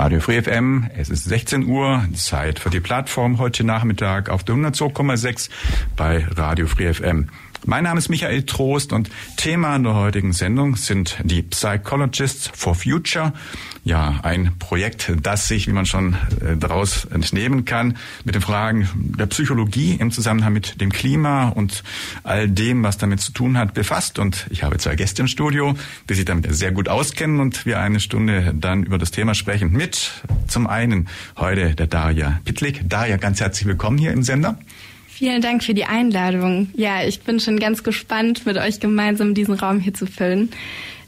Radio 0.00 0.18
Free 0.18 0.40
FM, 0.40 0.88
es 0.96 1.10
ist 1.10 1.24
16 1.24 1.66
Uhr, 1.66 2.02
Zeit 2.14 2.58
für 2.58 2.70
die 2.70 2.80
Plattform 2.80 3.38
heute 3.38 3.64
Nachmittag 3.64 4.30
auf 4.30 4.42
der 4.44 4.54
102,6 4.54 5.50
bei 5.94 6.26
Radio 6.36 6.66
Free 6.66 6.94
FM. 6.94 7.28
Mein 7.66 7.84
Name 7.84 7.98
ist 7.98 8.08
Michael 8.08 8.44
Trost 8.44 8.94
und 8.94 9.10
Thema 9.36 9.78
der 9.78 9.94
heutigen 9.94 10.32
Sendung 10.32 10.76
sind 10.76 11.18
die 11.22 11.42
Psychologists 11.42 12.50
for 12.54 12.74
Future. 12.74 13.34
Ja, 13.82 14.20
ein 14.22 14.52
Projekt, 14.58 15.10
das 15.22 15.48
sich, 15.48 15.66
wie 15.66 15.72
man 15.72 15.86
schon 15.86 16.14
äh, 16.14 16.56
daraus 16.56 17.06
entnehmen 17.06 17.64
kann, 17.64 17.96
mit 18.24 18.34
den 18.34 18.42
Fragen 18.42 18.88
der 18.94 19.26
Psychologie 19.26 19.94
im 19.94 20.10
Zusammenhang 20.10 20.52
mit 20.52 20.80
dem 20.82 20.92
Klima 20.92 21.48
und 21.48 21.82
all 22.22 22.48
dem, 22.48 22.82
was 22.82 22.98
damit 22.98 23.20
zu 23.20 23.32
tun 23.32 23.56
hat, 23.56 23.72
befasst. 23.72 24.18
Und 24.18 24.46
ich 24.50 24.64
habe 24.64 24.76
zwei 24.76 24.96
Gäste 24.96 25.22
im 25.22 25.28
Studio, 25.28 25.74
die 26.08 26.14
sich 26.14 26.26
damit 26.26 26.54
sehr 26.54 26.72
gut 26.72 26.90
auskennen 26.90 27.40
und 27.40 27.64
wir 27.64 27.80
eine 27.80 28.00
Stunde 28.00 28.52
dann 28.54 28.82
über 28.82 28.98
das 28.98 29.12
Thema 29.12 29.34
sprechen. 29.34 29.72
Mit 29.72 30.24
zum 30.46 30.66
einen 30.66 31.08
heute 31.38 31.74
der 31.74 31.86
Daria 31.86 32.40
Pitlik. 32.44 32.82
Daria, 32.86 33.16
ganz 33.16 33.40
herzlich 33.40 33.66
willkommen 33.66 33.96
hier 33.96 34.12
im 34.12 34.22
Sender. 34.22 34.58
Vielen 35.20 35.42
Dank 35.42 35.62
für 35.62 35.74
die 35.74 35.84
Einladung. 35.84 36.70
Ja, 36.72 37.04
ich 37.04 37.20
bin 37.20 37.40
schon 37.40 37.60
ganz 37.60 37.82
gespannt, 37.82 38.46
mit 38.46 38.56
euch 38.56 38.80
gemeinsam 38.80 39.34
diesen 39.34 39.52
Raum 39.52 39.78
hier 39.78 39.92
zu 39.92 40.06
füllen. 40.06 40.48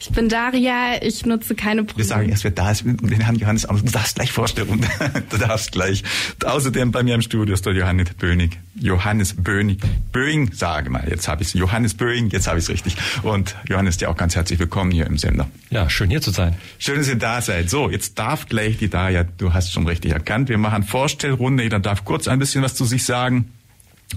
Ich 0.00 0.10
bin 0.10 0.28
Daria, 0.28 1.02
ich 1.02 1.24
nutze 1.24 1.54
keine 1.54 1.84
Pronomen. 1.84 1.96
Wir 1.96 2.04
sagen 2.04 2.28
erst, 2.28 2.44
wer 2.44 2.50
da 2.50 2.72
ist, 2.72 2.84
den 2.84 3.20
Herrn 3.22 3.36
Johannes, 3.36 3.62
du 3.62 3.90
darfst 3.90 4.16
gleich 4.16 4.30
vorstellen. 4.30 4.86
du 5.30 5.38
darfst 5.38 5.72
gleich. 5.72 6.04
Außerdem 6.44 6.92
bei 6.92 7.02
mir 7.02 7.14
im 7.14 7.22
Studio 7.22 7.54
ist 7.54 7.64
der 7.64 7.72
Johannes 7.72 8.10
Bönig. 8.12 8.58
Johannes 8.74 9.32
Bönig. 9.32 9.80
Böing, 10.12 10.52
sage 10.52 10.90
mal, 10.90 11.08
jetzt 11.08 11.26
habe 11.26 11.40
ich 11.40 11.48
es. 11.48 11.54
Johannes 11.54 11.94
Böing, 11.94 12.28
jetzt 12.28 12.46
habe 12.46 12.58
ich 12.58 12.64
es 12.64 12.68
richtig. 12.68 12.96
Und 13.22 13.56
Johannes, 13.66 13.96
dir 13.96 14.10
auch 14.10 14.16
ganz 14.18 14.36
herzlich 14.36 14.58
willkommen 14.58 14.90
hier 14.90 15.06
im 15.06 15.16
Sender. 15.16 15.48
Ja, 15.70 15.88
schön 15.88 16.10
hier 16.10 16.20
zu 16.20 16.32
sein. 16.32 16.54
Schön, 16.78 16.96
dass 16.98 17.08
ihr 17.08 17.16
da 17.16 17.40
seid. 17.40 17.70
So, 17.70 17.88
jetzt 17.88 18.18
darf 18.18 18.46
gleich 18.46 18.76
die 18.76 18.90
Daria, 18.90 19.24
du 19.24 19.54
hast 19.54 19.72
schon 19.72 19.86
richtig 19.86 20.12
erkannt, 20.12 20.50
wir 20.50 20.58
machen 20.58 20.82
Vorstellrunde. 20.82 21.62
Jeder 21.62 21.80
darf 21.80 22.04
kurz 22.04 22.28
ein 22.28 22.38
bisschen 22.38 22.62
was 22.62 22.74
zu 22.74 22.84
sich 22.84 23.04
sagen 23.04 23.46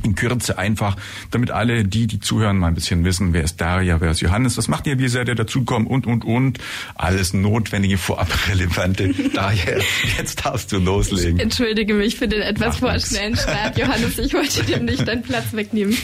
in 0.03 0.15
Kürze 0.15 0.57
einfach, 0.57 0.95
damit 1.31 1.51
alle 1.51 1.83
die, 1.83 2.07
die 2.07 2.19
zuhören, 2.19 2.57
mal 2.57 2.67
ein 2.67 2.73
bisschen 2.73 3.03
wissen, 3.03 3.33
wer 3.33 3.43
ist 3.43 3.59
Daria, 3.61 4.01
wer 4.01 4.11
ist 4.11 4.21
Johannes, 4.21 4.57
was 4.57 4.67
macht 4.67 4.87
ihr, 4.87 4.99
wie 4.99 5.07
seid 5.07 5.27
ihr 5.27 5.35
dazukommen 5.35 5.87
und, 5.87 6.05
und, 6.05 6.25
und. 6.25 6.59
Alles 6.95 7.33
notwendige, 7.33 7.97
vorab 7.97 8.29
relevante. 8.49 9.13
Daher, 9.33 9.81
jetzt 10.17 10.45
darfst 10.45 10.71
du 10.71 10.77
loslegen. 10.77 11.37
Ich 11.37 11.43
entschuldige 11.43 11.93
mich 11.93 12.15
für 12.15 12.27
den 12.27 12.41
etwas 12.41 12.77
vorschnellen 12.77 13.35
Start. 13.35 13.77
Johannes, 13.77 14.17
ich 14.17 14.33
wollte 14.33 14.63
dir 14.63 14.79
nicht 14.79 15.07
deinen 15.07 15.23
Platz 15.23 15.53
wegnehmen. 15.53 15.97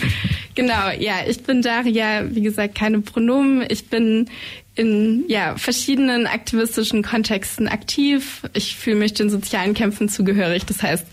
Genau, 0.55 0.89
ja, 0.99 1.15
ich 1.27 1.43
bin 1.43 1.61
Daria, 1.61 2.23
wie 2.29 2.41
gesagt, 2.41 2.75
keine 2.75 2.99
Pronomen. 3.01 3.65
Ich 3.69 3.87
bin 3.87 4.29
in 4.73 5.25
ja, 5.27 5.57
verschiedenen 5.57 6.27
aktivistischen 6.27 7.03
Kontexten 7.03 7.67
aktiv. 7.67 8.43
Ich 8.53 8.77
fühle 8.77 8.95
mich 8.95 9.13
den 9.13 9.29
sozialen 9.29 9.73
Kämpfen 9.73 10.07
zugehörig. 10.07 10.65
Das 10.65 10.81
heißt, 10.81 11.05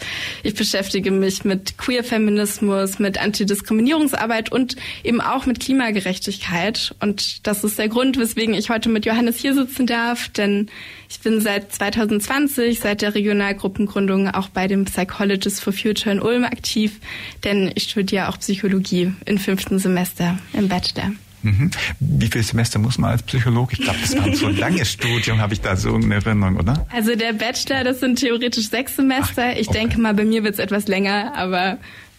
ich 0.45 0.55
beschäftige 0.55 1.11
mich 1.11 1.45
mit 1.45 1.77
Queer-Feminismus, 1.77 3.01
mit 3.01 3.21
Antidiskriminierungsarbeit 3.21 4.53
und 4.53 4.77
eben 5.03 5.21
auch 5.21 5.47
mit 5.47 5.59
Klimagerechtigkeit. 5.59 6.95
Und 7.01 7.49
das 7.49 7.65
ist 7.65 7.81
der 7.81 7.89
Grund, 7.89 8.17
weswegen 8.17 8.55
ich 8.55 8.71
heute 8.71 8.91
mit 8.91 9.07
Johannes 9.07 9.39
hier 9.39 9.55
sitzen 9.55 9.87
darf, 9.87 10.29
denn 10.29 10.69
ich 11.11 11.19
bin 11.21 11.41
seit 11.41 11.73
2020, 11.73 12.79
seit 12.79 13.03
der 13.03 13.17
Regionalgruppengründung, 13.17 14.29
auch 14.29 14.51
bei 14.51 14.69
dem 14.69 14.85
Psychologists 14.85 15.59
for 15.59 15.73
Future 15.73 16.15
in 16.15 16.21
Ulm 16.21 16.45
aktiv, 16.45 17.01
denn 17.43 17.73
ich 17.75 17.91
studiere 17.91 18.29
auch 18.29 18.39
Psychologie 18.39 19.13
im 19.25 19.39
fünften 19.39 19.81
Semester 19.81 20.39
im 20.53 20.69
Bachelor. 20.69 21.13
Mhm. 21.43 21.71
Wie 22.01 22.27
viele 22.27 22.45
Semester 22.45 22.79
muss 22.79 22.99
man 22.99 23.11
als 23.11 23.23
Psychologe? 23.23 23.75
Ich 23.75 23.81
glaube, 23.81 23.99
das 24.01 24.17
war 24.17 24.35
so 24.35 24.47
ein 24.47 24.57
langes 24.57 24.93
Studium, 24.93 25.39
habe 25.39 25.55
ich 25.55 25.61
da 25.61 25.77
so 25.77 25.95
eine 25.95 26.17
Erinnerung, 26.17 26.57
oder? 26.57 26.87
Also 26.93 27.15
der 27.15 27.33
Bachelor, 27.33 27.85
das 27.85 28.01
sind 28.01 28.19
theoretisch 28.19 28.69
sechs 28.69 28.97
Semester. 28.97 29.45
Ach, 29.45 29.51
okay. 29.51 29.61
Ich 29.61 29.69
denke 29.69 30.01
mal, 30.01 30.15
bei 30.15 30.25
mir 30.25 30.45
wird 30.45 30.55
es 30.55 30.61
etwas 30.61 30.89
länger, 30.89 31.35
aber 31.37 31.79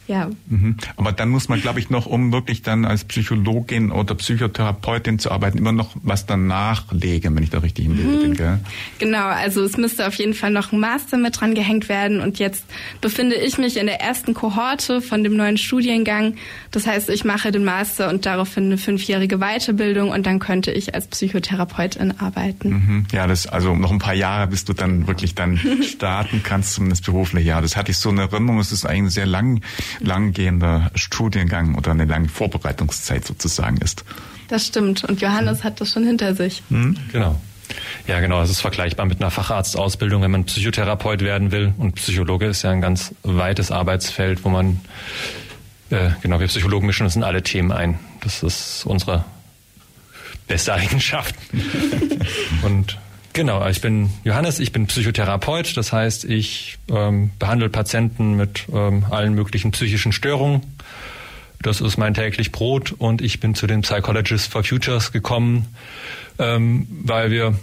ja. 0.09 0.30
Mhm. 0.47 0.75
Aber 0.97 1.12
dann 1.12 1.30
muss 1.30 1.50
man, 1.50 1.62
glaube 1.62 1.80
ich, 1.80 1.92
noch, 1.92 2.08
um 2.08 2.34
wirklich 2.34 2.64
dann 2.64 2.84
als 2.84 3.03
Psychologin 3.03 3.92
oder 3.92 4.16
Psychotherapeutin 4.16 5.20
zu 5.20 5.30
arbeiten, 5.30 5.59
immer 5.59 5.72
noch 5.72 5.96
was 6.02 6.25
danach 6.25 6.92
legen, 6.92 7.36
wenn 7.36 7.44
ich 7.44 7.52
da 7.52 7.59
richtig 7.59 7.86
im 7.86 7.92
mhm. 7.94 8.20
bin. 8.20 8.34
Gell? 8.34 8.59
Genau, 8.97 9.28
also 9.28 9.64
es 9.64 9.78
müsste 9.78 10.08
auf 10.08 10.16
jeden 10.16 10.34
Fall 10.34 10.50
noch 10.50 10.72
ein 10.72 10.80
Master 10.80 11.18
mit 11.18 11.40
dran 11.40 11.53
gehängt 11.53 11.90
werden. 11.90 12.22
Und 12.22 12.40
jetzt 12.40 12.66
befinde 13.02 13.36
ich 13.36 13.59
mich 13.59 13.78
in 13.78 13.86
der 13.86 14.02
ersten 14.02 14.34
Kohorte 14.34 15.02
von 15.02 15.24
dem 15.24 15.38
neuen 15.38 15.58
Studiengang. 15.58 16.36
Das 16.72 16.88
heißt, 16.88 17.09
ich 17.09 17.24
mache 17.24 17.52
den 17.52 17.64
Master 17.64 18.09
und 18.09 18.26
daraufhin 18.26 18.66
eine 18.66 18.80
fünfjährige 18.80 19.38
Weiterbildung 19.38 20.09
und 20.09 20.26
dann 20.26 20.40
könnte 20.40 20.72
ich 20.72 20.96
als 20.96 21.06
Psychotherapeutin 21.06 22.20
arbeiten. 22.20 22.70
Mhm. 22.70 23.06
Ja, 23.12 23.28
das 23.28 23.46
also 23.46 23.76
noch 23.76 23.91
ein 23.91 24.00
paar 24.00 24.16
Jahre, 24.16 24.47
bis 24.47 24.66
du 24.66 24.74
dann 24.74 25.08
wirklich 25.08 25.36
dann 25.36 25.59
starten 25.84 26.41
kannst, 26.44 26.74
zumindest 26.74 27.06
beruflich. 27.06 27.46
Ja, 27.46 27.62
das 27.62 27.78
hatte 27.78 27.91
ich 27.91 27.97
so 27.97 28.09
eine 28.09 28.22
Erinnerung. 28.22 28.59
Es 28.59 28.72
ist 28.72 28.88
eigentlich 28.88 29.14
sehr 29.14 29.28
lang 29.28 29.62
langgehender 30.00 30.92
Studiengang 30.96 31.76
oder 31.76 31.92
eine 31.92 32.06
lange 32.06 32.30
Vorbereitungszeit 32.30 33.26
sozusagen 33.26 33.78
ist. 33.78 34.04
Das 34.48 34.66
stimmt. 34.66 35.04
Und 35.04 35.22
Johannes 35.22 35.64
hat 35.64 35.80
das 35.80 35.92
schon 35.92 36.06
hinter 36.06 36.36
sich. 36.36 36.64
Mhm. 36.70 36.98
Genau. 37.12 37.40
Ja, 38.08 38.20
genau. 38.20 38.42
Es 38.42 38.50
ist 38.50 38.62
vergleichbar 38.62 39.06
mit 39.06 39.22
einer 39.22 39.30
Facharztausbildung, 39.32 40.22
wenn 40.24 40.32
man 40.32 40.46
Psychotherapeut 40.46 41.22
werden 41.22 41.52
will. 41.52 41.74
Und 41.78 41.96
Psychologe 41.96 42.48
ist 42.48 42.64
ja 42.64 42.72
ein 42.72 42.82
ganz 42.82 43.14
weites 43.24 43.72
Arbeitsfeld, 43.72 44.44
wo 44.44 44.50
man, 44.50 44.82
äh, 45.92 46.09
genau, 46.22 46.40
wir 46.40 46.48
Psychologen 46.48 46.88
mischen 46.88 47.04
uns 47.04 47.16
in 47.16 47.24
alle 47.24 47.44
Themen 47.44 47.72
ein. 47.72 48.00
Das 48.22 48.42
ist 48.42 48.86
unsere 48.86 49.26
beste 50.48 50.74
Eigenschaft. 50.74 51.36
Und 52.64 52.98
Genau, 53.34 53.67
ich 53.67 53.79
bin 53.81 54.09
Johannes, 54.23 54.59
ich 54.59 54.72
bin 54.72 54.88
Psychotherapeut, 54.88 55.78
das 55.78 55.94
heißt, 55.94 56.25
ich 56.25 56.78
ähm, 56.90 57.31
behandle 57.38 57.69
Patienten 57.69 58.35
mit 58.35 58.66
ähm, 58.73 59.06
allen 59.09 59.34
möglichen 59.34 59.72
psychischen 59.72 60.12
Störungen. 60.12 60.62
Das 61.62 61.81
ist 61.81 61.97
mein 61.97 62.13
täglich 62.13 62.51
Brot 62.51 62.94
und 62.94 63.22
ich 63.22 63.40
bin 63.40 63.53
zu 63.53 63.67
den 63.67 63.81
Psychologists 63.81 64.47
for 64.47 64.63
Futures 64.63 65.12
gekommen, 65.12 65.67
ähm, 66.40 66.88
weil 67.03 67.31
wir 67.31 67.59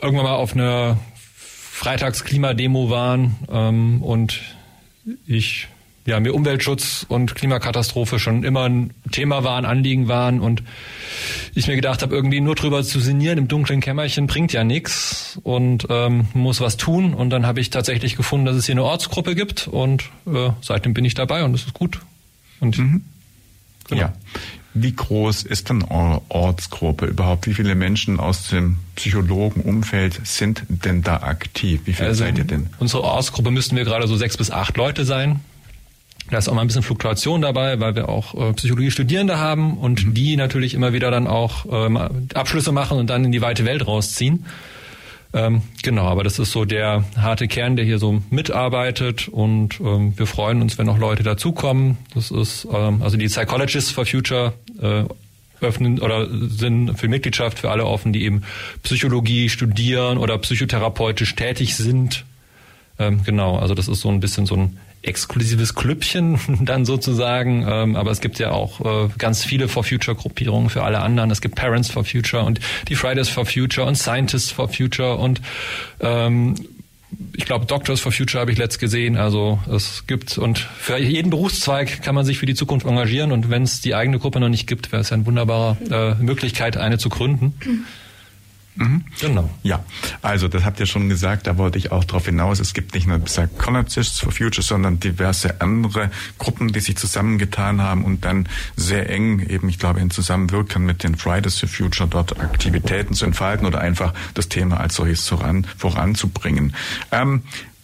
irgendwann 0.00 0.24
mal 0.26 0.34
auf 0.34 0.54
einer 0.54 0.98
Freitagsklimademo 1.36 2.88
waren 2.88 3.36
ähm, 3.50 4.02
und 4.02 4.40
ich 5.26 5.68
ja, 6.04 6.18
mir 6.18 6.34
Umweltschutz 6.34 7.06
und 7.08 7.34
Klimakatastrophe 7.34 8.18
schon 8.18 8.42
immer 8.42 8.68
ein 8.68 8.92
Thema 9.12 9.44
waren, 9.44 9.64
Anliegen 9.64 10.08
waren 10.08 10.40
und 10.40 10.62
ich 11.54 11.68
mir 11.68 11.76
gedacht 11.76 12.02
habe, 12.02 12.14
irgendwie 12.14 12.40
nur 12.40 12.56
drüber 12.56 12.82
zu 12.82 12.98
sinnieren 12.98 13.38
im 13.38 13.48
dunklen 13.48 13.80
Kämmerchen 13.80 14.26
bringt 14.26 14.52
ja 14.52 14.64
nichts 14.64 15.38
und 15.44 15.86
ähm, 15.90 16.26
muss 16.34 16.60
was 16.60 16.76
tun. 16.76 17.14
Und 17.14 17.30
dann 17.30 17.46
habe 17.46 17.60
ich 17.60 17.70
tatsächlich 17.70 18.16
gefunden, 18.16 18.46
dass 18.46 18.56
es 18.56 18.66
hier 18.66 18.74
eine 18.74 18.84
Ortsgruppe 18.84 19.34
gibt 19.34 19.68
und 19.68 20.04
äh, 20.26 20.50
seitdem 20.60 20.92
bin 20.92 21.04
ich 21.04 21.14
dabei 21.14 21.44
und 21.44 21.54
es 21.54 21.66
ist 21.66 21.74
gut. 21.74 22.00
Und 22.58 22.78
mhm. 22.78 23.04
genau. 23.88 24.00
Ja. 24.02 24.12
Wie 24.74 24.92
groß 24.92 25.42
ist 25.42 25.68
denn 25.68 25.82
eure 25.84 26.22
Ortsgruppe 26.30 27.04
überhaupt? 27.04 27.46
Wie 27.46 27.52
viele 27.52 27.74
Menschen 27.74 28.18
aus 28.18 28.48
dem 28.48 28.78
Psychologenumfeld 28.96 30.26
sind 30.26 30.64
denn 30.68 31.02
da 31.02 31.18
aktiv? 31.18 31.82
Wie 31.84 31.92
viele 31.92 32.08
also 32.08 32.24
seid 32.24 32.38
ihr 32.38 32.44
denn? 32.44 32.70
Unsere 32.78 33.04
Ortsgruppe 33.04 33.50
müssten 33.50 33.76
wir 33.76 33.84
gerade 33.84 34.08
so 34.08 34.16
sechs 34.16 34.38
bis 34.38 34.50
acht 34.50 34.78
Leute 34.78 35.04
sein. 35.04 35.40
Da 36.32 36.38
ist 36.38 36.48
auch 36.48 36.54
mal 36.54 36.62
ein 36.62 36.66
bisschen 36.66 36.82
Fluktuation 36.82 37.42
dabei, 37.42 37.78
weil 37.78 37.94
wir 37.94 38.08
auch 38.08 38.34
äh, 38.34 38.54
Psychologie-Studierende 38.54 39.38
haben 39.38 39.76
und 39.76 40.06
mhm. 40.06 40.14
die 40.14 40.36
natürlich 40.36 40.72
immer 40.72 40.94
wieder 40.94 41.10
dann 41.10 41.26
auch 41.26 41.66
ähm, 41.70 41.98
Abschlüsse 42.32 42.72
machen 42.72 42.96
und 42.96 43.10
dann 43.10 43.26
in 43.26 43.32
die 43.32 43.42
weite 43.42 43.66
Welt 43.66 43.86
rausziehen. 43.86 44.46
Ähm, 45.34 45.60
genau, 45.82 46.06
aber 46.06 46.24
das 46.24 46.38
ist 46.38 46.52
so 46.52 46.64
der 46.64 47.04
harte 47.18 47.48
Kern, 47.48 47.76
der 47.76 47.84
hier 47.84 47.98
so 47.98 48.22
mitarbeitet 48.30 49.28
und 49.28 49.78
ähm, 49.80 50.14
wir 50.16 50.26
freuen 50.26 50.62
uns, 50.62 50.78
wenn 50.78 50.86
noch 50.86 50.96
Leute 50.96 51.22
dazukommen. 51.22 51.98
Das 52.14 52.30
ist 52.30 52.66
ähm, 52.72 53.02
also 53.02 53.18
die 53.18 53.26
Psychologists 53.26 53.90
for 53.90 54.06
Future 54.06 54.54
äh, 54.80 55.04
öffnen 55.60 56.00
oder 56.00 56.28
sind 56.30 56.98
für 56.98 57.08
Mitgliedschaft 57.08 57.58
für 57.58 57.70
alle 57.70 57.84
offen, 57.84 58.14
die 58.14 58.24
eben 58.24 58.40
Psychologie 58.84 59.50
studieren 59.50 60.16
oder 60.16 60.38
psychotherapeutisch 60.38 61.34
tätig 61.34 61.76
sind. 61.76 62.24
Ähm, 63.02 63.22
genau, 63.24 63.56
also 63.56 63.74
das 63.74 63.88
ist 63.88 64.00
so 64.00 64.08
ein 64.08 64.20
bisschen 64.20 64.46
so 64.46 64.56
ein 64.56 64.78
exklusives 65.02 65.74
Klüppchen 65.74 66.38
dann 66.64 66.84
sozusagen, 66.84 67.66
ähm, 67.68 67.96
aber 67.96 68.10
es 68.10 68.20
gibt 68.20 68.38
ja 68.38 68.52
auch 68.52 68.80
äh, 68.80 69.08
ganz 69.18 69.44
viele 69.44 69.68
For 69.68 69.82
Future 69.84 70.16
Gruppierungen 70.16 70.70
für 70.70 70.84
alle 70.84 71.00
anderen. 71.00 71.30
Es 71.30 71.40
gibt 71.40 71.56
Parents 71.56 71.90
for 71.90 72.04
Future 72.04 72.44
und 72.44 72.60
die 72.88 72.94
Fridays 72.94 73.28
for 73.28 73.44
Future 73.44 73.86
und 73.86 73.96
Scientists 73.96 74.52
for 74.52 74.68
Future 74.68 75.16
und 75.16 75.40
ähm, 76.00 76.54
ich 77.36 77.44
glaube, 77.44 77.66
Doctors 77.66 78.00
for 78.00 78.10
Future 78.10 78.40
habe 78.40 78.52
ich 78.52 78.58
letzt 78.58 78.78
gesehen. 78.78 79.16
Also 79.16 79.58
es 79.70 80.06
gibt 80.06 80.38
und 80.38 80.58
für 80.58 80.96
jeden 80.96 81.30
Berufszweig 81.30 82.02
kann 82.02 82.14
man 82.14 82.24
sich 82.24 82.38
für 82.38 82.46
die 82.46 82.54
Zukunft 82.54 82.86
engagieren 82.86 83.32
und 83.32 83.50
wenn 83.50 83.64
es 83.64 83.80
die 83.80 83.94
eigene 83.94 84.18
Gruppe 84.18 84.40
noch 84.40 84.48
nicht 84.48 84.66
gibt, 84.66 84.92
wäre 84.92 85.02
es 85.02 85.12
eine 85.12 85.26
wunderbare 85.26 85.76
äh, 86.18 86.22
Möglichkeit, 86.22 86.76
eine 86.76 86.96
zu 86.96 87.10
gründen. 87.10 87.54
Mhm. 88.74 89.04
Genau. 89.20 89.50
Ja, 89.62 89.84
also 90.22 90.48
das 90.48 90.64
habt 90.64 90.80
ihr 90.80 90.86
schon 90.86 91.08
gesagt, 91.08 91.46
da 91.46 91.58
wollte 91.58 91.78
ich 91.78 91.92
auch 91.92 92.04
darauf 92.04 92.24
hinaus. 92.24 92.58
Es 92.58 92.72
gibt 92.72 92.94
nicht 92.94 93.06
nur 93.06 93.18
Psychologists 93.18 94.18
for 94.18 94.32
Future, 94.32 94.62
sondern 94.62 94.98
diverse 94.98 95.60
andere 95.60 96.10
Gruppen, 96.38 96.72
die 96.72 96.80
sich 96.80 96.96
zusammengetan 96.96 97.82
haben 97.82 98.04
und 98.04 98.24
dann 98.24 98.48
sehr 98.76 99.10
eng 99.10 99.40
eben, 99.40 99.68
ich 99.68 99.78
glaube, 99.78 100.00
in 100.00 100.10
Zusammenwirken 100.10 100.84
mit 100.84 101.02
den 101.02 101.16
Fridays 101.16 101.58
for 101.58 101.68
Future 101.68 102.08
dort 102.08 102.40
Aktivitäten 102.40 103.14
zu 103.14 103.26
entfalten 103.26 103.66
oder 103.66 103.80
einfach 103.80 104.14
das 104.34 104.48
Thema 104.48 104.80
als 104.80 104.94
solches 104.94 105.28
voran, 105.28 105.66
voranzubringen. 105.76 106.74
Ähm, 107.10 107.42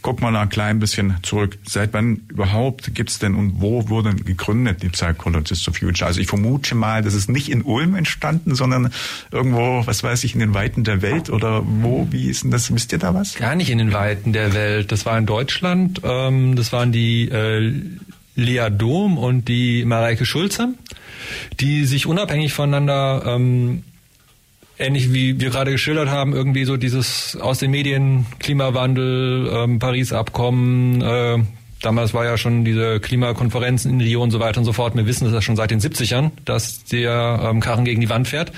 guck 0.09 0.23
mal 0.23 0.35
ein 0.35 0.49
klein 0.49 0.79
bisschen 0.79 1.19
zurück. 1.23 1.59
Seit 1.69 1.93
wann 1.93 2.23
überhaupt 2.29 2.95
gibt's 2.95 3.19
denn 3.19 3.35
und 3.35 3.61
wo 3.61 3.91
wurde 3.91 4.15
gegründet 4.15 4.83
die 4.83 4.89
Psychologists 4.89 5.69
of 5.69 5.77
Future? 5.77 6.07
Also 6.07 6.19
ich 6.23 6.29
vermute 6.29 6.75
mal, 6.75 7.03
das 7.03 7.13
ist 7.13 7.29
nicht 7.29 7.51
in 7.51 7.61
Ulm 7.61 7.95
entstanden, 7.95 8.55
sondern 8.55 8.91
irgendwo, 9.33 9.87
was 9.87 10.03
weiß 10.03 10.25
ich, 10.25 10.33
in 10.33 10.41
den 10.41 10.55
Weiten 10.55 10.83
der 10.83 11.03
Welt 11.03 11.29
oder 11.29 11.63
wo, 11.63 12.09
wie 12.11 12.31
ist 12.31 12.43
denn 12.43 12.51
das? 12.51 12.75
Wisst 12.75 12.91
ihr 12.93 12.99
da 12.99 13.13
was? 13.13 13.35
Gar 13.35 13.55
nicht 13.55 13.69
in 13.69 13.77
den 13.77 13.93
Weiten 13.93 14.33
der 14.33 14.55
Welt. 14.55 14.93
Das 14.93 15.05
war 15.05 15.19
in 15.19 15.27
Deutschland. 15.27 16.01
Ähm, 16.03 16.57
das 16.57 16.73
waren 16.73 16.91
die 16.91 17.29
äh, 17.29 17.71
Lea 18.35 18.71
Dom 18.71 19.19
und 19.19 19.47
die 19.47 19.85
Mareike 19.85 20.25
Schulze, 20.25 20.73
die 21.61 21.85
sich 21.85 22.07
unabhängig 22.07 22.55
voneinander 22.55 23.25
ähm, 23.27 23.83
ähnlich 24.79 25.13
wie 25.13 25.41
wir 25.41 25.51
gerade 25.51 25.71
geschildert 25.73 26.09
haben, 26.09 26.33
irgendwie 26.33 26.65
so 26.65 26.77
dieses 26.77 27.37
aus 27.37 27.59
den 27.59 27.71
Medien, 27.71 28.27
Klimawandel, 28.39 29.51
ähm, 29.53 29.79
Paris-Abkommen, 29.79 31.03
äh, 31.03 31.39
damals 31.83 32.15
war 32.15 32.25
ja 32.25 32.37
schon 32.37 32.65
diese 32.65 33.01
Klimakonferenzen 33.01 33.91
in 33.91 34.01
Rio 34.01 34.23
und 34.23 34.31
so 34.31 34.41
weiter 34.41 34.59
und 34.59 34.65
so 34.65 34.73
fort. 34.73 34.97
Wir 34.97 35.07
wissen 35.07 35.25
das 35.25 35.33
ja 35.33 35.43
schon 35.43 35.57
seit 35.57 35.71
den 35.71 35.81
70ern, 35.81 36.31
dass 36.45 36.85
der 36.85 37.41
ähm, 37.45 37.61
Karren 37.61 37.85
gegen 37.85 38.01
die 38.01 38.09
Wand 38.09 38.29
fährt. 38.29 38.53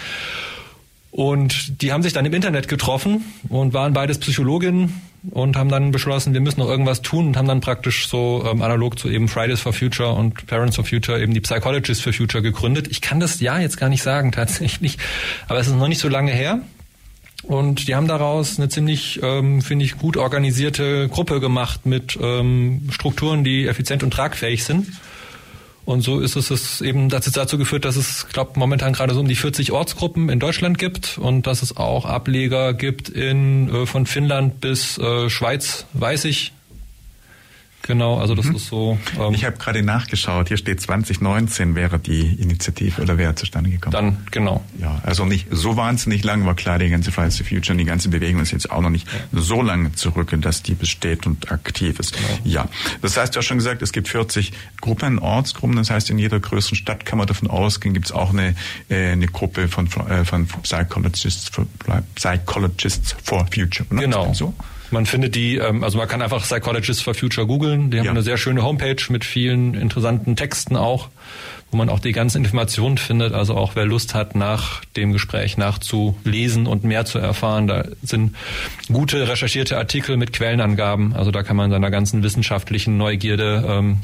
Und 1.11 1.83
die 1.83 1.93
haben 1.93 2.03
sich 2.03 2.13
dann 2.13 2.25
im 2.25 2.33
Internet 2.33 2.69
getroffen 2.69 3.25
und 3.49 3.75
waren 3.75 3.93
beides 3.93 4.19
Psychologinnen 4.19 5.03
und 5.31 5.57
haben 5.57 5.69
dann 5.69 5.91
beschlossen, 5.91 6.33
wir 6.33 6.41
müssen 6.41 6.61
noch 6.61 6.69
irgendwas 6.69 7.03
tun 7.03 7.29
und 7.29 7.37
haben 7.37 7.49
dann 7.49 7.61
praktisch 7.61 8.09
so 8.09 8.45
ähm, 8.51 8.63
analog 8.63 8.99
zu 8.99 9.09
eben 9.09 9.29
Fridays 9.29 9.61
for 9.61 9.73
Future 9.73 10.13
und 10.13 10.47
Parents 10.47 10.77
for 10.77 10.85
Future 10.85 11.21
eben 11.21 11.35
die 11.35 11.41
Psychologists 11.41 12.03
for 12.03 12.13
Future 12.13 12.43
gegründet. 12.43 12.89
Ich 12.89 13.01
kann 13.01 13.21
das 13.21 13.41
ja 13.41 13.59
jetzt 13.59 13.77
gar 13.77 13.89
nicht 13.89 14.03
sagen 14.03 14.33
tatsächlich, 14.33 14.99
aber 15.49 15.59
es 15.59 15.67
ist 15.67 15.75
noch 15.75 15.89
nicht 15.89 16.01
so 16.01 16.09
lange 16.09 16.33
her. 16.33 16.61
Und 17.43 17.89
die 17.89 17.95
haben 17.95 18.07
daraus 18.07 18.59
eine 18.59 18.69
ziemlich, 18.69 19.19
ähm, 19.23 19.63
finde 19.63 19.87
ich, 19.87 19.97
gut 19.97 20.19
organisierte 20.19 21.09
Gruppe 21.09 21.41
gemacht 21.41 21.87
mit 21.87 22.19
ähm, 22.21 22.89
Strukturen, 22.91 23.45
die 23.45 23.67
effizient 23.67 24.03
und 24.03 24.13
tragfähig 24.13 24.65
sind. 24.65 24.89
Und 25.91 26.03
so 26.03 26.21
ist 26.21 26.37
es, 26.37 26.51
es 26.51 26.81
eben 26.81 27.09
dazu, 27.09 27.59
geführt, 27.59 27.85
dass 27.85 27.97
es, 27.97 28.29
glaube 28.29 28.53
momentan 28.55 28.93
gerade 28.93 29.13
so 29.13 29.19
um 29.19 29.27
die 29.27 29.35
40 29.35 29.73
Ortsgruppen 29.73 30.29
in 30.29 30.39
Deutschland 30.39 30.79
gibt 30.79 31.19
und 31.19 31.49
dass 31.49 31.63
es 31.63 31.77
auch 31.77 32.05
Ableger 32.05 32.75
gibt 32.75 33.09
in 33.09 33.69
äh, 33.69 33.87
von 33.87 34.07
Finnland 34.07 34.61
bis 34.61 34.99
äh, 34.99 35.29
Schweiz, 35.29 35.87
weiß 35.95 36.27
ich. 36.27 36.53
Genau, 37.91 38.19
also 38.19 38.37
das 38.37 38.47
mhm. 38.47 38.55
ist 38.55 38.67
so. 38.69 38.97
Ähm, 39.19 39.35
ich 39.35 39.45
habe 39.45 39.57
gerade 39.57 39.83
nachgeschaut. 39.83 40.47
Hier 40.47 40.57
steht 40.57 40.81
2019 40.81 41.75
wäre 41.75 41.99
die 41.99 42.35
Initiative 42.41 43.03
oder 43.03 43.19
wäre 43.19 43.35
zustande 43.35 43.69
gekommen. 43.69 43.91
Dann 43.91 44.19
genau. 44.31 44.63
Ja, 44.79 45.01
also 45.03 45.25
nicht 45.25 45.49
so 45.51 45.77
wahnsinnig 45.77 46.23
lang, 46.23 46.47
war 46.47 46.55
klar, 46.55 46.79
die 46.79 46.89
ganze 46.89 47.11
Fridays 47.11 47.39
for 47.39 47.47
Future 47.47 47.73
und 47.73 47.79
die 47.79 47.85
ganze 47.85 48.09
Bewegung 48.09 48.43
ist 48.43 48.53
jetzt 48.53 48.71
auch 48.71 48.81
noch 48.81 48.91
nicht 48.91 49.09
ja. 49.09 49.41
so 49.41 49.61
lange 49.61 49.91
zurück, 49.93 50.33
dass 50.41 50.63
die 50.63 50.75
besteht 50.75 51.27
und 51.27 51.51
aktiv 51.51 51.99
ist. 51.99 52.15
Genau. 52.15 52.39
Ja, 52.45 52.69
das 53.03 53.17
heißt, 53.17 53.35
du 53.35 53.39
hast 53.39 53.47
schon 53.47 53.59
gesagt, 53.59 53.83
es 53.83 53.91
gibt 53.91 54.07
40 54.07 54.53
Gruppen, 54.81 55.19
Ortsgruppen. 55.19 55.75
Das 55.75 55.91
heißt, 55.91 56.11
in 56.11 56.19
jeder 56.21 56.39
größeren 56.39 56.77
Stadt 56.77 57.05
kann 57.05 57.19
man 57.19 57.27
davon 57.27 57.51
ausgehen, 57.51 57.93
gibt 57.93 58.07
es 58.07 58.13
auch 58.13 58.31
eine, 58.31 58.55
äh, 58.89 59.11
eine 59.11 59.27
Gruppe 59.27 59.67
von, 59.67 59.89
äh, 60.09 60.25
von 60.25 60.47
Psychologists 60.63 61.49
for, 61.49 61.67
Psychologists 62.15 63.17
for 63.25 63.49
Future. 63.53 63.85
Oder? 63.91 64.01
Genau. 64.01 64.33
So? 64.33 64.55
Man 64.91 65.07
findet 65.07 65.35
die, 65.35 65.57
ähm, 65.57 65.85
also 65.85 65.99
man 65.99 66.09
kann 66.09 66.23
einfach 66.23 66.43
Psychologists 66.43 67.03
for 67.03 67.15
Future 67.15 67.47
googeln. 67.47 67.91
Die 67.91 67.99
haben 67.99 68.07
ja. 68.07 68.11
eine 68.11 68.23
sehr 68.23 68.37
schöne 68.37 68.63
Homepage 68.63 69.03
mit 69.09 69.25
vielen 69.25 69.75
interessanten 69.75 70.37
Texten 70.37 70.77
auch, 70.77 71.09
wo 71.71 71.77
man 71.77 71.89
auch 71.89 72.01
die 72.01 72.13
ganzen 72.13 72.39
Informationen 72.39 72.99
findet. 72.99 73.33
Also 73.33 73.57
auch 73.57 73.77
wer 73.77 73.87
Lust 73.87 74.15
hat, 74.15 74.35
nach 74.35 74.85
dem 74.97 75.13
Gespräch 75.13 75.57
nachzulesen 75.57 76.67
und 76.67 76.85
mehr 76.85 77.05
zu 77.05 77.19
erfahren, 77.19 77.67
da 77.67 77.85
sind 78.03 78.35
gute 78.93 79.29
recherchierte 79.29 79.79
Artikel 79.79 80.17
mit 80.17 80.33
Quellenangaben. 80.33 81.15
Also 81.15 81.31
da 81.31 81.43
kann 81.43 81.57
man 81.57 81.71
seiner 81.71 81.91
ganzen 81.91 82.23
wissenschaftlichen 82.23 82.97
Neugierde 82.97 83.65
ähm, 83.69 83.99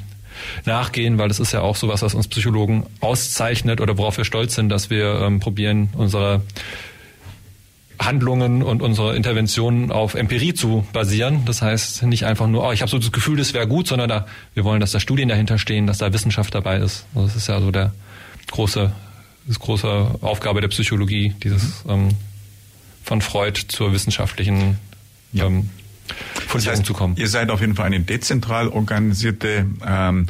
nachgehen, 0.64 1.18
weil 1.18 1.28
das 1.28 1.40
ist 1.40 1.52
ja 1.52 1.62
auch 1.62 1.76
sowas, 1.76 2.02
was 2.02 2.14
uns 2.14 2.28
Psychologen 2.28 2.86
auszeichnet 3.00 3.80
oder 3.80 3.98
worauf 3.98 4.18
wir 4.18 4.24
stolz 4.24 4.54
sind, 4.54 4.68
dass 4.68 4.90
wir 4.90 5.20
ähm, 5.20 5.40
probieren, 5.40 5.88
unsere 5.94 6.42
Handlungen 7.98 8.62
und 8.62 8.82
unsere 8.82 9.16
Interventionen 9.16 9.90
auf 9.90 10.14
Empirie 10.14 10.54
zu 10.54 10.86
basieren. 10.92 11.44
Das 11.44 11.62
heißt 11.62 12.02
nicht 12.04 12.24
einfach 12.24 12.46
nur, 12.46 12.66
oh, 12.66 12.72
ich 12.72 12.82
habe 12.82 12.90
so 12.90 12.98
das 12.98 13.12
Gefühl, 13.12 13.36
das 13.36 13.54
wäre 13.54 13.66
gut, 13.66 13.86
sondern 13.86 14.08
da, 14.08 14.26
wir 14.54 14.64
wollen, 14.64 14.80
dass 14.80 14.92
da 14.92 15.00
Studien 15.00 15.28
dahinter 15.28 15.58
stehen, 15.58 15.86
dass 15.86 15.98
da 15.98 16.12
Wissenschaft 16.12 16.54
dabei 16.54 16.78
ist. 16.78 17.06
Also 17.14 17.26
das 17.26 17.36
ist 17.36 17.48
ja 17.48 17.60
so 17.60 17.70
der 17.70 17.92
große, 18.50 18.92
das 19.46 19.58
große 19.58 20.18
Aufgabe 20.20 20.60
der 20.60 20.68
Psychologie, 20.68 21.34
dieses 21.42 21.84
ähm, 21.88 22.10
von 23.02 23.20
Freud 23.20 23.60
zur 23.68 23.92
wissenschaftlichen 23.92 24.78
ähm, 25.34 25.70
das 26.52 26.66
heißt, 26.66 26.86
zu 26.86 26.92
kommen. 26.92 27.16
Ihr 27.16 27.28
seid 27.28 27.50
auf 27.50 27.60
jeden 27.60 27.74
Fall 27.74 27.86
eine 27.86 28.00
dezentral 28.00 28.68
organisierte 28.68 29.66
ähm, 29.86 30.26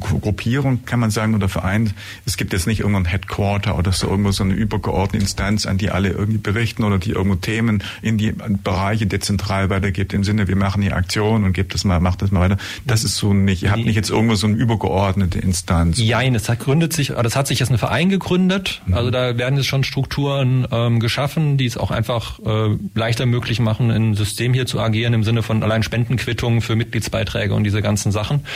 Gruppierung, 0.00 0.84
kann 0.84 1.00
man 1.00 1.10
sagen, 1.10 1.34
oder 1.34 1.48
Verein. 1.48 1.92
Es 2.26 2.36
gibt 2.36 2.52
jetzt 2.52 2.66
nicht 2.66 2.80
irgendein 2.80 3.04
Headquarter 3.04 3.78
oder 3.78 3.92
so 3.92 4.08
irgendwo 4.08 4.32
so 4.32 4.44
eine 4.44 4.54
übergeordnete 4.54 5.22
Instanz, 5.22 5.66
an 5.66 5.78
die 5.78 5.90
alle 5.90 6.10
irgendwie 6.10 6.38
berichten 6.38 6.84
oder 6.84 6.98
die 6.98 7.10
irgendwo 7.10 7.36
Themen 7.36 7.82
in 8.00 8.18
die 8.18 8.32
Bereiche 8.32 9.06
dezentral 9.06 9.70
weitergibt, 9.70 10.12
im 10.12 10.24
Sinne, 10.24 10.48
wir 10.48 10.56
machen 10.56 10.82
hier 10.82 10.96
Aktionen 10.96 11.44
und 11.44 11.52
gebt 11.52 11.74
das 11.74 11.84
mal, 11.84 12.00
macht 12.00 12.22
das 12.22 12.30
mal 12.30 12.40
weiter. 12.40 12.56
Das 12.86 13.04
ist 13.04 13.16
so 13.16 13.34
nicht. 13.34 13.62
Ihr 13.62 13.70
habt 13.70 13.84
nicht 13.84 13.96
jetzt 13.96 14.10
irgendwo 14.10 14.34
so 14.34 14.46
eine 14.46 14.56
übergeordnete 14.56 15.38
Instanz. 15.38 15.98
Nein, 15.98 16.34
es 16.34 16.48
hat 16.48 16.60
gründet 16.60 16.92
sich, 16.92 17.08
das 17.08 17.36
hat 17.36 17.46
sich 17.46 17.58
jetzt 17.58 17.70
ein 17.70 17.78
Verein 17.78 18.08
gegründet. 18.08 18.82
Mhm. 18.86 18.94
Also 18.94 19.10
da 19.10 19.36
werden 19.36 19.56
jetzt 19.56 19.66
schon 19.66 19.84
Strukturen 19.84 20.66
ähm, 20.70 21.00
geschaffen, 21.00 21.56
die 21.58 21.66
es 21.66 21.76
auch 21.76 21.90
einfach 21.90 22.38
äh, 22.40 22.76
leichter 22.94 23.26
möglich 23.26 23.60
machen, 23.60 23.90
ein 23.90 24.14
System 24.14 24.54
hier 24.54 24.66
zu 24.66 24.80
agieren 24.80 25.12
im 25.12 25.24
Sinne 25.24 25.42
von 25.42 25.51
von 25.52 25.62
allein 25.62 25.82
Spendenquittungen 25.82 26.62
für 26.62 26.76
Mitgliedsbeiträge 26.76 27.52
und 27.52 27.64
diese 27.64 27.82
ganzen 27.82 28.10
Sachen. 28.10 28.46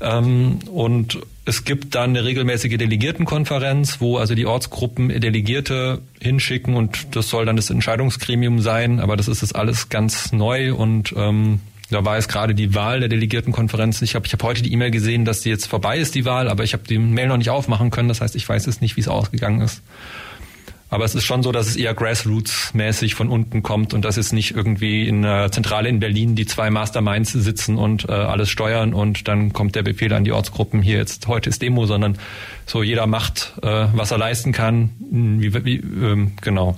Ähm, 0.00 0.60
und 0.70 1.18
es 1.44 1.64
gibt 1.64 1.96
dann 1.96 2.10
eine 2.10 2.24
regelmäßige 2.24 2.78
Delegiertenkonferenz, 2.78 4.00
wo 4.00 4.16
also 4.16 4.36
die 4.36 4.46
Ortsgruppen 4.46 5.08
Delegierte 5.08 6.02
hinschicken 6.20 6.76
und 6.76 7.16
das 7.16 7.28
soll 7.30 7.46
dann 7.46 7.56
das 7.56 7.68
Entscheidungsgremium 7.70 8.60
sein, 8.60 9.00
aber 9.00 9.16
das 9.16 9.26
ist 9.26 9.42
jetzt 9.42 9.56
alles 9.56 9.88
ganz 9.88 10.32
neu 10.32 10.72
und 10.72 11.12
ähm, 11.16 11.58
da 11.90 12.04
war 12.04 12.14
jetzt 12.14 12.28
gerade 12.28 12.54
die 12.54 12.76
Wahl 12.76 13.00
der 13.00 13.08
Delegiertenkonferenz. 13.08 14.00
Ich 14.02 14.14
habe 14.14 14.24
ich 14.24 14.32
hab 14.32 14.44
heute 14.44 14.62
die 14.62 14.72
E-Mail 14.72 14.92
gesehen, 14.92 15.24
dass 15.24 15.40
die 15.40 15.48
jetzt 15.48 15.66
vorbei 15.66 15.98
ist, 15.98 16.14
die 16.14 16.24
Wahl, 16.24 16.48
aber 16.48 16.62
ich 16.62 16.74
habe 16.74 16.84
die 16.88 16.98
Mail 16.98 17.26
noch 17.26 17.38
nicht 17.38 17.50
aufmachen 17.50 17.90
können. 17.90 18.08
Das 18.08 18.20
heißt, 18.20 18.36
ich 18.36 18.48
weiß 18.48 18.66
jetzt 18.66 18.80
nicht, 18.80 18.96
wie 18.96 19.00
es 19.00 19.08
ausgegangen 19.08 19.60
ist. 19.62 19.82
Aber 20.90 21.04
es 21.04 21.14
ist 21.14 21.24
schon 21.24 21.42
so, 21.42 21.52
dass 21.52 21.68
es 21.68 21.76
eher 21.76 21.94
Grassroots-mäßig 21.94 23.14
von 23.14 23.28
unten 23.28 23.62
kommt 23.62 23.94
und 23.94 24.04
dass 24.04 24.16
es 24.16 24.32
nicht 24.32 24.56
irgendwie 24.56 25.06
in 25.06 25.24
einer 25.24 25.50
Zentrale 25.52 25.88
in 25.88 26.00
Berlin 26.00 26.34
die 26.34 26.46
zwei 26.46 26.68
Masterminds 26.70 27.32
sitzen 27.32 27.78
und 27.78 28.08
äh, 28.08 28.12
alles 28.12 28.50
steuern 28.50 28.92
und 28.92 29.28
dann 29.28 29.52
kommt 29.52 29.76
der 29.76 29.84
Befehl 29.84 30.12
an 30.12 30.24
die 30.24 30.32
Ortsgruppen, 30.32 30.82
hier 30.82 30.98
jetzt 30.98 31.28
heute 31.28 31.48
ist 31.48 31.62
Demo, 31.62 31.86
sondern 31.86 32.18
so 32.66 32.82
jeder 32.82 33.06
macht, 33.06 33.54
äh, 33.62 33.86
was 33.94 34.10
er 34.10 34.18
leisten 34.18 34.52
kann. 34.52 34.90
Wie, 34.98 35.64
wie, 35.64 35.76
ähm, 35.76 36.32
genau. 36.40 36.76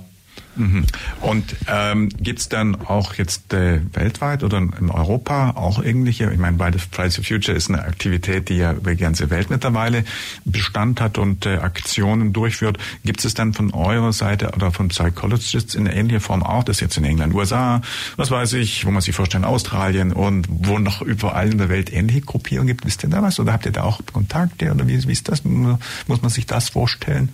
Mhm. 0.55 0.85
Und 1.21 1.55
ähm, 1.67 2.09
gibt 2.09 2.53
dann 2.53 2.75
auch 2.75 3.15
jetzt 3.15 3.53
äh, 3.53 3.81
weltweit 3.93 4.43
oder 4.43 4.57
in 4.57 4.89
Europa 4.89 5.51
auch 5.51 5.81
irgendwelche, 5.81 6.31
ich 6.31 6.37
meine, 6.37 6.57
beide 6.57 6.79
Fridays 6.79 7.15
for 7.15 7.23
Future 7.23 7.55
ist 7.57 7.69
eine 7.69 7.83
Aktivität, 7.83 8.49
die 8.49 8.57
ja 8.57 8.73
über 8.73 8.91
die 8.91 9.01
ganze 9.01 9.29
Welt 9.29 9.49
mittlerweile 9.49 10.03
Bestand 10.45 11.01
hat 11.01 11.17
und 11.17 11.45
äh, 11.45 11.57
Aktionen 11.57 12.33
durchführt. 12.33 12.77
Gibt 13.03 13.23
es 13.25 13.33
dann 13.33 13.53
von 13.53 13.73
eurer 13.73 14.13
Seite 14.13 14.51
oder 14.51 14.71
von 14.71 14.89
Psychologists 14.89 15.75
in 15.75 15.85
ähnlicher 15.87 16.21
Form 16.21 16.43
auch, 16.43 16.63
das 16.63 16.79
jetzt 16.79 16.97
in 16.97 17.03
England, 17.03 17.33
USA, 17.33 17.81
was 18.15 18.29
weiß 18.29 18.53
ich, 18.53 18.85
wo 18.85 18.91
man 18.91 19.01
sich 19.01 19.15
vorstellen, 19.15 19.45
Australien 19.45 20.13
und 20.13 20.47
wo 20.49 20.79
noch 20.79 21.01
überall 21.01 21.51
in 21.51 21.57
der 21.57 21.69
Welt 21.69 21.91
ähnliche 21.91 22.21
Gruppierungen 22.21 22.67
gibt? 22.67 22.85
Wisst 22.85 23.03
ihr 23.03 23.09
da 23.09 23.21
was? 23.21 23.39
Oder 23.39 23.53
habt 23.53 23.65
ihr 23.65 23.71
da 23.71 23.83
auch 23.83 24.01
Kontakte 24.11 24.71
oder 24.71 24.87
wie, 24.87 25.03
wie 25.07 25.11
ist 25.11 25.29
das? 25.29 25.43
Muss 25.43 26.21
man 26.21 26.29
sich 26.29 26.45
das 26.45 26.69
vorstellen? 26.69 27.29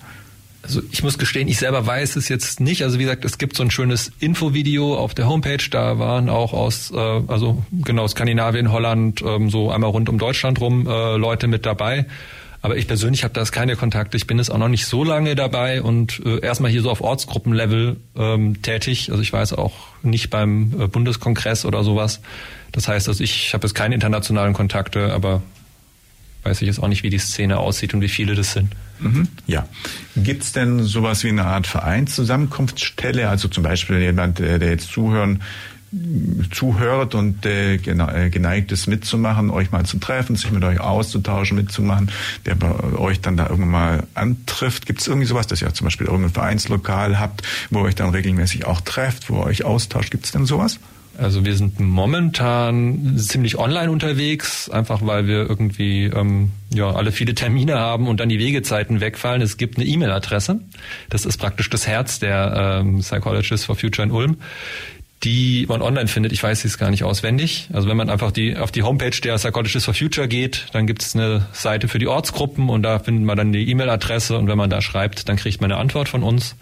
Also 0.61 0.81
ich 0.91 1.03
muss 1.03 1.17
gestehen, 1.17 1.47
ich 1.47 1.57
selber 1.57 1.85
weiß 1.85 2.15
es 2.15 2.27
jetzt 2.27 2.59
nicht. 2.59 2.83
Also 2.83 2.99
wie 2.99 3.03
gesagt, 3.03 3.23
es 3.23 3.37
gibt 3.37 3.55
so 3.55 3.63
ein 3.63 3.71
schönes 3.71 4.11
Infovideo 4.19 4.95
auf 4.97 5.13
der 5.13 5.27
Homepage. 5.27 5.69
Da 5.71 5.99
waren 5.99 6.29
auch 6.29 6.53
aus, 6.53 6.91
äh, 6.91 6.97
also 6.97 7.63
genau 7.71 8.07
Skandinavien, 8.07 8.71
Holland, 8.71 9.21
ähm, 9.21 9.49
so 9.49 9.71
einmal 9.71 9.89
rund 9.89 10.09
um 10.09 10.17
Deutschland 10.17 10.59
rum 10.59 10.85
äh, 10.85 11.15
Leute 11.15 11.47
mit 11.47 11.65
dabei. 11.65 12.05
Aber 12.61 12.75
ich 12.75 12.87
persönlich 12.87 13.23
habe 13.23 13.33
da 13.33 13.43
keine 13.45 13.77
Kontakte. 13.77 14.17
Ich 14.17 14.27
bin 14.27 14.37
jetzt 14.37 14.51
auch 14.51 14.57
noch 14.57 14.67
nicht 14.67 14.85
so 14.85 15.05
lange 15.05 15.33
dabei 15.35 15.81
und 15.81 16.21
äh, 16.25 16.41
erstmal 16.41 16.69
hier 16.69 16.81
so 16.81 16.91
auf 16.91 16.99
Ortsgruppenlevel 16.99 17.95
ähm, 18.17 18.61
tätig. 18.61 19.11
Also 19.11 19.21
ich 19.21 19.31
weiß 19.31 19.53
auch 19.53 19.73
nicht 20.03 20.29
beim 20.29 20.73
äh, 20.77 20.87
Bundeskongress 20.87 21.63
oder 21.63 21.83
sowas. 21.85 22.19
Das 22.73 22.89
heißt, 22.89 23.07
also 23.07 23.23
ich 23.23 23.53
habe 23.53 23.65
jetzt 23.65 23.75
keine 23.75 23.95
internationalen 23.95 24.53
Kontakte, 24.53 25.13
aber 25.13 25.41
weiß 26.43 26.61
ich 26.61 26.67
jetzt 26.67 26.83
auch 26.83 26.89
nicht, 26.89 27.03
wie 27.03 27.09
die 27.09 27.17
Szene 27.17 27.57
aussieht 27.57 27.93
und 27.93 28.01
wie 28.01 28.09
viele 28.09 28.35
das 28.35 28.51
sind. 28.51 28.73
Mhm, 28.99 29.27
ja. 29.47 29.67
Gibt 30.15 30.43
es 30.43 30.51
denn 30.51 30.83
sowas 30.83 31.23
wie 31.23 31.29
eine 31.29 31.45
Art 31.45 31.67
Vereinszusammenkunftsstelle? 31.67 33.29
Also 33.29 33.47
zum 33.47 33.63
Beispiel 33.63 33.99
jemand, 33.99 34.39
der, 34.39 34.59
der 34.59 34.69
jetzt 34.69 34.91
zuhören 34.91 35.41
zuhört 36.51 37.15
und 37.15 37.45
äh, 37.45 37.75
äh, 37.75 38.29
geneigt 38.29 38.71
ist 38.71 38.87
mitzumachen, 38.87 39.49
euch 39.49 39.71
mal 39.71 39.85
zu 39.85 39.97
treffen, 39.97 40.35
sich 40.35 40.51
mit 40.51 40.63
euch 40.63 40.79
auszutauschen, 40.79 41.57
mitzumachen, 41.57 42.11
der 42.45 42.55
bei 42.55 42.71
euch 42.97 43.21
dann 43.21 43.37
da 43.37 43.47
irgendwann 43.47 43.71
mal 43.71 44.03
antrifft. 44.13 44.85
Gibt 44.85 45.01
es 45.01 45.07
irgendwie 45.07 45.25
sowas, 45.25 45.47
dass 45.47 45.61
ihr 45.61 45.73
zum 45.73 45.85
Beispiel 45.85 46.05
irgendein 46.05 46.33
Vereinslokal 46.33 47.19
habt, 47.19 47.41
wo 47.71 47.79
ihr 47.79 47.85
euch 47.85 47.95
dann 47.95 48.11
regelmäßig 48.11 48.65
auch 48.65 48.81
trefft, 48.81 49.29
wo 49.29 49.39
ihr 49.39 49.45
euch 49.45 49.65
austauscht? 49.65 50.11
Gibt 50.11 50.25
es 50.25 50.31
denn 50.31 50.45
sowas? 50.45 50.79
Also 51.19 51.45
wir 51.45 51.55
sind 51.55 51.79
momentan 51.79 53.17
ziemlich 53.17 53.57
online 53.57 53.91
unterwegs, 53.91 54.69
einfach 54.69 55.05
weil 55.05 55.27
wir 55.27 55.49
irgendwie 55.49 56.05
ähm, 56.05 56.51
ja 56.73 56.91
alle 56.91 57.11
viele 57.11 57.35
Termine 57.35 57.77
haben 57.77 58.07
und 58.07 58.19
dann 58.19 58.29
die 58.29 58.39
Wegezeiten 58.39 59.01
wegfallen. 59.01 59.41
Es 59.41 59.57
gibt 59.57 59.77
eine 59.77 59.85
E-Mail-Adresse, 59.85 60.61
das 61.09 61.25
ist 61.25 61.37
praktisch 61.37 61.69
das 61.69 61.87
Herz 61.87 62.19
der 62.19 62.81
ähm, 62.81 62.99
Psychologists 62.99 63.65
for 63.65 63.75
Future 63.75 64.05
in 64.05 64.11
Ulm 64.11 64.37
die 65.23 65.65
man 65.67 65.81
online 65.81 66.07
findet. 66.07 66.31
Ich 66.31 66.41
weiß 66.41 66.63
es 66.63 66.77
gar 66.77 66.89
nicht 66.89 67.03
auswendig. 67.03 67.67
Also 67.73 67.89
wenn 67.89 67.97
man 67.97 68.09
einfach 68.09 68.31
die, 68.31 68.55
auf 68.55 68.71
die 68.71 68.83
Homepage 68.83 69.09
der 69.21 69.35
Psychologists 69.35 69.83
for 69.83 69.93
Future 69.93 70.29
geht, 70.29 70.67
dann 70.71 70.87
gibt 70.87 71.01
es 71.01 71.13
eine 71.13 71.45
Seite 71.51 71.89
für 71.89 71.99
die 71.99 72.07
Ortsgruppen 72.07 72.69
und 72.69 72.83
da 72.83 72.99
findet 72.99 73.25
man 73.25 73.35
dann 73.35 73.51
die 73.51 73.69
E-Mail-Adresse 73.69 74.37
und 74.37 74.47
wenn 74.47 74.57
man 74.57 74.69
da 74.69 74.81
schreibt, 74.81 75.27
dann 75.27 75.35
kriegt 75.35 75.59
man 75.59 75.71
eine 75.71 75.81
Antwort 75.81 76.07
von 76.07 76.23
uns 76.23 76.55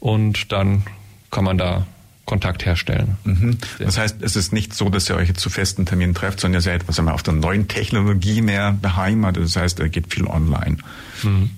und 0.00 0.52
dann 0.52 0.82
kann 1.30 1.44
man 1.44 1.56
da 1.56 1.86
Kontakt 2.28 2.66
herstellen. 2.66 3.16
Mhm. 3.24 3.56
Das 3.78 3.96
heißt, 3.96 4.18
es 4.20 4.36
ist 4.36 4.52
nicht 4.52 4.74
so, 4.74 4.90
dass 4.90 5.08
ihr 5.08 5.16
euch 5.16 5.28
jetzt 5.28 5.40
zu 5.40 5.48
festen 5.48 5.86
Terminen 5.86 6.14
trefft, 6.14 6.40
sondern 6.40 6.58
ihr 6.58 6.62
seid 6.62 6.86
was 6.86 7.00
auf 7.00 7.22
der 7.22 7.32
neuen 7.32 7.68
Technologie 7.68 8.42
mehr 8.42 8.72
beheimatet. 8.72 9.44
Das 9.44 9.56
heißt, 9.56 9.80
er 9.80 9.88
geht 9.88 10.12
viel 10.12 10.26
online. 10.26 10.76
Mhm. 11.22 11.50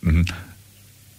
Mhm. 0.00 0.26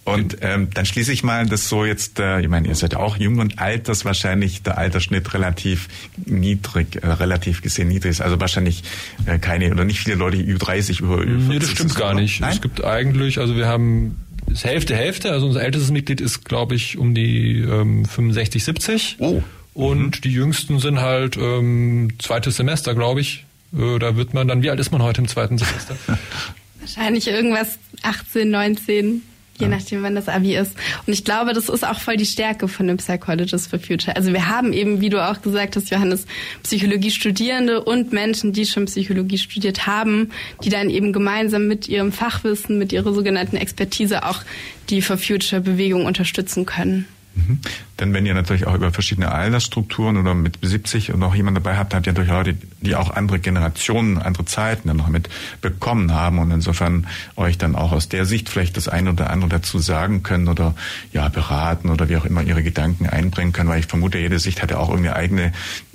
Und 0.04 0.38
ähm, 0.42 0.70
dann 0.74 0.86
schließe 0.86 1.12
ich 1.12 1.24
mal 1.24 1.46
das 1.46 1.70
so 1.70 1.86
jetzt, 1.86 2.20
äh, 2.20 2.42
ich 2.42 2.50
meine, 2.50 2.68
ihr 2.68 2.76
seid 2.76 2.94
ja 2.94 3.00
auch 3.00 3.18
jung 3.18 3.40
und 3.40 3.60
alt, 3.60 3.88
dass 3.88 4.04
wahrscheinlich 4.04 4.62
der 4.64 4.78
Altersschnitt 4.78 5.34
relativ 5.34 5.88
niedrig, 6.26 7.02
äh, 7.02 7.08
relativ 7.08 7.62
gesehen 7.62 7.88
niedrig 7.88 8.12
ist. 8.12 8.22
Also 8.22 8.40
wahrscheinlich 8.42 8.84
äh, 9.26 9.40
keine 9.40 9.72
oder 9.72 9.86
nicht 9.86 10.00
viele 10.00 10.16
Leute 10.18 10.38
über 10.38 10.60
30 10.60 11.00
über, 11.00 11.22
über 11.22 11.42
Nee, 11.44 11.60
das 11.60 11.72
stimmt 11.72 11.96
gar 11.96 12.14
nicht. 12.14 12.42
Nein? 12.42 12.54
Es 12.54 12.62
gibt 12.62 12.84
eigentlich, 12.84 13.40
also 13.40 13.56
wir 13.56 13.68
haben 13.68 14.18
das 14.48 14.64
Hälfte, 14.64 14.96
Hälfte, 14.96 15.32
also 15.32 15.46
unser 15.46 15.64
ältestes 15.64 15.92
Mitglied 15.92 16.22
ist, 16.22 16.46
glaube 16.46 16.76
ich, 16.76 16.98
um 16.98 17.14
die 17.14 17.60
ähm, 17.60 18.06
65, 18.06 18.64
70. 18.64 19.18
Oh. 19.20 19.44
Und 19.74 20.18
mhm. 20.18 20.22
die 20.22 20.32
jüngsten 20.32 20.80
sind 20.80 21.02
halt 21.02 21.38
ähm, 21.38 22.14
zweites 22.20 22.58
Semester, 22.58 22.96
glaube 22.96 23.22
ich. 23.22 23.46
Äh, 23.78 24.00
da 24.00 24.16
wird 24.16 24.34
man 24.34 24.48
dann, 24.48 24.64
wie 24.64 24.70
alt 24.70 24.80
ist 24.80 24.92
man 24.92 25.04
heute 25.04 25.22
im 25.22 25.28
zweiten 25.28 25.58
Semester? 25.58 25.96
Wahrscheinlich 26.80 27.28
irgendwas 27.28 27.78
18, 28.02 28.50
19 28.50 29.22
je 29.60 29.68
nachdem, 29.68 30.04
wann 30.04 30.16
das 30.16 30.30
Abi 30.30 30.56
ist. 30.56 30.76
Und 31.06 31.14
ich 31.14 31.24
glaube, 31.24 31.54
das 31.54 31.70
ist 31.70 31.86
auch 31.86 32.00
voll 32.00 32.18
die 32.18 32.26
Stärke 32.26 32.68
von 32.68 32.88
dem 32.88 32.98
Psychologist 32.98 33.70
for 33.70 33.80
Future. 33.80 34.16
Also 34.16 34.34
wir 34.34 34.48
haben 34.48 34.74
eben, 34.74 35.02
wie 35.02 35.10
du 35.10 35.24
auch 35.24 35.42
gesagt 35.42 35.76
hast, 35.76 35.90
Johannes, 35.90 36.26
Psychologie-Studierende 36.64 37.84
und 37.84 38.14
Menschen, 38.14 38.54
die 38.54 38.66
schon 38.66 38.86
Psychologie 38.86 39.38
studiert 39.38 39.88
haben, 39.88 40.32
die 40.64 40.70
dann 40.70 40.90
eben 40.90 41.14
gemeinsam 41.14 41.68
mit 41.68 41.88
ihrem 41.88 42.12
Fachwissen, 42.12 42.78
mit 42.78 42.94
ihrer 42.94 43.14
sogenannten 43.14 43.58
Expertise 43.58 44.24
auch 44.24 44.42
die 44.90 45.02
For 45.02 45.18
Future 45.18 45.62
Bewegung 45.62 46.06
unterstützen 46.06 46.66
können. 46.66 47.06
Mhm. 47.38 47.60
Denn 48.00 48.14
wenn 48.14 48.26
ihr 48.26 48.34
natürlich 48.34 48.68
auch 48.68 48.76
über 48.76 48.92
verschiedene 48.92 49.32
Altersstrukturen 49.32 50.18
oder 50.18 50.34
mit 50.34 50.60
70 50.62 51.14
und 51.14 51.20
noch 51.20 51.36
jemand 51.36 51.58
dabei 51.58 51.78
habt, 51.78 51.94
habt 51.94 52.06
ihr 52.06 52.14
natürlich 52.14 52.32
Leute, 52.32 52.56
die 52.82 52.96
auch 52.96 53.10
andere 53.10 53.40
Generationen, 53.40 54.18
andere 54.18 54.46
Zeiten 54.46 54.88
dann 54.88 54.98
noch 54.98 55.08
mit 55.08 55.30
bekommen 55.62 56.14
haben 56.14 56.40
und 56.40 56.52
insofern 56.52 57.08
euch 57.36 57.58
dann 57.58 57.76
auch 57.76 57.92
aus 57.92 58.10
der 58.10 58.26
Sicht 58.26 58.50
vielleicht 58.50 58.78
das 58.78 58.88
eine 58.88 59.12
oder 59.12 59.30
andere 59.30 59.50
dazu 59.50 59.80
sagen 59.80 60.24
können 60.24 60.48
oder 60.48 60.76
ja 61.12 61.28
beraten 61.30 61.90
oder 61.90 62.10
wie 62.10 62.18
auch 62.18 62.26
immer 62.26 62.44
ihre 62.44 62.64
Gedanken 62.64 63.08
einbringen 63.08 63.54
können, 63.54 63.70
weil 63.70 63.80
ich 63.80 63.88
vermute, 63.88 64.20
jede 64.20 64.40
Sicht 64.40 64.62
hat 64.62 64.72
ja 64.72 64.78
auch 64.78 64.90
irgendeine 64.90 65.16
eigene 65.16 65.52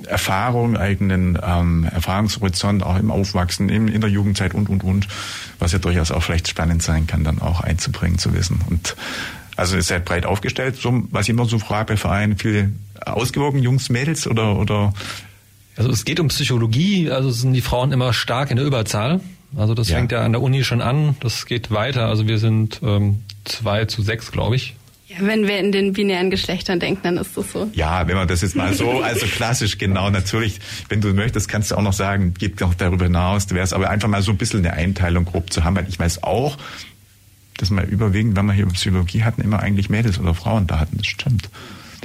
Erfahrung, 0.06 0.76
eigenen 0.76 1.38
ähm, 1.42 1.84
Erfahrungshorizont, 1.84 2.82
auch 2.82 2.98
im 2.98 3.10
Aufwachsen, 3.10 3.68
in, 3.68 3.88
in 3.88 4.00
der 4.00 4.10
Jugendzeit 4.10 4.54
und 4.54 4.68
und 4.68 4.82
und, 4.82 5.08
was 5.58 5.72
ja 5.72 5.78
durchaus 5.78 6.10
auch 6.10 6.22
vielleicht 6.22 6.48
spannend 6.48 6.82
sein 6.82 7.06
kann, 7.06 7.22
dann 7.24 7.40
auch 7.40 7.60
einzubringen 7.60 8.18
zu 8.18 8.34
wissen 8.34 8.60
und 8.68 8.96
also 9.62 9.76
ist 9.76 9.86
sehr 9.86 10.00
breit 10.00 10.26
aufgestellt. 10.26 10.76
So, 10.76 11.04
was 11.10 11.26
ich 11.26 11.30
immer 11.30 11.44
so 11.44 11.58
frage 11.60 11.92
bei 11.92 11.96
Vereinen, 11.96 12.36
viele 12.36 12.72
ausgewogen 13.00 13.62
Jungs, 13.62 13.90
Mädels 13.90 14.26
oder, 14.26 14.58
oder? 14.58 14.92
Also 15.76 15.90
es 15.90 16.04
geht 16.04 16.18
um 16.18 16.28
Psychologie, 16.28 17.10
also 17.10 17.30
sind 17.30 17.52
die 17.52 17.60
Frauen 17.60 17.92
immer 17.92 18.12
stark 18.12 18.50
in 18.50 18.56
der 18.56 18.66
Überzahl. 18.66 19.20
Also 19.56 19.74
das 19.74 19.88
ja. 19.88 19.96
fängt 19.96 20.10
ja 20.10 20.22
an 20.22 20.32
der 20.32 20.42
Uni 20.42 20.64
schon 20.64 20.80
an, 20.80 21.16
das 21.20 21.46
geht 21.46 21.70
weiter. 21.70 22.08
Also 22.08 22.26
wir 22.26 22.38
sind 22.38 22.80
ähm, 22.82 23.22
zwei 23.44 23.84
zu 23.84 24.02
sechs, 24.02 24.32
glaube 24.32 24.56
ich. 24.56 24.74
Ja, 25.06 25.16
wenn 25.20 25.46
wir 25.46 25.58
in 25.58 25.70
den 25.70 25.92
binären 25.92 26.30
Geschlechtern 26.30 26.80
denken, 26.80 27.00
dann 27.02 27.18
ist 27.18 27.36
das 27.36 27.52
so. 27.52 27.70
Ja, 27.74 28.08
wenn 28.08 28.16
man 28.16 28.26
das 28.26 28.40
jetzt 28.40 28.56
mal 28.56 28.74
so, 28.74 29.00
also 29.02 29.26
klassisch, 29.26 29.78
genau, 29.78 30.10
natürlich, 30.10 30.58
wenn 30.88 31.00
du 31.00 31.12
möchtest, 31.12 31.48
kannst 31.48 31.70
du 31.70 31.76
auch 31.76 31.82
noch 31.82 31.92
sagen, 31.92 32.34
geht 32.34 32.60
noch 32.60 32.74
darüber 32.74 33.04
hinaus, 33.04 33.46
du 33.46 33.54
wärst 33.54 33.74
aber 33.74 33.90
einfach 33.90 34.08
mal 34.08 34.22
so 34.22 34.32
ein 34.32 34.38
bisschen 34.38 34.60
eine 34.60 34.72
Einteilung 34.72 35.24
grob 35.24 35.52
zu 35.52 35.62
haben, 35.62 35.76
weil 35.76 35.86
ich 35.88 35.98
weiß 35.98 36.22
auch, 36.24 36.56
dass 37.62 37.70
wir 37.70 37.86
überwiegend, 37.86 38.36
wenn 38.36 38.46
wir 38.46 38.52
hier 38.52 38.66
Psychologie 38.66 39.22
hatten, 39.22 39.40
immer 39.40 39.60
eigentlich 39.60 39.88
Mädels 39.88 40.18
oder 40.18 40.34
Frauen 40.34 40.66
da 40.66 40.80
hatten. 40.80 40.98
Das 40.98 41.06
stimmt. 41.06 41.48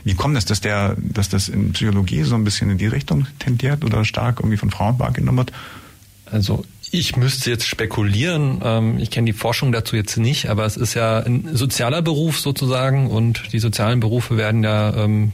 Wie 0.04 0.14
kommt 0.14 0.38
es, 0.38 0.46
dass 0.46 0.62
der, 0.62 0.96
dass 0.98 1.28
das 1.28 1.50
in 1.50 1.74
Psychologie 1.74 2.24
so 2.24 2.36
ein 2.36 2.44
bisschen 2.44 2.70
in 2.70 2.78
die 2.78 2.88
Richtung 2.88 3.28
tendiert 3.40 3.84
oder 3.84 4.06
stark 4.06 4.40
irgendwie 4.40 4.58
von 4.58 4.72
Frauen 4.72 5.00
wahrgenommen 5.00 5.40
wird? 5.40 5.52
Also 6.26 6.64
ich 6.92 7.18
müsste 7.18 7.50
jetzt 7.50 7.66
spekulieren. 7.66 8.62
Ähm, 8.64 9.00
ich 9.00 9.12
kenne 9.12 9.26
die 9.26 9.34
Forschung 9.34 9.72
dazu 9.72 9.96
jetzt 9.96 10.16
nicht, 10.18 10.50
aber 10.50 10.66
es 10.66 10.78
ist 10.78 10.94
ja 10.94 11.20
ein 11.20 11.50
sozialer 11.56 12.02
Beruf 12.02 12.40
sozusagen 12.40 13.08
und 13.08 13.52
die 13.52 13.60
sozialen 13.60 14.00
Berufe 14.00 14.38
werden 14.38 14.64
ja 14.64 14.96
ähm, 14.96 15.34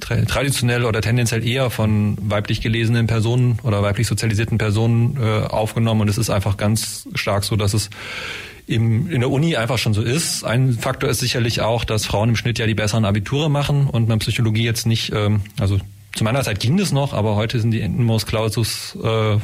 traditionell 0.00 0.84
oder 0.84 1.00
tendenziell 1.00 1.46
eher 1.46 1.70
von 1.70 2.16
weiblich 2.20 2.60
gelesenen 2.60 3.06
Personen 3.06 3.58
oder 3.62 3.82
weiblich 3.82 4.06
sozialisierten 4.06 4.58
Personen 4.58 5.18
äh, 5.20 5.46
aufgenommen 5.46 6.02
und 6.02 6.08
es 6.08 6.18
ist 6.18 6.30
einfach 6.30 6.56
ganz 6.56 7.08
stark 7.14 7.44
so, 7.44 7.56
dass 7.56 7.74
es 7.74 7.90
im, 8.66 9.10
in 9.10 9.20
der 9.20 9.30
Uni 9.30 9.56
einfach 9.56 9.78
schon 9.78 9.94
so 9.94 10.02
ist. 10.02 10.44
Ein 10.44 10.72
Faktor 10.72 11.08
ist 11.08 11.20
sicherlich 11.20 11.60
auch, 11.60 11.84
dass 11.84 12.04
Frauen 12.04 12.30
im 12.30 12.36
Schnitt 12.36 12.58
ja 12.58 12.66
die 12.66 12.74
besseren 12.74 13.04
Abiture 13.04 13.48
machen 13.48 13.86
und 13.86 14.08
man 14.08 14.18
Psychologie 14.18 14.64
jetzt 14.64 14.86
nicht, 14.86 15.12
ähm, 15.14 15.42
also 15.58 15.78
zu 16.14 16.24
meiner 16.24 16.42
Zeit 16.42 16.60
ging 16.60 16.76
das 16.76 16.92
noch, 16.92 17.12
aber 17.12 17.36
heute 17.36 17.60
sind 17.60 17.70
die 17.70 17.80
Entenmos 17.80 18.26
Clausus 18.26 18.96
äh, 19.02 19.38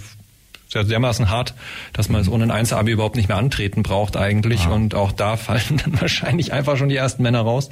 sehr, 0.69 0.85
dermaßen 0.85 1.29
hart, 1.29 1.55
dass 1.93 2.09
man 2.09 2.21
es 2.21 2.29
ohne 2.29 2.45
ein 2.45 2.51
Einzelabi 2.51 2.93
überhaupt 2.93 3.17
nicht 3.17 3.29
mehr 3.29 3.37
antreten 3.37 3.83
braucht 3.83 4.17
eigentlich. 4.17 4.63
Ah. 4.63 4.73
Und 4.73 4.95
auch 4.95 5.13
da 5.13 5.37
fallen 5.37 5.81
dann 5.85 6.01
wahrscheinlich 6.01 6.53
einfach 6.53 6.77
schon 6.77 6.89
die 6.89 6.97
ersten 6.97 7.23
Männer 7.23 7.41
raus, 7.41 7.69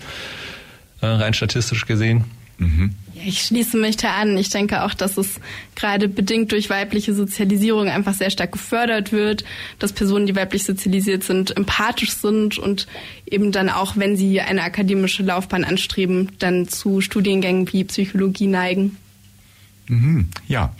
äh, 1.00 1.06
rein 1.06 1.34
statistisch 1.34 1.86
gesehen. 1.86 2.24
Mhm. 2.58 2.94
Ich 3.24 3.42
schließe 3.42 3.76
mich 3.76 3.96
da 3.96 4.14
an. 4.14 4.36
Ich 4.36 4.50
denke 4.50 4.82
auch, 4.82 4.94
dass 4.94 5.16
es 5.16 5.40
gerade 5.74 6.08
bedingt 6.08 6.52
durch 6.52 6.70
weibliche 6.70 7.14
Sozialisierung 7.14 7.88
einfach 7.88 8.14
sehr 8.14 8.30
stark 8.30 8.52
gefördert 8.52 9.12
wird, 9.12 9.44
dass 9.78 9.92
Personen, 9.92 10.26
die 10.26 10.36
weiblich 10.36 10.64
sozialisiert 10.64 11.24
sind, 11.24 11.56
empathisch 11.56 12.12
sind 12.12 12.58
und 12.58 12.86
eben 13.26 13.52
dann 13.52 13.68
auch, 13.68 13.96
wenn 13.96 14.16
sie 14.16 14.40
eine 14.40 14.62
akademische 14.62 15.22
Laufbahn 15.22 15.64
anstreben, 15.64 16.32
dann 16.38 16.68
zu 16.68 17.00
Studiengängen 17.00 17.72
wie 17.72 17.84
Psychologie 17.84 18.46
neigen. 18.46 18.96
Mhm, 19.88 20.28
ja. 20.46 20.74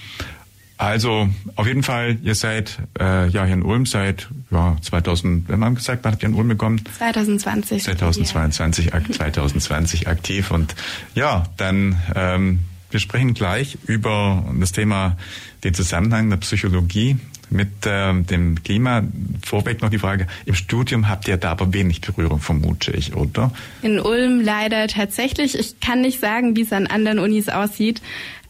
Also 0.81 1.29
auf 1.57 1.67
jeden 1.67 1.83
Fall, 1.83 2.17
ihr 2.23 2.35
seid 2.35 2.79
äh, 2.99 3.29
ja 3.29 3.45
hier 3.45 3.53
in 3.53 3.63
Ulm 3.63 3.85
seit 3.85 4.31
ja, 4.51 4.79
2000, 4.81 5.47
wenn 5.51 5.59
man 5.59 5.75
gesagt, 5.75 6.07
habt 6.07 6.23
ihr 6.23 6.31
in 6.31 6.35
Ulm 6.35 6.49
bekommen? 6.49 6.81
2020. 6.97 7.83
2022, 7.83 8.87
ja. 8.87 8.93
2020 9.13 10.09
aktiv 10.09 10.51
und 10.51 10.75
ja, 11.15 11.45
dann 11.59 12.01
ähm, 12.15 12.61
wir 12.91 12.99
sprechen 12.99 13.35
gleich 13.35 13.77
über 13.87 14.43
das 14.59 14.73
Thema 14.73 15.19
den 15.65 15.75
Zusammenhang 15.75 16.31
der 16.31 16.39
Psychologie 16.39 17.19
mit 17.51 17.69
ähm, 17.87 18.27
dem 18.27 18.63
Klima. 18.63 19.03
Vorweg 19.45 19.83
noch 19.83 19.91
die 19.91 19.99
Frage, 19.99 20.27
im 20.47 20.55
Studium 20.55 21.09
habt 21.09 21.29
ihr 21.29 21.37
da 21.37 21.51
aber 21.51 21.73
wenig 21.73 22.01
Berührung, 22.01 22.41
vermute 22.41 22.93
ich, 22.93 23.15
oder? 23.15 23.53
In 23.83 24.01
Ulm 24.01 24.41
leider 24.41 24.87
tatsächlich. 24.89 25.59
Ich 25.59 25.81
kann 25.81 26.01
nicht 26.01 26.21
sagen, 26.21 26.57
wie 26.57 26.63
es 26.63 26.73
an 26.73 26.87
anderen 26.87 27.19
Unis 27.19 27.49
aussieht. 27.49 28.01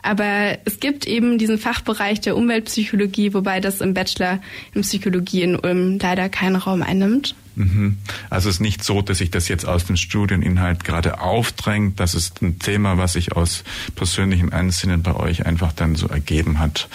Aber 0.02 0.58
es 0.64 0.80
gibt 0.80 1.06
eben 1.06 1.36
diesen 1.36 1.58
Fachbereich 1.58 2.20
der 2.20 2.36
Umweltpsychologie, 2.36 3.34
wobei 3.34 3.60
das 3.60 3.80
im 3.80 3.92
Bachelor 3.92 4.40
in 4.72 4.80
Psychologie 4.82 5.42
in 5.42 5.56
Ulm 5.56 5.98
leider 6.00 6.28
keinen 6.30 6.56
Raum 6.56 6.82
einnimmt. 6.82 7.34
Mhm. 7.56 7.98
Also 8.30 8.48
es 8.48 8.56
ist 8.56 8.60
nicht 8.60 8.82
so, 8.82 9.02
dass 9.02 9.18
sich 9.18 9.30
das 9.30 9.48
jetzt 9.48 9.66
aus 9.66 9.84
dem 9.84 9.96
Studieninhalt 9.96 10.84
gerade 10.84 11.20
aufdrängt. 11.20 12.00
Das 12.00 12.14
ist 12.14 12.40
ein 12.40 12.58
Thema, 12.58 12.96
was 12.96 13.14
sich 13.14 13.32
aus 13.32 13.64
persönlichem 13.96 14.52
Ansinnen 14.52 15.02
bei 15.02 15.14
euch 15.14 15.44
einfach 15.44 15.72
dann 15.72 15.96
so 15.96 16.06
ergeben 16.06 16.58
hat. 16.58 16.88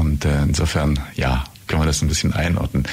Und 0.00 0.24
äh, 0.24 0.42
insofern, 0.42 0.98
ja, 1.14 1.44
können 1.66 1.82
wir 1.82 1.86
das 1.86 2.02
ein 2.02 2.08
bisschen 2.08 2.32
einordnen. 2.32 2.84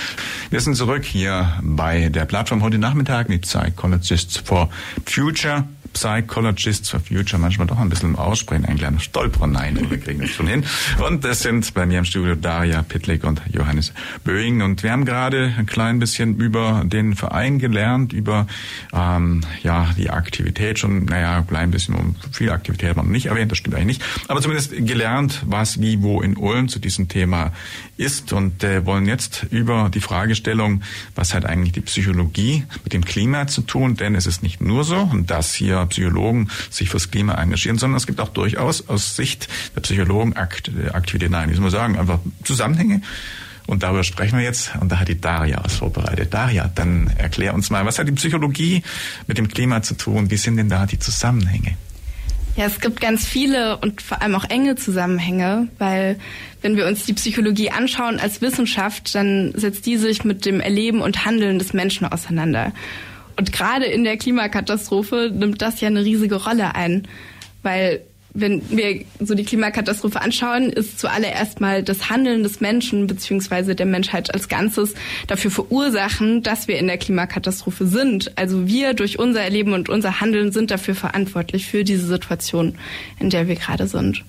Wir 0.52 0.60
sind 0.62 0.76
zurück 0.76 1.04
hier 1.04 1.54
bei 1.64 2.10
der 2.10 2.26
Plattform 2.26 2.62
heute 2.62 2.78
Nachmittag 2.78 3.28
mit 3.28 3.42
Psychologists 3.42 4.38
for 4.38 4.70
Future. 5.06 5.64
Psychologists 5.98 6.92
for 6.92 7.00
Future 7.00 7.42
manchmal 7.42 7.66
doch 7.66 7.80
ein 7.80 7.90
bisschen 7.90 8.10
im 8.10 8.16
Aussprechen 8.16 8.66
ein 8.66 8.78
kleiner 8.78 9.00
Stolperer. 9.00 9.48
Nein, 9.48 9.80
wir 9.90 10.00
kriegen 10.00 10.22
das 10.22 10.30
schon 10.30 10.46
hin. 10.46 10.64
Und 11.04 11.24
das 11.24 11.42
sind 11.42 11.74
bei 11.74 11.88
mir 11.88 11.98
im 11.98 12.06
Studio 12.06 12.36
Daria 12.36 12.84
Pitlick 12.84 13.24
und 13.24 13.42
Johannes 13.52 13.94
Böing. 14.24 14.62
Und 14.62 14.84
wir 14.84 14.92
haben 14.92 15.06
gerade 15.06 15.54
ein 15.58 15.66
klein 15.66 15.98
bisschen 15.98 16.38
über 16.38 16.84
den 16.86 17.16
Verein 17.16 17.58
gelernt, 17.58 18.14
über 18.14 18.46
ähm, 18.94 19.42
ja 19.64 19.90
die 19.98 20.12
Aktivität 20.12 20.78
schon, 20.78 21.06
naja, 21.06 21.38
ein 21.38 21.48
klein 21.48 21.72
bisschen 21.72 21.96
um 21.96 22.16
viel 22.32 22.52
Aktivität 22.52 22.96
haben 22.96 23.08
wir 23.08 23.12
nicht 23.12 23.26
erwähnt, 23.26 23.52
das 23.52 23.58
stimmt 23.58 23.76
eigentlich 23.76 23.98
nicht. 23.98 24.04
Aber 24.28 24.40
zumindest 24.42 24.72
gelernt, 24.72 25.42
was 25.48 25.82
wie 25.82 26.04
wo 26.04 26.22
in 26.22 26.38
Ulm 26.38 26.68
zu 26.68 26.78
diesem 26.78 27.08
Thema 27.08 27.54
ist 27.98 28.32
und 28.32 28.64
äh, 28.64 28.86
wollen 28.86 29.06
jetzt 29.08 29.46
über 29.50 29.90
die 29.94 30.00
Fragestellung, 30.00 30.82
was 31.16 31.34
hat 31.34 31.46
eigentlich 31.46 31.74
die 31.74 31.82
Psychologie 31.82 32.64
mit 32.84 32.94
dem 32.94 33.04
Klima 33.04 33.48
zu 33.48 33.62
tun, 33.62 33.96
denn 33.96 34.16
es 34.16 34.28
ist 34.28 34.44
nicht 34.44 34.62
nur 34.62 34.84
so, 34.84 34.98
und 34.98 35.30
das 35.30 35.54
hier 35.54 35.86
Psychologen 35.88 36.50
sich 36.70 36.90
fürs 36.90 37.12
Klima 37.12 37.34
engagieren, 37.34 37.78
sondern 37.78 37.98
es 37.98 38.08
gibt 38.08 38.20
auch 38.20 38.30
durchaus 38.30 38.88
aus 38.88 39.16
Sicht 39.16 39.48
der 39.76 39.82
Psychologen 39.82 40.36
Aktivitäten, 40.36 41.32
nein, 41.32 41.50
wie 41.50 41.54
soll 41.54 41.64
man 41.64 41.72
sagen, 41.72 41.98
einfach 41.98 42.20
Zusammenhänge. 42.44 43.02
Und 43.66 43.84
darüber 43.84 44.06
sprechen 44.06 44.38
wir 44.38 44.46
jetzt. 44.46 44.72
Und 44.80 44.94
da 44.94 45.00
hat 45.00 45.10
die 45.10 45.20
Daria 45.20 45.62
was 45.62 45.76
vorbereitet. 45.76 46.34
Daria, 46.34 46.72
dann 46.74 47.08
erklär 47.18 47.54
uns 47.54 47.70
mal, 47.70 47.86
was 47.86 48.00
hat 48.00 48.08
die 48.08 48.14
Psychologie 48.14 48.82
mit 49.28 49.38
dem 49.38 49.50
Klima 49.50 49.82
zu 49.82 49.96
tun? 49.96 50.32
Wie 50.32 50.38
sind 50.38 50.56
denn 50.56 50.70
da 50.70 50.86
die 50.86 51.00
Zusammenhänge? 51.00 51.76
Ja, 52.58 52.66
es 52.66 52.80
gibt 52.80 53.00
ganz 53.00 53.28
viele 53.28 53.78
und 53.78 54.02
vor 54.02 54.20
allem 54.20 54.34
auch 54.34 54.46
enge 54.46 54.76
Zusammenhänge, 54.76 55.68
weil 55.78 56.18
wenn 56.64 56.76
wir 56.76 56.88
uns 56.88 57.06
die 57.06 57.14
Psychologie 57.14 57.70
anschauen 57.70 58.20
als 58.20 58.42
Wissenschaft, 58.42 59.14
dann 59.14 59.54
setzt 59.56 59.86
die 59.86 59.96
sich 59.98 60.24
mit 60.24 60.44
dem 60.44 60.60
Erleben 60.60 61.02
und 61.02 61.24
Handeln 61.24 61.60
des 61.60 61.74
Menschen 61.74 62.08
auseinander. 62.08 62.74
Und 63.38 63.52
gerade 63.52 63.86
in 63.86 64.04
der 64.04 64.18
Klimakatastrophe 64.18 65.32
nimmt 65.32 65.62
das 65.62 65.82
ja 65.82 65.88
eine 65.88 66.04
riesige 66.04 66.44
Rolle 66.44 66.74
ein, 66.74 67.08
weil 67.62 68.02
wenn 68.40 68.62
wir 68.70 69.04
so 69.20 69.34
die 69.34 69.44
Klimakatastrophe 69.44 70.22
anschauen, 70.22 70.70
ist 70.70 71.00
zuallererst 71.00 71.60
mal 71.60 71.82
das 71.82 72.12
Handeln 72.12 72.44
des 72.44 72.62
Menschen 72.62 73.08
beziehungsweise 73.08 73.74
der 73.74 73.88
Menschheit 73.88 74.32
als 74.32 74.48
Ganzes 74.48 74.94
dafür 75.26 75.50
verursachen, 75.50 76.44
dass 76.44 76.68
wir 76.68 76.78
in 76.78 76.86
der 76.86 77.00
Klimakatastrophe 77.00 77.88
sind. 77.88 78.38
Also 78.38 78.68
wir 78.68 78.94
durch 78.94 79.18
unser 79.18 79.42
Erleben 79.42 79.74
und 79.74 79.90
unser 79.90 80.22
Handeln 80.22 80.52
sind 80.52 80.70
dafür 80.70 80.94
verantwortlich 80.94 81.66
für 81.66 81.84
diese 81.84 82.06
Situation, 82.06 82.76
in 83.20 83.32
der 83.32 83.48
wir 83.48 83.56
gerade 83.56 83.88
sind. 83.88 84.24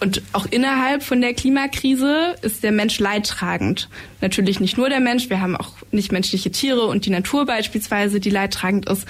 Und 0.00 0.22
auch 0.32 0.46
innerhalb 0.50 1.02
von 1.02 1.20
der 1.20 1.34
Klimakrise 1.34 2.34
ist 2.42 2.62
der 2.62 2.72
Mensch 2.72 2.98
leidtragend. 2.98 3.88
Natürlich 4.20 4.60
nicht 4.60 4.76
nur 4.76 4.88
der 4.88 5.00
Mensch, 5.00 5.30
wir 5.30 5.40
haben 5.40 5.56
auch 5.56 5.72
nichtmenschliche 5.92 6.50
Tiere 6.50 6.86
und 6.86 7.06
die 7.06 7.10
Natur 7.10 7.46
beispielsweise, 7.46 8.20
die 8.20 8.30
leidtragend 8.30 8.88
ist. 8.88 9.06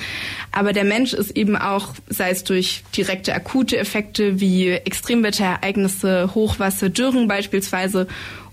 Aber 0.52 0.72
der 0.72 0.84
Mensch 0.84 1.12
ist 1.12 1.36
eben 1.36 1.56
auch, 1.56 1.94
sei 2.08 2.30
es 2.30 2.44
durch 2.44 2.84
direkte 2.96 3.34
akute 3.34 3.78
Effekte 3.78 4.40
wie 4.40 4.68
Extremwetterereignisse, 4.68 6.34
Hochwasser, 6.34 6.90
Dürren 6.90 7.28
beispielsweise 7.28 8.06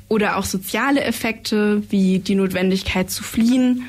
oder 0.07 0.37
auch 0.37 0.45
soziale 0.45 1.01
Effekte 1.01 1.83
wie 1.89 2.19
die 2.19 2.35
Notwendigkeit 2.35 3.09
zu 3.09 3.23
fliehen 3.23 3.87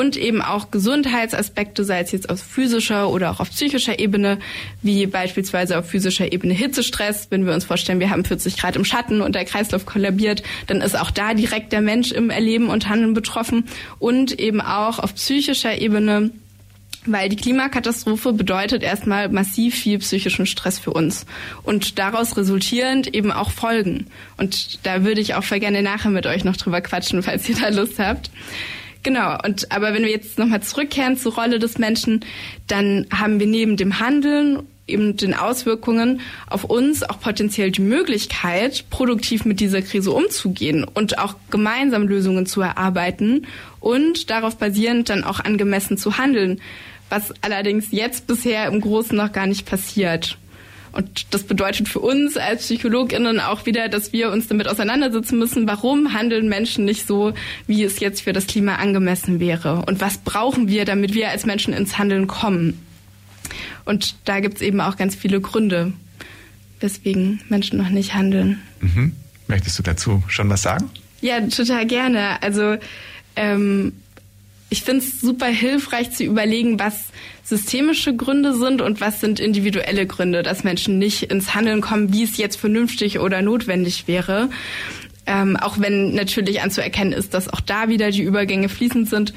und 0.00 0.16
eben 0.16 0.40
auch 0.40 0.70
Gesundheitsaspekte, 0.70 1.84
sei 1.84 2.00
es 2.00 2.10
jetzt 2.10 2.30
auf 2.30 2.40
physischer 2.40 3.10
oder 3.10 3.30
auch 3.30 3.40
auf 3.40 3.50
psychischer 3.50 3.98
Ebene, 3.98 4.38
wie 4.80 5.06
beispielsweise 5.06 5.78
auf 5.78 5.90
physischer 5.90 6.32
Ebene 6.32 6.54
Hitzestress. 6.54 7.26
Wenn 7.28 7.44
wir 7.44 7.52
uns 7.52 7.66
vorstellen, 7.66 8.00
wir 8.00 8.08
haben 8.08 8.24
40 8.24 8.56
Grad 8.56 8.76
im 8.76 8.86
Schatten 8.86 9.20
und 9.20 9.34
der 9.34 9.44
Kreislauf 9.44 9.84
kollabiert, 9.84 10.42
dann 10.68 10.80
ist 10.80 10.98
auch 10.98 11.10
da 11.10 11.34
direkt 11.34 11.74
der 11.74 11.82
Mensch 11.82 12.12
im 12.12 12.30
Erleben 12.30 12.70
und 12.70 12.88
Handeln 12.88 13.12
betroffen 13.12 13.66
und 13.98 14.40
eben 14.40 14.62
auch 14.62 15.00
auf 15.00 15.14
psychischer 15.16 15.78
Ebene 15.78 16.30
weil 17.06 17.30
die 17.30 17.36
Klimakatastrophe 17.36 18.34
bedeutet 18.34 18.82
erstmal 18.82 19.30
massiv 19.30 19.74
viel 19.74 19.98
psychischen 20.00 20.44
Stress 20.44 20.78
für 20.78 20.92
uns 20.92 21.24
und 21.62 21.98
daraus 21.98 22.36
resultierend 22.36 23.14
eben 23.14 23.32
auch 23.32 23.50
Folgen. 23.50 24.08
Und 24.36 24.84
da 24.84 25.02
würde 25.02 25.22
ich 25.22 25.34
auch 25.34 25.44
voll 25.44 25.60
gerne 25.60 25.82
nachher 25.82 26.10
mit 26.10 26.26
euch 26.26 26.44
noch 26.44 26.58
drüber 26.58 26.82
quatschen, 26.82 27.22
falls 27.22 27.48
ihr 27.48 27.56
da 27.56 27.68
Lust 27.70 27.98
habt. 27.98 28.30
Genau, 29.02 29.38
und 29.44 29.72
aber 29.72 29.94
wenn 29.94 30.02
wir 30.02 30.10
jetzt 30.10 30.38
nochmal 30.38 30.62
zurückkehren 30.62 31.16
zur 31.16 31.34
Rolle 31.34 31.58
des 31.58 31.78
Menschen, 31.78 32.20
dann 32.66 33.06
haben 33.12 33.40
wir 33.40 33.46
neben 33.46 33.76
dem 33.76 33.98
Handeln 33.98 34.62
eben 34.90 35.16
den 35.16 35.34
Auswirkungen 35.34 36.20
auf 36.48 36.64
uns 36.64 37.02
auch 37.02 37.20
potenziell 37.20 37.70
die 37.70 37.80
Möglichkeit, 37.80 38.84
produktiv 38.90 39.44
mit 39.44 39.60
dieser 39.60 39.82
Krise 39.82 40.10
umzugehen 40.10 40.84
und 40.84 41.18
auch 41.18 41.36
gemeinsam 41.50 42.08
Lösungen 42.08 42.44
zu 42.44 42.60
erarbeiten 42.60 43.46
und 43.78 44.30
darauf 44.30 44.56
basierend 44.56 45.08
dann 45.08 45.24
auch 45.24 45.40
angemessen 45.40 45.96
zu 45.96 46.18
handeln, 46.18 46.60
was 47.08 47.32
allerdings 47.40 47.88
jetzt 47.90 48.26
bisher 48.26 48.66
im 48.66 48.80
Großen 48.80 49.16
noch 49.16 49.32
gar 49.32 49.46
nicht 49.46 49.66
passiert. 49.66 50.36
Und 50.92 51.32
das 51.32 51.44
bedeutet 51.44 51.88
für 51.88 52.00
uns 52.00 52.36
als 52.36 52.66
PsychologInnen 52.66 53.40
auch 53.40 53.66
wieder, 53.66 53.88
dass 53.88 54.12
wir 54.12 54.30
uns 54.30 54.48
damit 54.48 54.68
auseinandersetzen 54.68 55.38
müssen, 55.38 55.68
warum 55.68 56.12
handeln 56.12 56.48
Menschen 56.48 56.84
nicht 56.84 57.06
so, 57.06 57.32
wie 57.66 57.84
es 57.84 58.00
jetzt 58.00 58.22
für 58.22 58.32
das 58.32 58.46
Klima 58.46 58.76
angemessen 58.76 59.40
wäre? 59.40 59.84
Und 59.86 60.00
was 60.00 60.18
brauchen 60.18 60.68
wir, 60.68 60.84
damit 60.84 61.14
wir 61.14 61.28
als 61.30 61.46
Menschen 61.46 61.72
ins 61.72 61.98
Handeln 61.98 62.26
kommen? 62.26 62.80
Und 63.84 64.16
da 64.24 64.40
gibt 64.40 64.56
es 64.56 64.62
eben 64.62 64.80
auch 64.80 64.96
ganz 64.96 65.14
viele 65.14 65.40
Gründe, 65.40 65.92
weswegen 66.80 67.40
Menschen 67.48 67.78
noch 67.78 67.88
nicht 67.88 68.14
handeln. 68.14 68.60
Mhm. 68.80 69.12
Möchtest 69.46 69.78
du 69.78 69.82
dazu 69.82 70.22
schon 70.28 70.48
was 70.48 70.62
sagen? 70.62 70.90
Ja, 71.20 71.40
total 71.40 71.86
gerne. 71.86 72.42
Also 72.42 72.76
ähm, 73.36 73.92
ich 74.70 74.82
finde 74.82 75.04
es 75.04 75.20
super 75.20 75.46
hilfreich 75.46 76.12
zu 76.12 76.24
überlegen, 76.24 76.78
was 76.78 77.08
systemische 77.42 78.14
Gründe 78.14 78.54
sind 78.54 78.80
und 78.80 79.00
was 79.00 79.20
sind 79.20 79.40
individuelle 79.40 80.06
Gründe, 80.06 80.44
dass 80.44 80.62
Menschen 80.62 80.98
nicht 80.98 81.24
ins 81.24 81.54
Handeln 81.54 81.80
kommen, 81.80 82.12
wie 82.12 82.22
es 82.22 82.36
jetzt 82.36 82.56
vernünftig 82.56 83.18
oder 83.18 83.42
notwendig 83.42 84.06
wäre. 84.06 84.48
Ähm, 85.26 85.56
auch 85.56 85.78
wenn 85.80 86.14
natürlich 86.14 86.62
anzuerkennen 86.62 87.12
ist, 87.12 87.34
dass 87.34 87.52
auch 87.52 87.60
da 87.60 87.88
wieder 87.88 88.10
die 88.10 88.22
Übergänge 88.22 88.68
fließend 88.68 89.10
sind. 89.10 89.34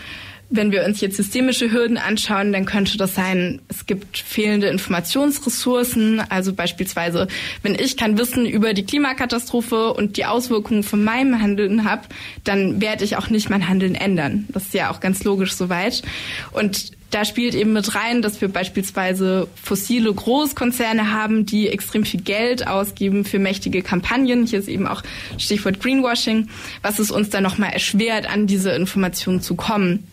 Wenn 0.55 0.71
wir 0.71 0.85
uns 0.85 1.01
jetzt 1.01 1.17
systemische 1.17 1.71
Hürden 1.71 1.97
anschauen, 1.97 2.53
dann 2.53 2.65
könnte 2.67 2.95
das 2.95 3.15
sein, 3.15 3.59
es 3.69 3.87
gibt 3.87 4.19
fehlende 4.19 4.67
Informationsressourcen. 4.67 6.21
Also 6.29 6.53
beispielsweise, 6.53 7.27
wenn 7.63 7.73
ich 7.73 7.97
kein 7.97 8.19
Wissen 8.19 8.45
über 8.45 8.75
die 8.75 8.85
Klimakatastrophe 8.85 9.91
und 9.93 10.15
die 10.15 10.25
Auswirkungen 10.25 10.83
von 10.83 11.03
meinem 11.03 11.41
Handeln 11.41 11.85
habe, 11.85 12.03
dann 12.43 12.81
werde 12.81 13.03
ich 13.03 13.17
auch 13.17 13.31
nicht 13.31 13.49
mein 13.49 13.67
Handeln 13.67 13.95
ändern. 13.95 14.45
Das 14.49 14.65
ist 14.65 14.75
ja 14.75 14.91
auch 14.91 14.99
ganz 14.99 15.23
logisch 15.23 15.53
soweit. 15.53 16.03
Und 16.51 16.91
da 17.09 17.25
spielt 17.25 17.55
eben 17.55 17.73
mit 17.73 17.95
rein, 17.95 18.21
dass 18.21 18.39
wir 18.39 18.47
beispielsweise 18.47 19.47
fossile 19.55 20.13
Großkonzerne 20.13 21.11
haben, 21.11 21.47
die 21.47 21.67
extrem 21.67 22.05
viel 22.05 22.21
Geld 22.21 22.67
ausgeben 22.67 23.25
für 23.25 23.39
mächtige 23.39 23.81
Kampagnen. 23.81 24.45
Hier 24.45 24.59
ist 24.59 24.67
eben 24.67 24.85
auch 24.85 25.01
Stichwort 25.39 25.79
Greenwashing, 25.79 26.49
was 26.83 26.99
es 26.99 27.09
uns 27.09 27.31
dann 27.31 27.41
nochmal 27.41 27.73
erschwert, 27.73 28.29
an 28.29 28.45
diese 28.45 28.69
Informationen 28.69 29.41
zu 29.41 29.55
kommen. 29.55 30.07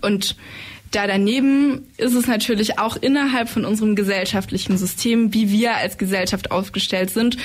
Und 0.00 0.36
da 0.94 1.08
daneben 1.08 1.88
ist 1.96 2.14
es 2.14 2.28
natürlich 2.28 2.78
auch 2.78 2.96
innerhalb 2.96 3.48
von 3.48 3.64
unserem 3.64 3.96
gesellschaftlichen 3.96 4.78
System, 4.78 5.34
wie 5.34 5.50
wir 5.50 5.74
als 5.74 5.98
Gesellschaft 5.98 6.52
aufgestellt 6.52 7.10
sind, 7.10 7.36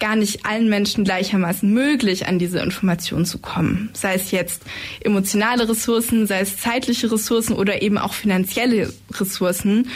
gar 0.00 0.16
nicht 0.16 0.44
allen 0.44 0.68
Menschen 0.68 1.04
gleichermaßen 1.04 1.72
möglich, 1.72 2.26
an 2.26 2.40
diese 2.40 2.58
Informationen 2.58 3.24
zu 3.24 3.38
kommen. 3.38 3.90
Sei 3.92 4.14
es 4.14 4.32
jetzt 4.32 4.62
emotionale 5.00 5.68
Ressourcen, 5.68 6.26
sei 6.26 6.40
es 6.40 6.56
zeitliche 6.56 7.12
Ressourcen 7.12 7.52
oder 7.52 7.80
eben 7.80 7.96
auch 7.96 8.12
finanzielle 8.12 8.92
Ressourcen. 9.12 9.88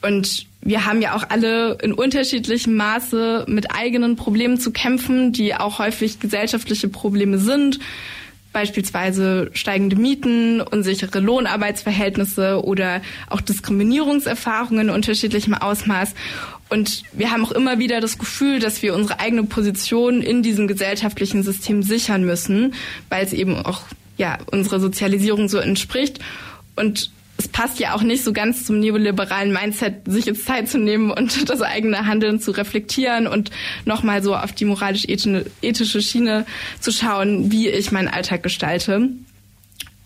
Und 0.00 0.46
wir 0.60 0.86
haben 0.86 1.02
ja 1.02 1.16
auch 1.16 1.24
alle 1.30 1.78
in 1.82 1.92
unterschiedlichem 1.92 2.76
Maße 2.76 3.46
mit 3.48 3.72
eigenen 3.74 4.14
Problemen 4.14 4.60
zu 4.60 4.70
kämpfen, 4.70 5.32
die 5.32 5.56
auch 5.56 5.80
häufig 5.80 6.20
gesellschaftliche 6.20 6.88
Probleme 6.88 7.38
sind 7.38 7.80
beispielsweise 8.54 9.50
steigende 9.52 9.96
Mieten, 9.96 10.62
unsichere 10.62 11.20
Lohnarbeitsverhältnisse 11.20 12.64
oder 12.64 13.02
auch 13.28 13.42
Diskriminierungserfahrungen 13.42 14.88
in 14.88 14.94
unterschiedlichem 14.94 15.52
Ausmaß. 15.52 16.14
Und 16.70 17.02
wir 17.12 17.30
haben 17.30 17.44
auch 17.44 17.52
immer 17.52 17.78
wieder 17.78 18.00
das 18.00 18.16
Gefühl, 18.16 18.60
dass 18.60 18.80
wir 18.80 18.94
unsere 18.94 19.20
eigene 19.20 19.44
Position 19.44 20.22
in 20.22 20.42
diesem 20.42 20.66
gesellschaftlichen 20.66 21.42
System 21.42 21.82
sichern 21.82 22.24
müssen, 22.24 22.72
weil 23.10 23.26
es 23.26 23.34
eben 23.34 23.56
auch 23.66 23.82
ja 24.16 24.38
unserer 24.50 24.80
Sozialisierung 24.80 25.48
so 25.50 25.58
entspricht. 25.58 26.20
Und 26.76 27.10
es 27.36 27.48
passt 27.48 27.80
ja 27.80 27.94
auch 27.94 28.02
nicht 28.02 28.22
so 28.22 28.32
ganz 28.32 28.64
zum 28.64 28.78
neoliberalen 28.78 29.52
Mindset, 29.52 30.02
sich 30.06 30.24
jetzt 30.24 30.44
Zeit 30.44 30.68
zu 30.68 30.78
nehmen 30.78 31.10
und 31.10 31.48
das 31.50 31.62
eigene 31.62 32.06
Handeln 32.06 32.40
zu 32.40 32.52
reflektieren 32.52 33.26
und 33.26 33.50
nochmal 33.84 34.22
so 34.22 34.36
auf 34.36 34.52
die 34.52 34.64
moralisch-ethische 34.64 36.02
Schiene 36.02 36.46
zu 36.80 36.92
schauen, 36.92 37.50
wie 37.50 37.68
ich 37.68 37.92
meinen 37.92 38.08
Alltag 38.08 38.42
gestalte. 38.42 39.08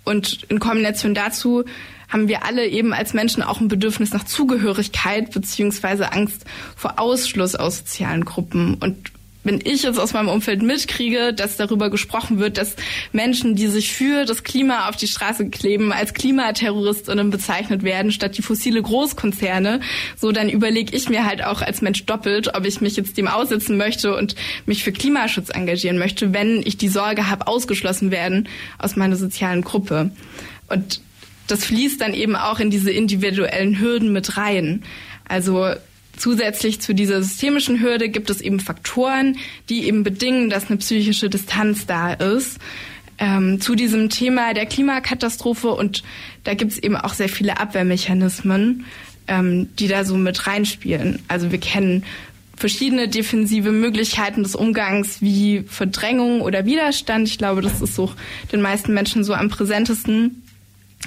Und 0.04 0.44
in 0.48 0.58
Kombination 0.58 1.14
dazu 1.14 1.64
haben 2.08 2.28
wir 2.28 2.46
alle 2.46 2.66
eben 2.66 2.94
als 2.94 3.12
Menschen 3.12 3.42
auch 3.42 3.60
ein 3.60 3.68
Bedürfnis 3.68 4.12
nach 4.12 4.24
Zugehörigkeit 4.24 5.30
beziehungsweise 5.30 6.12
Angst 6.12 6.46
vor 6.74 6.98
Ausschluss 6.98 7.54
aus 7.54 7.78
sozialen 7.78 8.24
Gruppen. 8.24 8.74
Und 8.74 9.12
wenn 9.44 9.60
ich 9.64 9.84
jetzt 9.84 9.98
aus 9.98 10.12
meinem 10.12 10.28
Umfeld 10.28 10.62
mitkriege, 10.62 11.32
dass 11.32 11.56
darüber 11.56 11.90
gesprochen 11.90 12.38
wird, 12.38 12.58
dass 12.58 12.76
Menschen, 13.12 13.54
die 13.54 13.68
sich 13.68 13.92
für 13.92 14.24
das 14.24 14.42
Klima 14.42 14.88
auf 14.88 14.96
die 14.96 15.06
Straße 15.06 15.48
kleben, 15.48 15.92
als 15.92 16.12
Klimaterroristinnen 16.12 17.30
bezeichnet 17.30 17.82
werden, 17.82 18.12
statt 18.12 18.36
die 18.36 18.42
fossile 18.42 18.82
Großkonzerne, 18.82 19.80
so 20.16 20.32
dann 20.32 20.48
überlege 20.48 20.94
ich 20.94 21.08
mir 21.08 21.24
halt 21.24 21.42
auch 21.44 21.62
als 21.62 21.80
Mensch 21.82 22.04
doppelt, 22.04 22.54
ob 22.54 22.66
ich 22.66 22.80
mich 22.80 22.96
jetzt 22.96 23.16
dem 23.16 23.28
aussetzen 23.28 23.76
möchte 23.76 24.14
und 24.14 24.34
mich 24.66 24.84
für 24.84 24.92
Klimaschutz 24.92 25.50
engagieren 25.50 25.98
möchte, 25.98 26.34
wenn 26.34 26.62
ich 26.64 26.76
die 26.76 26.88
Sorge 26.88 27.30
habe, 27.30 27.46
ausgeschlossen 27.46 28.10
werden 28.10 28.48
aus 28.78 28.96
meiner 28.96 29.16
sozialen 29.16 29.62
Gruppe. 29.62 30.10
Und 30.68 31.00
das 31.46 31.64
fließt 31.64 32.00
dann 32.00 32.12
eben 32.12 32.36
auch 32.36 32.60
in 32.60 32.70
diese 32.70 32.90
individuellen 32.90 33.80
Hürden 33.80 34.12
mit 34.12 34.36
rein. 34.36 34.82
Also 35.26 35.72
Zusätzlich 36.18 36.80
zu 36.80 36.94
dieser 36.94 37.22
systemischen 37.22 37.80
Hürde 37.80 38.08
gibt 38.08 38.28
es 38.28 38.40
eben 38.40 38.60
Faktoren, 38.60 39.36
die 39.68 39.84
eben 39.84 40.02
bedingen, 40.02 40.50
dass 40.50 40.68
eine 40.68 40.78
psychische 40.78 41.30
Distanz 41.30 41.86
da 41.86 42.12
ist. 42.12 42.58
Ähm, 43.18 43.60
zu 43.60 43.74
diesem 43.74 44.10
Thema 44.10 44.54
der 44.54 44.66
Klimakatastrophe 44.66 45.68
und 45.68 46.04
da 46.44 46.54
gibt 46.54 46.72
es 46.72 46.78
eben 46.78 46.96
auch 46.96 47.14
sehr 47.14 47.28
viele 47.28 47.58
Abwehrmechanismen, 47.58 48.84
ähm, 49.26 49.68
die 49.76 49.88
da 49.88 50.04
so 50.04 50.16
mit 50.16 50.46
reinspielen. 50.46 51.20
Also 51.26 51.50
wir 51.50 51.58
kennen 51.58 52.04
verschiedene 52.56 53.08
defensive 53.08 53.70
Möglichkeiten 53.70 54.42
des 54.42 54.54
Umgangs 54.56 55.22
wie 55.22 55.64
Verdrängung 55.68 56.40
oder 56.40 56.64
Widerstand. 56.64 57.28
Ich 57.28 57.38
glaube, 57.38 57.62
das 57.62 57.80
ist 57.80 57.94
so 57.94 58.12
den 58.52 58.60
meisten 58.60 58.92
Menschen 58.92 59.22
so 59.22 59.34
am 59.34 59.48
präsentesten. 59.48 60.42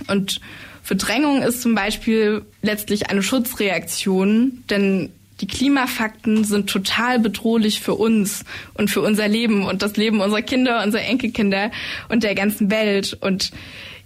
Und 0.08 0.40
Verdrängung 0.84 1.42
ist 1.42 1.62
zum 1.62 1.76
Beispiel 1.76 2.44
letztlich 2.62 3.10
eine 3.10 3.24
Schutzreaktion, 3.24 4.64
denn 4.70 5.12
die 5.42 5.48
Klimafakten 5.48 6.44
sind 6.44 6.70
total 6.70 7.20
bedrohlich 7.20 7.82
für 7.82 7.96
uns 7.96 8.46
und 8.76 8.90
für 8.90 9.02
unser 9.02 9.28
Leben 9.28 9.66
und 9.66 9.82
das 9.82 9.98
Leben 9.98 10.22
unserer 10.22 10.44
Kinder, 10.44 10.84
unserer 10.84 11.04
Enkelkinder 11.04 11.72
und 12.10 12.24
der 12.24 12.36
ganzen 12.36 12.70
Welt. 12.70 13.18
Und 13.22 13.52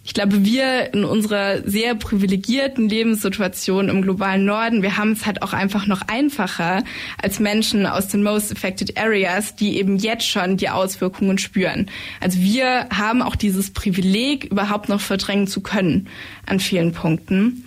ich 0.05 0.13
glaube, 0.13 0.45
wir 0.45 0.93
in 0.93 1.03
unserer 1.03 1.67
sehr 1.67 1.95
privilegierten 1.95 2.87
Lebenssituation 2.87 3.89
im 3.89 4.03
globalen 4.03 4.45
Norden, 4.45 4.83
wir 4.83 4.97
haben 4.97 5.13
es 5.13 5.25
halt 5.25 5.41
auch 5.41 5.51
einfach 5.51 5.87
noch 5.87 6.03
einfacher 6.03 6.83
als 7.19 7.39
Menschen 7.39 7.87
aus 7.87 8.07
den 8.07 8.21
most 8.21 8.51
affected 8.51 8.99
areas, 8.99 9.55
die 9.55 9.77
eben 9.77 9.97
jetzt 9.97 10.27
schon 10.27 10.57
die 10.57 10.69
Auswirkungen 10.69 11.39
spüren. 11.39 11.89
Also 12.21 12.39
wir 12.39 12.87
haben 12.95 13.23
auch 13.23 13.35
dieses 13.35 13.71
Privileg, 13.71 14.45
überhaupt 14.45 14.89
noch 14.89 15.01
verdrängen 15.01 15.47
zu 15.47 15.61
können 15.61 16.07
an 16.45 16.59
vielen 16.59 16.93
Punkten. 16.93 17.65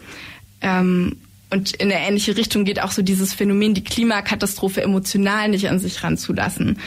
Ähm, 0.60 1.16
und 1.50 1.72
in 1.74 1.90
eine 1.90 2.06
ähnliche 2.06 2.36
Richtung 2.36 2.64
geht 2.64 2.82
auch 2.82 2.92
so 2.92 3.00
dieses 3.00 3.32
Phänomen, 3.32 3.72
die 3.72 3.84
Klimakatastrophe 3.84 4.82
emotional 4.82 5.48
nicht 5.48 5.68
an 5.68 5.78
sich 5.78 6.02
ranzulassen. 6.02 6.78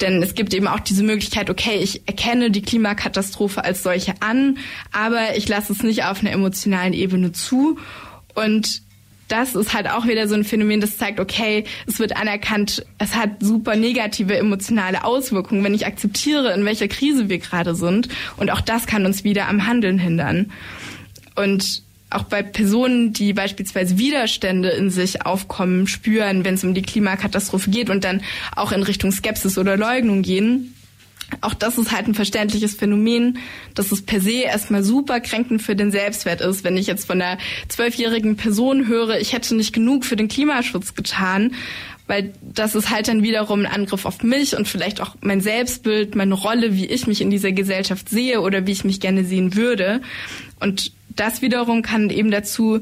Denn 0.00 0.22
es 0.22 0.34
gibt 0.34 0.54
eben 0.54 0.68
auch 0.68 0.80
diese 0.80 1.02
Möglichkeit, 1.02 1.50
okay, 1.50 1.78
ich 1.82 2.08
erkenne 2.08 2.50
die 2.50 2.62
Klimakatastrophe 2.62 3.62
als 3.62 3.82
solche 3.82 4.14
an, 4.20 4.56
aber 4.90 5.36
ich 5.36 5.46
lasse 5.48 5.72
es 5.72 5.82
nicht 5.82 6.04
auf 6.04 6.20
einer 6.20 6.32
emotionalen 6.32 6.94
Ebene 6.94 7.32
zu. 7.32 7.78
Und 8.34 8.80
das 9.28 9.54
ist 9.54 9.74
halt 9.74 9.90
auch 9.90 10.06
wieder 10.06 10.28
so 10.28 10.34
ein 10.34 10.44
Phänomen, 10.44 10.80
das 10.80 10.96
zeigt, 10.96 11.20
okay, 11.20 11.64
es 11.86 11.98
wird 11.98 12.16
anerkannt, 12.16 12.86
es 12.98 13.16
hat 13.16 13.42
super 13.42 13.76
negative 13.76 14.36
emotionale 14.36 15.04
Auswirkungen, 15.04 15.62
wenn 15.62 15.74
ich 15.74 15.84
akzeptiere, 15.84 16.54
in 16.54 16.64
welcher 16.64 16.88
Krise 16.88 17.28
wir 17.28 17.38
gerade 17.38 17.74
sind. 17.74 18.08
Und 18.38 18.50
auch 18.50 18.60
das 18.62 18.86
kann 18.86 19.04
uns 19.04 19.24
wieder 19.24 19.48
am 19.48 19.66
Handeln 19.66 19.98
hindern. 19.98 20.52
Und 21.34 21.82
auch 22.10 22.24
bei 22.24 22.42
Personen, 22.42 23.12
die 23.12 23.32
beispielsweise 23.32 23.98
Widerstände 23.98 24.70
in 24.70 24.90
sich 24.90 25.26
aufkommen, 25.26 25.86
spüren, 25.86 26.44
wenn 26.44 26.54
es 26.54 26.64
um 26.64 26.74
die 26.74 26.82
Klimakatastrophe 26.82 27.70
geht 27.70 27.90
und 27.90 28.04
dann 28.04 28.22
auch 28.54 28.72
in 28.72 28.82
Richtung 28.82 29.10
Skepsis 29.10 29.58
oder 29.58 29.76
Leugnung 29.76 30.22
gehen. 30.22 30.74
Auch 31.40 31.54
das 31.54 31.76
ist 31.76 31.90
halt 31.90 32.06
ein 32.06 32.14
verständliches 32.14 32.76
Phänomen, 32.76 33.38
dass 33.74 33.90
es 33.90 34.02
per 34.02 34.20
se 34.20 34.42
erstmal 34.42 34.84
super 34.84 35.18
kränkend 35.18 35.60
für 35.60 35.74
den 35.74 35.90
Selbstwert 35.90 36.40
ist, 36.40 36.62
wenn 36.62 36.76
ich 36.76 36.86
jetzt 36.86 37.06
von 37.06 37.20
einer 37.20 37.38
zwölfjährigen 37.66 38.36
Person 38.36 38.86
höre, 38.86 39.18
ich 39.18 39.32
hätte 39.32 39.56
nicht 39.56 39.72
genug 39.72 40.04
für 40.04 40.14
den 40.14 40.28
Klimaschutz 40.28 40.94
getan, 40.94 41.54
weil 42.06 42.32
das 42.40 42.76
ist 42.76 42.90
halt 42.90 43.08
dann 43.08 43.24
wiederum 43.24 43.60
ein 43.60 43.66
Angriff 43.66 44.04
auf 44.04 44.22
mich 44.22 44.56
und 44.56 44.68
vielleicht 44.68 45.00
auch 45.00 45.16
mein 45.20 45.40
Selbstbild, 45.40 46.14
meine 46.14 46.34
Rolle, 46.34 46.74
wie 46.76 46.86
ich 46.86 47.08
mich 47.08 47.20
in 47.20 47.30
dieser 47.30 47.50
Gesellschaft 47.50 48.08
sehe 48.08 48.40
oder 48.40 48.64
wie 48.68 48.72
ich 48.72 48.84
mich 48.84 49.00
gerne 49.00 49.24
sehen 49.24 49.56
würde. 49.56 50.00
Und 50.60 50.92
das 51.16 51.42
wiederum 51.42 51.82
kann 51.82 52.10
eben 52.10 52.30
dazu 52.30 52.80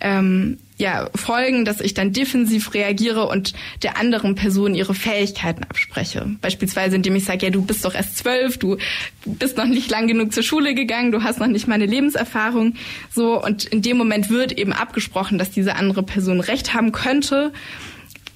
ähm, 0.00 0.58
ja, 0.80 1.10
folgen, 1.14 1.66
dass 1.66 1.80
ich 1.80 1.92
dann 1.92 2.12
defensiv 2.12 2.72
reagiere 2.72 3.28
und 3.28 3.52
der 3.82 3.98
anderen 3.98 4.34
Person 4.34 4.74
ihre 4.74 4.94
Fähigkeiten 4.94 5.62
abspreche. 5.64 6.26
Beispielsweise, 6.40 6.96
indem 6.96 7.16
ich 7.16 7.26
sage, 7.26 7.46
ja, 7.46 7.50
du 7.50 7.62
bist 7.62 7.84
doch 7.84 7.94
erst 7.94 8.16
zwölf, 8.16 8.56
du 8.56 8.78
bist 9.26 9.58
noch 9.58 9.66
nicht 9.66 9.90
lang 9.90 10.06
genug 10.06 10.32
zur 10.32 10.42
Schule 10.42 10.74
gegangen, 10.74 11.12
du 11.12 11.22
hast 11.22 11.38
noch 11.38 11.48
nicht 11.48 11.68
meine 11.68 11.84
Lebenserfahrung. 11.84 12.76
So, 13.14 13.42
und 13.42 13.64
in 13.64 13.82
dem 13.82 13.98
Moment 13.98 14.30
wird 14.30 14.52
eben 14.52 14.72
abgesprochen, 14.72 15.36
dass 15.36 15.50
diese 15.50 15.76
andere 15.76 16.02
Person 16.02 16.40
Recht 16.40 16.72
haben 16.72 16.92
könnte. 16.92 17.52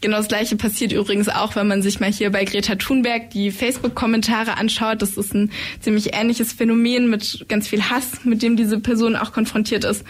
Genau 0.05 0.19
das 0.19 0.29
Gleiche 0.29 0.57
passiert 0.57 0.93
übrigens 0.93 1.31
auch, 1.31 1.57
wenn 1.57 1.67
man 1.67 1.81
sich 1.81 1.99
mal 1.99 2.13
hier 2.13 2.31
bei 2.31 2.45
Greta 2.45 2.75
Thunberg 2.75 3.31
die 3.31 3.51
Facebook-Kommentare 3.51 4.59
anschaut. 4.59 5.01
Das 5.01 5.17
ist 5.17 5.35
ein 5.35 5.51
ziemlich 5.81 6.15
ähnliches 6.15 6.53
Phänomen 6.53 7.09
mit 7.09 7.47
ganz 7.49 7.69
viel 7.69 7.85
Hass, 7.85 8.23
mit 8.23 8.43
dem 8.43 8.55
diese 8.55 8.79
Person 8.81 9.17
auch 9.17 9.33
konfrontiert 9.33 9.85
ist. 9.85 10.05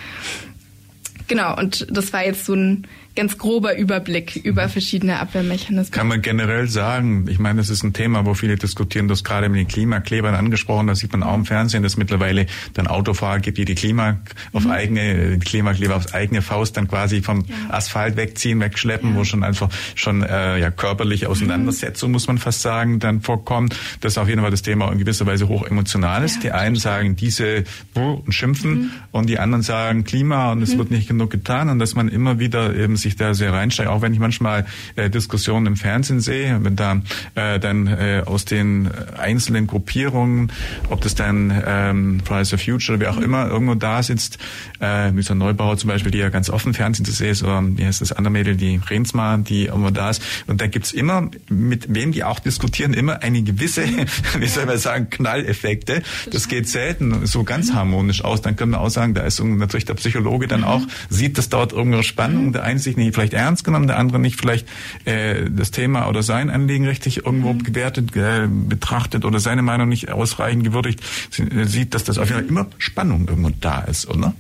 Genau, 1.29 1.57
und 1.57 1.87
das 1.93 2.13
war 2.13 2.27
jetzt 2.27 2.45
so 2.45 2.55
ein 2.55 2.89
ganz 3.15 3.39
grober 3.39 3.77
Überblick 3.77 4.37
über 4.37 4.69
verschiedene 4.69 5.21
Abwehrmechanismen. 5.21 5.91
Kann 5.93 6.09
man 6.09 6.21
generell 6.21 6.69
sagen, 6.69 7.27
ich 7.29 7.39
meine, 7.39 7.61
das 7.61 7.71
ist 7.71 7.85
ein 7.85 7.93
Thema, 7.93 8.27
wo 8.27 8.35
viele 8.35 8.57
diskutieren, 8.57 9.07
das 9.07 9.23
gerade 9.23 9.49
mit 9.49 9.61
den 9.61 9.69
Klimaklebern 9.69 10.35
angesprochen, 10.35 10.89
da 10.89 10.95
sieht 10.95 11.13
man 11.13 11.23
auch 11.23 11.35
im 11.35 11.45
Fernsehen, 11.45 11.83
dass 11.83 11.97
mittlerweile 11.97 12.47
dann 12.75 12.87
Autofahrer 12.87 13.39
gibt, 13.39 13.59
die 13.59 13.65
die 13.65 13.77
Klima 13.77 14.19
auf 14.53 14.65
mhm. 14.65 14.71
eigene, 14.71 15.39
Klimakleber 15.39 15.97
auf 15.97 16.13
eigene 16.13 16.43
Faust 16.43 16.77
dann 16.77 16.89
quasi 16.89 17.23
vom 17.23 17.45
ja. 17.47 17.55
Asphalt 17.75 18.17
wegziehen, 18.17 18.61
wegschleppen, 18.61 19.11
ja. 19.11 19.17
wo 19.17 19.25
schon 19.25 19.45
einfach 19.45 19.69
schon 19.95 20.23
äh, 20.23 20.59
ja 20.59 20.71
körperliche 20.71 21.29
Auseinandersetzung, 21.29 22.11
mhm. 22.11 22.15
muss 22.15 22.27
man 22.27 22.39
fast 22.39 22.63
sagen, 22.63 22.99
dann 22.99 23.21
vorkommt. 23.21 23.77
Das 24.01 24.15
ist 24.15 24.19
auf 24.19 24.29
jeden 24.29 24.41
Fall 24.41 24.51
das 24.51 24.63
Thema 24.63 24.91
in 24.91 24.99
gewisser 24.99 25.27
Weise 25.27 25.49
hoch 25.49 25.67
emotional 25.67 26.25
ist. 26.25 26.37
Ja, 26.37 26.41
die 26.41 26.53
einen 26.53 26.77
sagen 26.77 27.17
diese 27.17 27.65
und 27.95 28.33
schimpfen 28.33 28.73
mhm. 28.73 28.91
und 29.13 29.29
die 29.29 29.39
anderen 29.39 29.63
sagen 29.63 30.05
Klima 30.05 30.51
und 30.53 30.63
es 30.63 30.75
mhm. 30.75 30.79
wird 30.79 30.91
nicht 30.91 31.07
genug 31.07 31.31
getan 31.31 31.69
und 31.69 31.79
dass 31.79 31.95
man 31.95 32.09
immer 32.09 32.39
wieder 32.39 32.75
eben 32.75 32.97
sich 33.05 33.17
da 33.17 33.35
sehr 33.35 33.53
reinsteige, 33.53 33.91
auch 33.91 34.03
wenn 34.03 34.13
ich 34.13 34.19
manchmal 34.19 34.67
äh, 34.97 35.09
Diskussionen 35.09 35.67
im 35.67 35.77
Fernsehen 35.77 36.21
sehe, 36.21 36.59
wenn 36.63 36.77
da 36.77 37.01
äh, 37.35 37.61
dann 37.61 37.87
äh, 37.87 38.23
aus 38.27 38.45
den 38.45 38.91
einzelnen 39.17 39.67
Gruppierungen, 39.67 40.51
ob 40.91 41.01
das 41.01 41.15
dann 41.15 41.63
ähm, 41.65 42.21
Fridays 42.25 42.51
for 42.51 42.59
Future, 42.59 42.99
wer 42.99 43.11
auch 43.11 43.19
immer, 43.19 43.49
irgendwo 43.49 43.75
da 43.75 44.03
sitzt, 44.03 44.39
äh, 44.81 45.13
Mr. 45.13 45.35
Neubauer 45.35 45.77
zum 45.77 45.89
Beispiel, 45.89 46.11
die 46.11 46.19
ja 46.19 46.29
ganz 46.31 46.51
offen 46.51 46.75
Fernsehen 46.75 47.05
zu 47.05 47.13
sehen 47.13 47.31
ist, 47.31 47.43
oder 47.43 47.63
wie 47.65 47.87
heißt 47.87 48.01
das 48.01 48.13
andere 48.13 48.33
Mädel, 48.33 48.57
die 48.57 48.81
Rensma, 48.89 49.37
die 49.37 49.67
irgendwo 49.67 49.91
da 49.91 50.11
ist. 50.11 50.23
Und 50.47 50.61
da 50.61 50.67
gibt's 50.67 50.93
immer, 50.93 51.31
mit 51.49 51.95
wem 51.95 52.13
die 52.13 52.25
auch 52.25 52.41
diskutieren, 52.41 52.95
immer 52.95 53.23
eine 53.23 53.43
gewisse, 53.43 53.85
wie 54.39 54.47
soll 54.47 54.67
man 54.67 54.79
sagen, 54.79 55.11
Knalleffekte. 55.11 56.03
Das 56.31 56.49
geht 56.49 56.69
selten 56.69 57.27
so 57.27 57.45
ganz 57.45 57.73
harmonisch 57.73 58.25
aus. 58.25 58.43
Dann 58.43 58.57
können 58.57 58.73
wir 58.73 58.81
auch 58.81 58.91
sagen, 58.91 59.15
da 59.15 59.23
ist 59.23 59.43
natürlich 59.43 59.85
der 59.85 59.95
Psychologe 59.95 60.49
dann 60.49 60.61
mhm. 60.61 60.67
auch, 60.67 60.83
sieht 61.09 61.39
das 61.39 61.49
dort 61.49 61.73
irgendwo 61.73 62.03
Spannung, 62.03 62.53
der 62.53 62.63
eine 62.63 62.79
sich 62.95 63.05
nicht 63.05 63.15
vielleicht 63.15 63.35
ernst 63.35 63.65
genommen, 63.65 63.87
der 63.87 63.99
andere 63.99 64.19
nicht 64.19 64.39
vielleicht 64.41 64.67
äh, 65.05 65.51
das 65.51 65.71
Thema 65.71 66.09
oder 66.09 66.23
sein 66.23 66.51
Anliegen 66.51 66.87
richtig 66.87 67.25
irgendwo 67.25 67.53
mhm. 67.53 67.63
gewertet, 67.63 68.17
äh, 68.17 68.47
betrachtet 68.49 69.25
oder 69.25 69.41
seine 69.41 69.63
Meinung 69.63 69.89
nicht 69.89 70.11
ausreichend 70.11 70.65
gewürdigt, 70.65 71.01
äh, 71.39 71.65
sieht, 71.65 71.95
dass 71.95 72.05
das 72.05 72.19
auf 72.19 72.29
jeden 72.29 72.41
Fall 72.41 72.49
immer 72.49 72.67
Spannung 72.79 73.29
irgendwo 73.29 73.51
da 73.61 73.81
ist, 73.81 74.09
oder? 74.09 74.35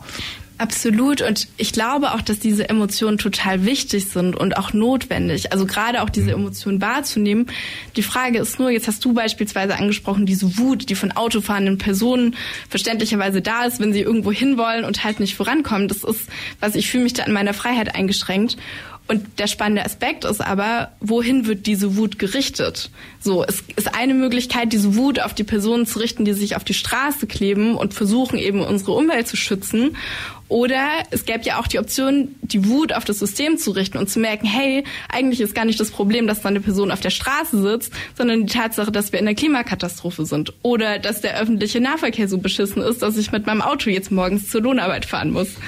Absolut. 0.56 1.20
Und 1.20 1.48
ich 1.56 1.72
glaube 1.72 2.12
auch, 2.12 2.20
dass 2.20 2.38
diese 2.38 2.68
Emotionen 2.68 3.18
total 3.18 3.64
wichtig 3.64 4.06
sind 4.06 4.36
und 4.36 4.56
auch 4.56 4.72
notwendig. 4.72 5.52
Also 5.52 5.66
gerade 5.66 6.00
auch 6.02 6.10
diese 6.10 6.28
mhm. 6.28 6.44
Emotionen 6.44 6.80
wahrzunehmen. 6.80 7.46
Die 7.96 8.02
Frage 8.02 8.38
ist 8.38 8.60
nur, 8.60 8.70
jetzt 8.70 8.86
hast 8.86 9.04
du 9.04 9.14
beispielsweise 9.14 9.76
angesprochen, 9.76 10.26
diese 10.26 10.56
Wut, 10.56 10.88
die 10.88 10.94
von 10.94 11.10
autofahrenden 11.10 11.78
Personen 11.78 12.36
verständlicherweise 12.68 13.42
da 13.42 13.64
ist, 13.64 13.80
wenn 13.80 13.92
sie 13.92 14.00
irgendwo 14.00 14.30
hinwollen 14.30 14.84
und 14.84 15.02
halt 15.02 15.18
nicht 15.18 15.34
vorankommen. 15.34 15.88
Das 15.88 16.04
ist, 16.04 16.28
was 16.60 16.76
ich 16.76 16.88
fühle 16.88 17.04
mich 17.04 17.14
da 17.14 17.24
an 17.24 17.32
meiner 17.32 17.54
Freiheit 17.54 17.94
eingeschränkt. 17.94 18.56
Und 19.06 19.38
der 19.38 19.48
spannende 19.48 19.84
Aspekt 19.84 20.24
ist 20.24 20.40
aber, 20.40 20.92
wohin 21.00 21.46
wird 21.46 21.66
diese 21.66 21.96
Wut 21.96 22.18
gerichtet? 22.18 22.90
So, 23.20 23.44
es 23.44 23.62
ist 23.76 23.94
eine 23.94 24.14
Möglichkeit, 24.14 24.72
diese 24.72 24.96
Wut 24.96 25.20
auf 25.20 25.34
die 25.34 25.44
Personen 25.44 25.84
zu 25.86 25.98
richten, 25.98 26.24
die 26.24 26.32
sich 26.32 26.56
auf 26.56 26.64
die 26.64 26.72
Straße 26.72 27.26
kleben 27.26 27.74
und 27.76 27.92
versuchen 27.92 28.38
eben 28.38 28.62
unsere 28.62 28.92
Umwelt 28.92 29.28
zu 29.28 29.36
schützen. 29.36 29.96
Oder 30.48 30.86
es 31.10 31.26
gäbe 31.26 31.42
ja 31.44 31.58
auch 31.58 31.66
die 31.66 31.78
Option, 31.78 32.34
die 32.42 32.68
Wut 32.68 32.92
auf 32.92 33.04
das 33.04 33.18
System 33.18 33.58
zu 33.58 33.72
richten 33.72 33.98
und 33.98 34.08
zu 34.08 34.20
merken, 34.20 34.46
hey, 34.46 34.84
eigentlich 35.08 35.40
ist 35.40 35.54
gar 35.54 35.64
nicht 35.64 35.80
das 35.80 35.90
Problem, 35.90 36.26
dass 36.26 36.42
da 36.42 36.48
eine 36.48 36.60
Person 36.60 36.90
auf 36.90 37.00
der 37.00 37.10
Straße 37.10 37.60
sitzt, 37.60 37.92
sondern 38.16 38.46
die 38.46 38.52
Tatsache, 38.52 38.92
dass 38.92 39.12
wir 39.12 39.18
in 39.18 39.26
der 39.26 39.34
Klimakatastrophe 39.34 40.24
sind. 40.26 40.52
Oder 40.62 40.98
dass 40.98 41.20
der 41.20 41.38
öffentliche 41.40 41.80
Nahverkehr 41.80 42.28
so 42.28 42.38
beschissen 42.38 42.82
ist, 42.82 43.02
dass 43.02 43.16
ich 43.16 43.32
mit 43.32 43.46
meinem 43.46 43.62
Auto 43.62 43.90
jetzt 43.90 44.10
morgens 44.10 44.48
zur 44.48 44.62
Lohnarbeit 44.62 45.04
fahren 45.04 45.30
muss. 45.30 45.48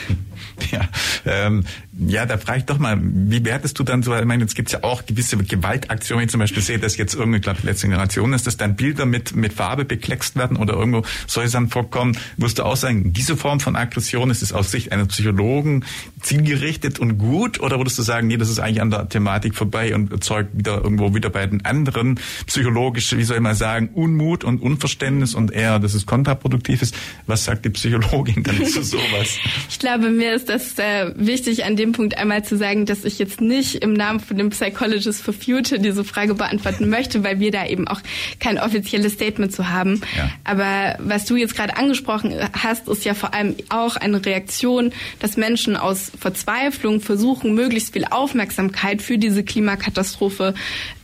Ja, 0.72 0.88
ähm, 1.26 1.64
ja, 1.98 2.26
da 2.26 2.36
frage 2.36 2.58
ich 2.58 2.64
doch 2.66 2.78
mal, 2.78 2.98
wie 3.00 3.44
wertest 3.44 3.78
du 3.78 3.82
dann 3.82 4.02
so, 4.02 4.14
ich 4.14 4.24
meine, 4.24 4.42
jetzt 4.42 4.54
gibt's 4.54 4.72
ja 4.72 4.82
auch 4.82 5.06
gewisse 5.06 5.38
Gewaltaktionen, 5.38 6.24
ich 6.24 6.30
zum 6.30 6.40
Beispiel 6.40 6.62
sehe, 6.62 6.78
dass 6.78 6.96
jetzt 6.96 7.14
irgendwie, 7.14 7.40
glaube 7.40 7.58
ich, 7.58 7.64
letzte 7.64 7.88
Generation 7.88 8.34
ist, 8.34 8.46
dass 8.46 8.58
dann 8.58 8.76
Bilder 8.76 9.06
mit, 9.06 9.34
mit 9.34 9.54
Farbe 9.54 9.86
bekleckst 9.86 10.36
werden 10.36 10.58
oder 10.58 10.74
irgendwo 10.74 11.04
solche 11.26 11.48
Sachen 11.48 11.68
vorkommen. 11.68 12.18
Würdest 12.36 12.58
du 12.58 12.64
auch 12.64 12.76
sagen, 12.76 13.12
diese 13.14 13.36
Form 13.36 13.60
von 13.60 13.76
Aggression 13.76 14.28
ist 14.28 14.42
es 14.42 14.52
aus 14.52 14.70
Sicht 14.70 14.92
eines 14.92 15.08
Psychologen 15.08 15.84
zielgerichtet 16.20 16.98
und 16.98 17.16
gut 17.16 17.60
oder 17.60 17.78
würdest 17.78 17.98
du 17.98 18.02
sagen, 18.02 18.26
nee, 18.26 18.36
das 18.36 18.50
ist 18.50 18.58
eigentlich 18.58 18.82
an 18.82 18.90
der 18.90 19.08
Thematik 19.08 19.54
vorbei 19.54 19.94
und 19.94 20.12
erzeugt 20.12 20.50
wieder 20.52 20.82
irgendwo 20.82 21.14
wieder 21.14 21.30
bei 21.30 21.46
den 21.46 21.64
anderen 21.64 22.20
psychologische, 22.46 23.16
wie 23.16 23.24
soll 23.24 23.36
ich 23.36 23.42
mal 23.42 23.54
sagen, 23.54 23.90
Unmut 23.94 24.44
und 24.44 24.60
Unverständnis 24.60 25.34
und 25.34 25.50
eher, 25.50 25.78
dass 25.78 25.94
es 25.94 26.04
kontraproduktiv 26.04 26.82
ist. 26.82 26.94
Was 27.26 27.44
sagt 27.44 27.64
die 27.64 27.70
Psychologin 27.70 28.42
dann 28.42 28.64
zu 28.66 28.82
sowas? 28.82 29.38
Ich 29.68 29.78
glaube, 29.78 30.10
mir 30.10 30.34
ist 30.34 30.48
das 30.48 30.78
äh, 30.78 31.12
wichtig, 31.16 31.64
an 31.64 31.76
dem 31.76 31.85
Punkt 31.92 32.18
einmal 32.18 32.44
zu 32.44 32.56
sagen, 32.56 32.86
dass 32.86 33.04
ich 33.04 33.18
jetzt 33.18 33.40
nicht 33.40 33.76
im 33.76 33.92
Namen 33.92 34.20
von 34.20 34.36
dem 34.36 34.50
Psychologist 34.50 35.22
for 35.22 35.34
Future 35.34 35.80
diese 35.80 36.04
Frage 36.04 36.34
beantworten 36.34 36.88
möchte, 36.88 37.24
weil 37.24 37.40
wir 37.40 37.50
da 37.50 37.66
eben 37.66 37.88
auch 37.88 38.00
kein 38.40 38.58
offizielles 38.58 39.14
Statement 39.14 39.52
zu 39.52 39.68
haben. 39.68 40.00
Ja. 40.16 40.30
Aber 40.44 40.96
was 40.98 41.24
du 41.24 41.36
jetzt 41.36 41.54
gerade 41.54 41.76
angesprochen 41.76 42.34
hast, 42.52 42.88
ist 42.88 43.04
ja 43.04 43.14
vor 43.14 43.34
allem 43.34 43.56
auch 43.68 43.96
eine 43.96 44.24
Reaktion, 44.24 44.92
dass 45.20 45.36
Menschen 45.36 45.76
aus 45.76 46.12
Verzweiflung 46.18 47.00
versuchen, 47.00 47.54
möglichst 47.54 47.92
viel 47.92 48.04
Aufmerksamkeit 48.04 49.02
für 49.02 49.18
diese 49.18 49.42
Klimakatastrophe 49.42 50.54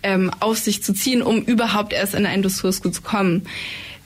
ähm, 0.03 0.31
auf 0.40 0.59
sich 0.59 0.83
zu 0.83 0.92
ziehen, 0.92 1.23
um 1.23 1.42
überhaupt 1.42 1.92
erst 1.92 2.14
in 2.14 2.27
einen 2.27 2.42
Diskurs 2.42 2.81
zu 2.81 3.03
kommen. 3.03 3.47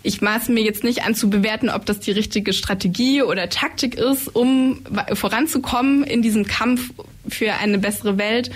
Ich 0.07 0.21
maße 0.21 0.53
mir 0.53 0.62
jetzt 0.62 0.85
nicht 0.85 1.03
an 1.03 1.16
zu 1.16 1.29
bewerten, 1.29 1.69
ob 1.69 1.85
das 1.85 1.99
die 1.99 2.12
richtige 2.12 2.53
Strategie 2.53 3.23
oder 3.23 3.49
Taktik 3.49 3.97
ist, 3.97 4.29
um 4.29 4.79
voranzukommen 5.14 6.05
in 6.05 6.23
diesem 6.23 6.47
Kampf 6.47 6.92
für 7.29 7.55
eine 7.55 7.79
bessere 7.79 8.16
Welt. 8.16 8.53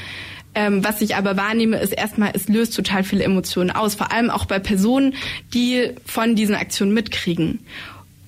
Ähm, 0.55 0.85
was 0.85 1.01
ich 1.01 1.17
aber 1.17 1.37
wahrnehme, 1.37 1.79
ist 1.79 1.93
erstmal, 1.93 2.31
es 2.35 2.47
löst 2.47 2.77
total 2.77 3.03
viele 3.03 3.25
Emotionen 3.25 3.73
aus, 3.73 3.97
vor 3.97 4.13
allem 4.13 4.31
auch 4.31 4.45
bei 4.45 4.61
Personen, 4.61 5.15
die 5.53 5.91
von 6.07 6.37
diesen 6.37 6.55
Aktionen 6.55 6.95
mitkriegen. 6.95 7.59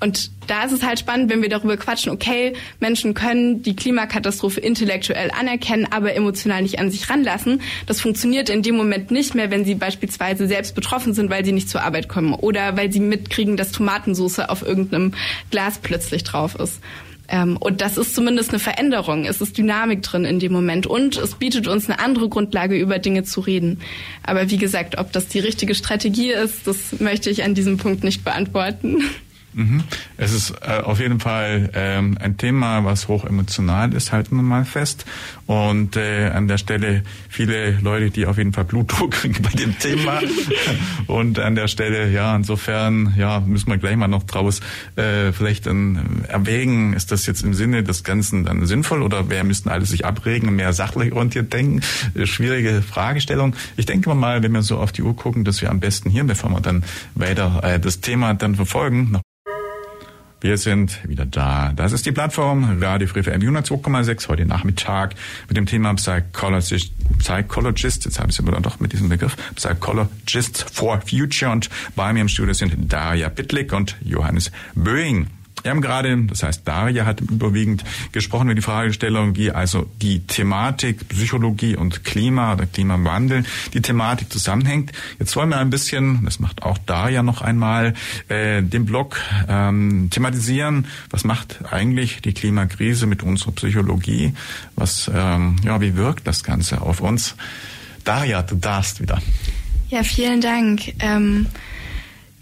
Und 0.02 0.32
da 0.48 0.64
ist 0.64 0.72
es 0.72 0.82
halt 0.82 0.98
spannend, 0.98 1.30
wenn 1.30 1.42
wir 1.42 1.48
darüber 1.48 1.76
quatschen, 1.76 2.10
okay, 2.10 2.54
Menschen 2.80 3.14
können 3.14 3.62
die 3.62 3.76
Klimakatastrophe 3.76 4.58
intellektuell 4.58 5.30
anerkennen, 5.30 5.86
aber 5.88 6.16
emotional 6.16 6.62
nicht 6.62 6.80
an 6.80 6.90
sich 6.90 7.08
ranlassen. 7.08 7.62
Das 7.86 8.00
funktioniert 8.00 8.50
in 8.50 8.62
dem 8.62 8.74
Moment 8.76 9.12
nicht 9.12 9.36
mehr, 9.36 9.52
wenn 9.52 9.64
sie 9.64 9.76
beispielsweise 9.76 10.48
selbst 10.48 10.74
betroffen 10.74 11.14
sind, 11.14 11.30
weil 11.30 11.44
sie 11.44 11.52
nicht 11.52 11.70
zur 11.70 11.84
Arbeit 11.84 12.08
kommen 12.08 12.34
oder 12.34 12.76
weil 12.76 12.90
sie 12.90 12.98
mitkriegen, 12.98 13.56
dass 13.56 13.70
Tomatensauce 13.70 14.40
auf 14.40 14.62
irgendeinem 14.62 15.14
Glas 15.52 15.78
plötzlich 15.78 16.24
drauf 16.24 16.56
ist. 16.56 16.80
Ähm, 17.28 17.56
und 17.56 17.80
das 17.80 17.96
ist 17.96 18.16
zumindest 18.16 18.50
eine 18.50 18.58
Veränderung. 18.58 19.24
Es 19.24 19.40
ist 19.40 19.56
Dynamik 19.56 20.02
drin 20.02 20.24
in 20.24 20.40
dem 20.40 20.52
Moment 20.52 20.88
und 20.88 21.16
es 21.16 21.36
bietet 21.36 21.68
uns 21.68 21.88
eine 21.88 22.00
andere 22.00 22.28
Grundlage, 22.28 22.76
über 22.76 22.98
Dinge 22.98 23.22
zu 23.22 23.38
reden. 23.38 23.78
Aber 24.24 24.50
wie 24.50 24.58
gesagt, 24.58 24.98
ob 24.98 25.12
das 25.12 25.28
die 25.28 25.38
richtige 25.38 25.76
Strategie 25.76 26.32
ist, 26.32 26.66
das 26.66 26.98
möchte 26.98 27.30
ich 27.30 27.44
an 27.44 27.54
diesem 27.54 27.76
Punkt 27.76 28.02
nicht 28.02 28.24
beantworten. 28.24 29.04
Mhm. 29.54 29.84
Es 30.16 30.32
ist 30.32 30.54
äh, 30.62 30.80
auf 30.82 30.98
jeden 31.00 31.20
Fall 31.20 31.70
ähm, 31.74 32.16
ein 32.20 32.36
Thema, 32.36 32.84
was 32.84 33.08
hoch 33.08 33.24
emotional 33.24 33.92
ist, 33.92 34.12
halten 34.12 34.36
wir 34.36 34.42
mal 34.42 34.64
fest. 34.64 35.04
Und 35.46 35.96
äh, 35.96 36.28
an 36.28 36.48
der 36.48 36.58
Stelle 36.58 37.02
viele 37.28 37.72
Leute, 37.82 38.10
die 38.10 38.26
auf 38.26 38.38
jeden 38.38 38.52
Fall 38.52 38.64
Blutdruck 38.64 39.10
kriegen 39.12 39.42
bei 39.42 39.50
dem 39.50 39.78
Thema. 39.78 40.20
Und 41.06 41.38
an 41.38 41.54
der 41.54 41.68
Stelle, 41.68 42.10
ja, 42.10 42.34
insofern, 42.34 43.14
ja, 43.16 43.40
müssen 43.40 43.70
wir 43.70 43.78
gleich 43.78 43.96
mal 43.96 44.08
noch 44.08 44.22
draus 44.22 44.60
äh, 44.96 45.32
vielleicht 45.32 45.66
dann 45.66 46.24
erwägen, 46.28 46.94
ist 46.94 47.12
das 47.12 47.26
jetzt 47.26 47.42
im 47.42 47.54
Sinne 47.54 47.82
des 47.82 48.04
Ganzen 48.04 48.44
dann 48.44 48.66
sinnvoll 48.66 49.02
oder 49.02 49.28
wer 49.28 49.44
müssten 49.44 49.68
alle 49.68 49.84
sich 49.84 50.06
abregen 50.06 50.48
und 50.48 50.56
mehr 50.56 50.72
sachlich 50.72 51.12
orientiert 51.12 51.52
denken? 51.52 51.80
Äh, 52.14 52.26
schwierige 52.26 52.82
Fragestellung. 52.82 53.54
Ich 53.76 53.86
denke 53.86 54.14
mal, 54.14 54.42
wenn 54.42 54.52
wir 54.52 54.62
so 54.62 54.78
auf 54.78 54.92
die 54.92 55.02
Uhr 55.02 55.16
gucken, 55.16 55.44
dass 55.44 55.60
wir 55.60 55.70
am 55.70 55.80
besten 55.80 56.08
hier, 56.08 56.24
bevor 56.24 56.50
wir 56.50 56.60
dann 56.60 56.84
weiter 57.14 57.60
äh, 57.62 57.80
das 57.80 58.00
Thema 58.00 58.34
dann 58.34 58.54
verfolgen, 58.54 59.10
noch 59.10 59.22
wir 60.42 60.58
sind 60.58 61.08
wieder 61.08 61.24
da. 61.24 61.72
Das 61.74 61.92
ist 61.92 62.04
die 62.04 62.12
Plattform 62.12 62.78
Radio 62.80 63.06
Free 63.06 63.22
FM 63.22 63.40
102,6 63.40 64.28
heute 64.28 64.44
Nachmittag 64.44 65.14
mit 65.48 65.56
dem 65.56 65.66
Thema 65.66 65.94
Psychologist, 65.94 66.92
Psychologist, 67.18 68.04
jetzt 68.04 68.18
habe 68.18 68.30
ich 68.30 68.38
es 68.38 68.44
aber 68.44 68.60
doch 68.60 68.80
mit 68.80 68.92
diesem 68.92 69.08
Begriff, 69.08 69.36
Psychologist 69.54 70.66
for 70.72 71.00
Future 71.00 71.50
und 71.52 71.70
bei 71.94 72.12
mir 72.12 72.20
im 72.20 72.28
Studio 72.28 72.54
sind 72.54 72.92
Daria 72.92 73.28
Pittlik 73.28 73.72
und 73.72 73.96
Johannes 74.02 74.50
Böing. 74.74 75.28
Wir 75.62 75.70
haben 75.70 75.80
gerade, 75.80 76.16
das 76.24 76.42
heißt 76.42 76.66
Daria 76.66 77.06
hat 77.06 77.20
überwiegend 77.20 77.84
gesprochen 78.12 78.46
über 78.46 78.54
die 78.54 78.62
Fragestellung, 78.62 79.36
wie 79.36 79.50
also 79.50 79.88
die 80.00 80.20
Thematik 80.20 81.08
Psychologie 81.08 81.76
und 81.76 82.04
Klima 82.04 82.54
oder 82.54 82.66
Klimawandel, 82.66 83.44
die 83.72 83.80
Thematik 83.80 84.32
zusammenhängt. 84.32 84.92
Jetzt 85.18 85.36
wollen 85.36 85.50
wir 85.50 85.58
ein 85.58 85.70
bisschen, 85.70 86.24
das 86.24 86.40
macht 86.40 86.62
auch 86.62 86.78
Daria 86.78 87.22
noch 87.22 87.42
einmal, 87.42 87.94
äh, 88.28 88.62
den 88.62 88.84
Blog 88.84 89.20
ähm, 89.48 90.08
thematisieren. 90.10 90.86
Was 91.10 91.24
macht 91.24 91.60
eigentlich 91.70 92.20
die 92.22 92.34
Klimakrise 92.34 93.06
mit 93.06 93.22
unserer 93.22 93.52
Psychologie? 93.52 94.34
Was, 94.76 95.10
ähm, 95.14 95.56
ja, 95.64 95.80
wie 95.80 95.96
wirkt 95.96 96.26
das 96.26 96.42
Ganze 96.42 96.80
auf 96.80 97.00
uns? 97.00 97.36
Daria, 98.04 98.42
du 98.42 98.56
darfst 98.56 99.00
wieder. 99.00 99.20
Ja, 99.90 100.02
vielen 100.02 100.40
Dank. 100.40 100.94
Ähm 101.00 101.46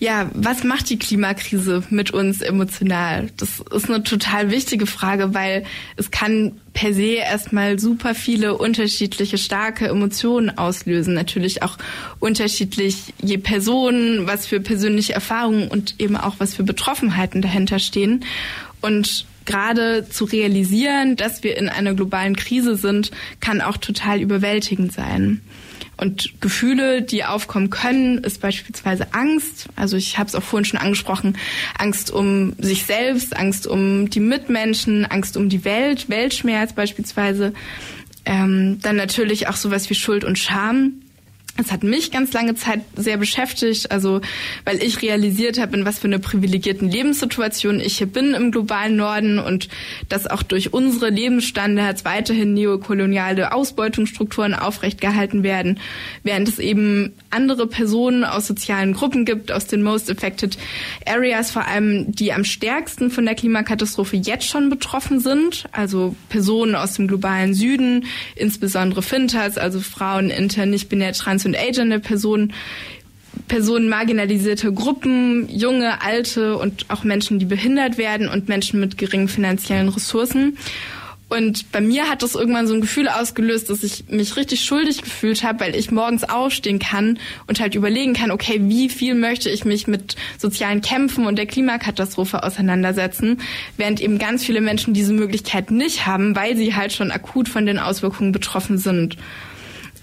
ja, 0.01 0.31
was 0.33 0.65
macht 0.65 0.89
die 0.89 0.99
Klimakrise 0.99 1.83
mit 1.91 2.11
uns 2.11 2.41
emotional? 2.41 3.29
Das 3.37 3.61
ist 3.61 3.91
eine 3.91 4.03
total 4.03 4.51
wichtige 4.51 4.87
Frage, 4.87 5.35
weil 5.35 5.65
es 5.97 6.11
kann 6.11 6.53
per 6.73 6.95
se 6.95 7.17
erstmal 7.17 7.79
super 7.79 8.15
viele 8.15 8.57
unterschiedliche 8.57 9.37
starke 9.37 9.89
Emotionen 9.89 10.57
auslösen. 10.57 11.13
Natürlich 11.13 11.63
auch 11.63 11.77
unterschiedlich 12.19 13.13
je 13.23 13.37
Person, 13.37 14.27
was 14.27 14.47
für 14.47 14.61
persönliche 14.61 15.13
Erfahrungen 15.13 15.69
und 15.69 15.97
eben 15.99 16.17
auch 16.17 16.37
was 16.39 16.55
für 16.55 16.63
Betroffenheiten 16.63 17.43
dahinter 17.43 17.79
stehen. 17.79 18.25
Und 18.81 19.27
gerade 19.45 20.09
zu 20.09 20.25
realisieren, 20.25 21.17
dass 21.17 21.43
wir 21.43 21.59
in 21.59 21.69
einer 21.69 21.93
globalen 21.93 22.37
Krise 22.37 22.77
sind, 22.77 23.11
kann 23.41 23.61
auch 23.61 23.77
total 23.77 24.23
überwältigend 24.23 24.95
sein. 24.95 25.43
Und 26.01 26.41
Gefühle, 26.41 27.03
die 27.03 27.25
aufkommen 27.25 27.69
können, 27.69 28.19
ist 28.19 28.41
beispielsweise 28.41 29.13
Angst. 29.13 29.69
Also 29.77 29.99
ich 29.99 30.17
habe 30.17 30.29
es 30.29 30.35
auch 30.35 30.43
vorhin 30.43 30.65
schon 30.65 30.81
angesprochen, 30.81 31.37
Angst 31.77 32.11
um 32.11 32.55
sich 32.59 32.87
selbst, 32.87 33.37
Angst 33.37 33.67
um 33.67 34.09
die 34.09 34.21
Mitmenschen, 34.21 35.05
Angst 35.05 35.37
um 35.37 35.51
die 35.51 35.63
Welt, 35.67 36.09
Weltschmerz 36.09 36.73
beispielsweise. 36.73 37.53
Ähm, 38.25 38.79
dann 38.81 38.97
natürlich 38.97 39.49
auch 39.49 39.57
sowas 39.57 39.91
wie 39.91 39.95
Schuld 39.95 40.25
und 40.25 40.39
Scham. 40.39 41.03
Es 41.61 41.73
hat 41.73 41.83
mich 41.83 42.11
ganz 42.11 42.33
lange 42.33 42.55
Zeit 42.55 42.81
sehr 42.97 43.19
beschäftigt, 43.19 43.91
also 43.91 44.23
weil 44.65 44.83
ich 44.83 45.03
realisiert 45.03 45.61
habe, 45.61 45.77
in 45.77 45.85
was 45.85 45.99
für 45.99 46.07
eine 46.07 46.19
privilegierten 46.19 46.89
Lebenssituation 46.89 47.81
ich 47.81 47.99
hier 47.99 48.07
bin 48.07 48.33
im 48.33 48.51
globalen 48.51 48.97
Norden 48.97 49.39
und 49.39 49.69
dass 50.09 50.27
auch 50.27 50.43
durch 50.43 50.73
unsere 50.73 51.11
Lebensstandards 51.11 52.07
weiterhin 52.07 52.55
neokoloniale 52.55 53.53
Ausbeutungsstrukturen 53.53 54.55
aufrechtgehalten 54.55 55.43
werden, 55.43 55.81
während 56.23 56.49
es 56.49 56.59
eben 56.59 57.13
andere 57.29 57.67
Personen 57.67 58.25
aus 58.25 58.47
sozialen 58.47 58.95
Gruppen 58.95 59.27
gibt, 59.27 59.53
aus 59.53 59.67
den 59.67 59.83
Most 59.83 60.11
Affected 60.11 60.57
Areas 61.05 61.51
vor 61.51 61.67
allem, 61.67 62.11
die 62.13 62.33
am 62.33 62.45
stärksten 62.45 63.11
von 63.11 63.27
der 63.27 63.35
Klimakatastrophe 63.35 64.17
jetzt 64.17 64.47
schon 64.47 64.71
betroffen 64.71 65.21
sind, 65.21 65.65
also 65.73 66.17
Personen 66.31 66.75
aus 66.75 66.95
dem 66.95 67.07
globalen 67.07 67.53
Süden, 67.53 68.07
insbesondere 68.35 69.03
Fintas, 69.03 69.59
also 69.59 69.81
Frauen, 69.81 70.31
inter, 70.31 70.65
nicht 70.65 70.89
binär, 70.89 71.13
trans 71.13 71.50
und 71.51 71.59
agende 71.59 71.99
Personen, 71.99 72.53
Personen 73.49 73.89
marginalisierte 73.89 74.73
Gruppen, 74.73 75.49
junge, 75.49 76.03
alte 76.03 76.57
und 76.57 76.87
auch 76.89 77.05
Menschen, 77.05 77.39
die 77.39 77.45
behindert 77.45 77.99
werden 77.99 78.29
und 78.29 78.49
Menschen 78.49 78.81
mit 78.81 78.99
geringen 78.99 79.29
finanziellen 79.29 79.89
Ressourcen. 79.89 80.57
Und 81.29 81.71
bei 81.71 81.81
mir 81.81 82.09
hat 82.09 82.25
das 82.25 82.35
irgendwann 82.35 82.67
so 82.67 82.75
ein 82.75 82.81
Gefühl 82.81 83.09
ausgelöst, 83.09 83.71
dass 83.71 83.85
ich 83.85 84.09
mich 84.09 84.37
richtig 84.37 84.65
schuldig 84.65 85.03
gefühlt 85.03 85.45
habe, 85.45 85.61
weil 85.61 85.77
ich 85.77 85.93
morgens 85.93 86.25
aufstehen 86.25 86.81
kann 86.81 87.21
und 87.47 87.61
halt 87.61 87.77
überlegen 87.77 88.15
kann, 88.15 88.33
okay, 88.33 88.61
wie 88.65 88.89
viel 88.89 89.15
möchte 89.15 89.49
ich 89.49 89.65
mich 89.65 89.87
mit 89.87 90.17
sozialen 90.39 90.81
Kämpfen 90.81 91.27
und 91.27 91.37
der 91.37 91.47
Klimakatastrophe 91.47 92.43
auseinandersetzen, 92.43 93.41
während 93.77 94.01
eben 94.01 94.19
ganz 94.19 94.45
viele 94.45 94.61
Menschen 94.61 94.93
diese 94.93 95.13
Möglichkeit 95.13 95.71
nicht 95.71 96.05
haben, 96.05 96.35
weil 96.35 96.57
sie 96.57 96.75
halt 96.75 96.93
schon 96.93 97.13
akut 97.13 97.49
von 97.49 97.65
den 97.65 97.79
Auswirkungen 97.79 98.33
betroffen 98.33 98.79
sind. 98.79 99.17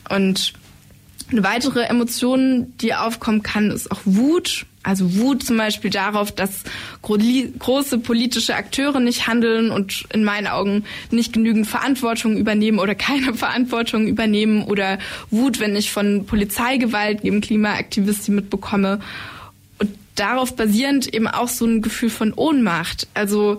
Und 0.10 0.54
eine 1.30 1.44
weitere 1.44 1.84
Emotion, 1.84 2.74
die 2.80 2.94
aufkommen 2.94 3.44
kann, 3.44 3.72
ist 3.72 3.92
auch 3.92 4.02
Wut. 4.06 4.66
Also 4.84 5.18
Wut 5.18 5.44
zum 5.44 5.58
Beispiel 5.58 5.90
darauf, 5.90 6.32
dass 6.32 6.63
große 7.02 7.98
politische 8.00 8.56
Akteure 8.56 9.02
nicht 9.02 9.28
handeln 9.28 9.70
und 9.70 10.06
in 10.13 10.24
meinen 10.24 10.48
Augen 10.48 10.86
nicht 11.12 11.34
genügend 11.34 11.68
Verantwortung 11.68 12.38
übernehmen 12.38 12.80
oder 12.80 12.96
keine 12.96 13.34
Verantwortung 13.34 14.08
übernehmen 14.08 14.63
oder 14.63 14.98
Wut, 15.30 15.60
wenn 15.60 15.76
ich 15.76 15.92
von 15.92 16.26
Polizeigewalt 16.26 17.24
gegen 17.24 17.42
Klimaaktivisten 17.42 18.36
mitbekomme. 18.36 19.02
Und 19.80 19.90
darauf 20.16 20.56
basierend 20.56 21.13
eben 21.13 21.28
auch 21.28 21.50
so 21.50 21.66
ein 21.66 21.82
Gefühl 21.82 22.10
von 22.10 22.32
Ohnmacht. 22.34 23.08
Also 23.13 23.58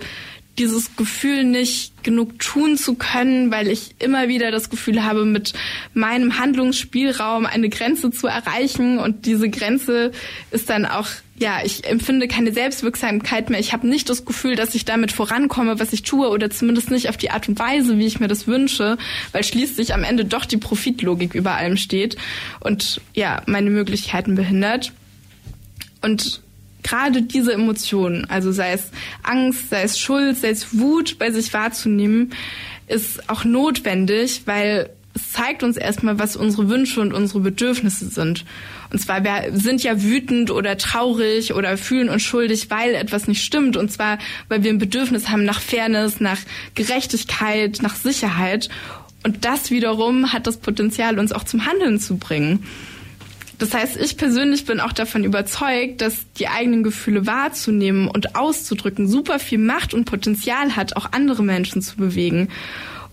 dieses 0.58 0.96
Gefühl 0.96 1.44
nicht 1.44 2.02
genug 2.02 2.38
tun 2.38 2.76
zu 2.76 2.94
können, 2.94 3.50
weil 3.50 3.68
ich 3.68 3.94
immer 3.98 4.28
wieder 4.28 4.50
das 4.50 4.70
Gefühl 4.70 5.04
habe, 5.04 5.24
mit 5.24 5.52
meinem 5.94 6.38
Handlungsspielraum 6.38 7.46
eine 7.46 7.68
Grenze 7.68 8.10
zu 8.10 8.26
erreichen 8.26 8.98
und 8.98 9.26
diese 9.26 9.48
Grenze 9.48 10.12
ist 10.50 10.68
dann 10.70 10.86
auch 10.86 11.08
ja, 11.40 11.60
ich 11.64 11.84
empfinde 11.84 12.26
keine 12.26 12.52
Selbstwirksamkeit 12.52 13.48
mehr. 13.48 13.60
Ich 13.60 13.72
habe 13.72 13.86
nicht 13.86 14.10
das 14.10 14.24
Gefühl, 14.24 14.56
dass 14.56 14.74
ich 14.74 14.84
damit 14.84 15.12
vorankomme, 15.12 15.78
was 15.78 15.92
ich 15.92 16.02
tue, 16.02 16.28
oder 16.28 16.50
zumindest 16.50 16.90
nicht 16.90 17.08
auf 17.08 17.16
die 17.16 17.30
Art 17.30 17.48
und 17.48 17.58
Weise, 17.58 17.96
wie 17.98 18.06
ich 18.06 18.18
mir 18.18 18.26
das 18.26 18.48
wünsche, 18.48 18.98
weil 19.30 19.44
schließlich 19.44 19.94
am 19.94 20.02
Ende 20.02 20.24
doch 20.24 20.44
die 20.44 20.56
Profitlogik 20.56 21.34
über 21.34 21.52
allem 21.54 21.76
steht 21.76 22.16
und 22.60 23.00
ja, 23.14 23.42
meine 23.46 23.70
Möglichkeiten 23.70 24.34
behindert. 24.34 24.92
Und 26.02 26.42
gerade 26.88 27.22
diese 27.22 27.52
Emotionen, 27.52 28.24
also 28.30 28.50
sei 28.52 28.72
es 28.72 28.90
Angst, 29.22 29.70
sei 29.70 29.82
es 29.82 29.98
Schuld, 29.98 30.38
sei 30.38 30.50
es 30.50 30.78
Wut 30.78 31.18
bei 31.18 31.30
sich 31.30 31.52
wahrzunehmen, 31.52 32.30
ist 32.86 33.28
auch 33.28 33.44
notwendig, 33.44 34.42
weil 34.46 34.90
es 35.14 35.32
zeigt 35.32 35.62
uns 35.62 35.76
erstmal, 35.76 36.18
was 36.18 36.36
unsere 36.36 36.68
Wünsche 36.68 37.00
und 37.00 37.12
unsere 37.12 37.40
Bedürfnisse 37.40 38.06
sind. 38.08 38.44
Und 38.90 39.00
zwar, 39.00 39.22
wir 39.24 39.50
sind 39.52 39.82
ja 39.82 40.02
wütend 40.02 40.50
oder 40.50 40.78
traurig 40.78 41.52
oder 41.54 41.76
fühlen 41.76 42.08
uns 42.08 42.22
schuldig, 42.22 42.70
weil 42.70 42.94
etwas 42.94 43.28
nicht 43.28 43.42
stimmt. 43.42 43.76
Und 43.76 43.90
zwar, 43.90 44.18
weil 44.48 44.62
wir 44.62 44.70
ein 44.70 44.78
Bedürfnis 44.78 45.28
haben 45.28 45.44
nach 45.44 45.60
Fairness, 45.60 46.20
nach 46.20 46.38
Gerechtigkeit, 46.74 47.80
nach 47.82 47.96
Sicherheit. 47.96 48.68
Und 49.24 49.44
das 49.44 49.70
wiederum 49.70 50.32
hat 50.32 50.46
das 50.46 50.58
Potenzial, 50.58 51.18
uns 51.18 51.32
auch 51.32 51.44
zum 51.44 51.66
Handeln 51.66 51.98
zu 51.98 52.16
bringen. 52.16 52.64
Das 53.58 53.74
heißt, 53.74 53.96
ich 53.96 54.16
persönlich 54.16 54.64
bin 54.64 54.80
auch 54.80 54.92
davon 54.92 55.24
überzeugt, 55.24 56.00
dass 56.00 56.14
die 56.38 56.48
eigenen 56.48 56.84
Gefühle 56.84 57.26
wahrzunehmen 57.26 58.08
und 58.08 58.36
auszudrücken 58.36 59.08
super 59.08 59.40
viel 59.40 59.58
Macht 59.58 59.94
und 59.94 60.04
Potenzial 60.04 60.76
hat, 60.76 60.96
auch 60.96 61.12
andere 61.12 61.42
Menschen 61.42 61.82
zu 61.82 61.96
bewegen. 61.96 62.48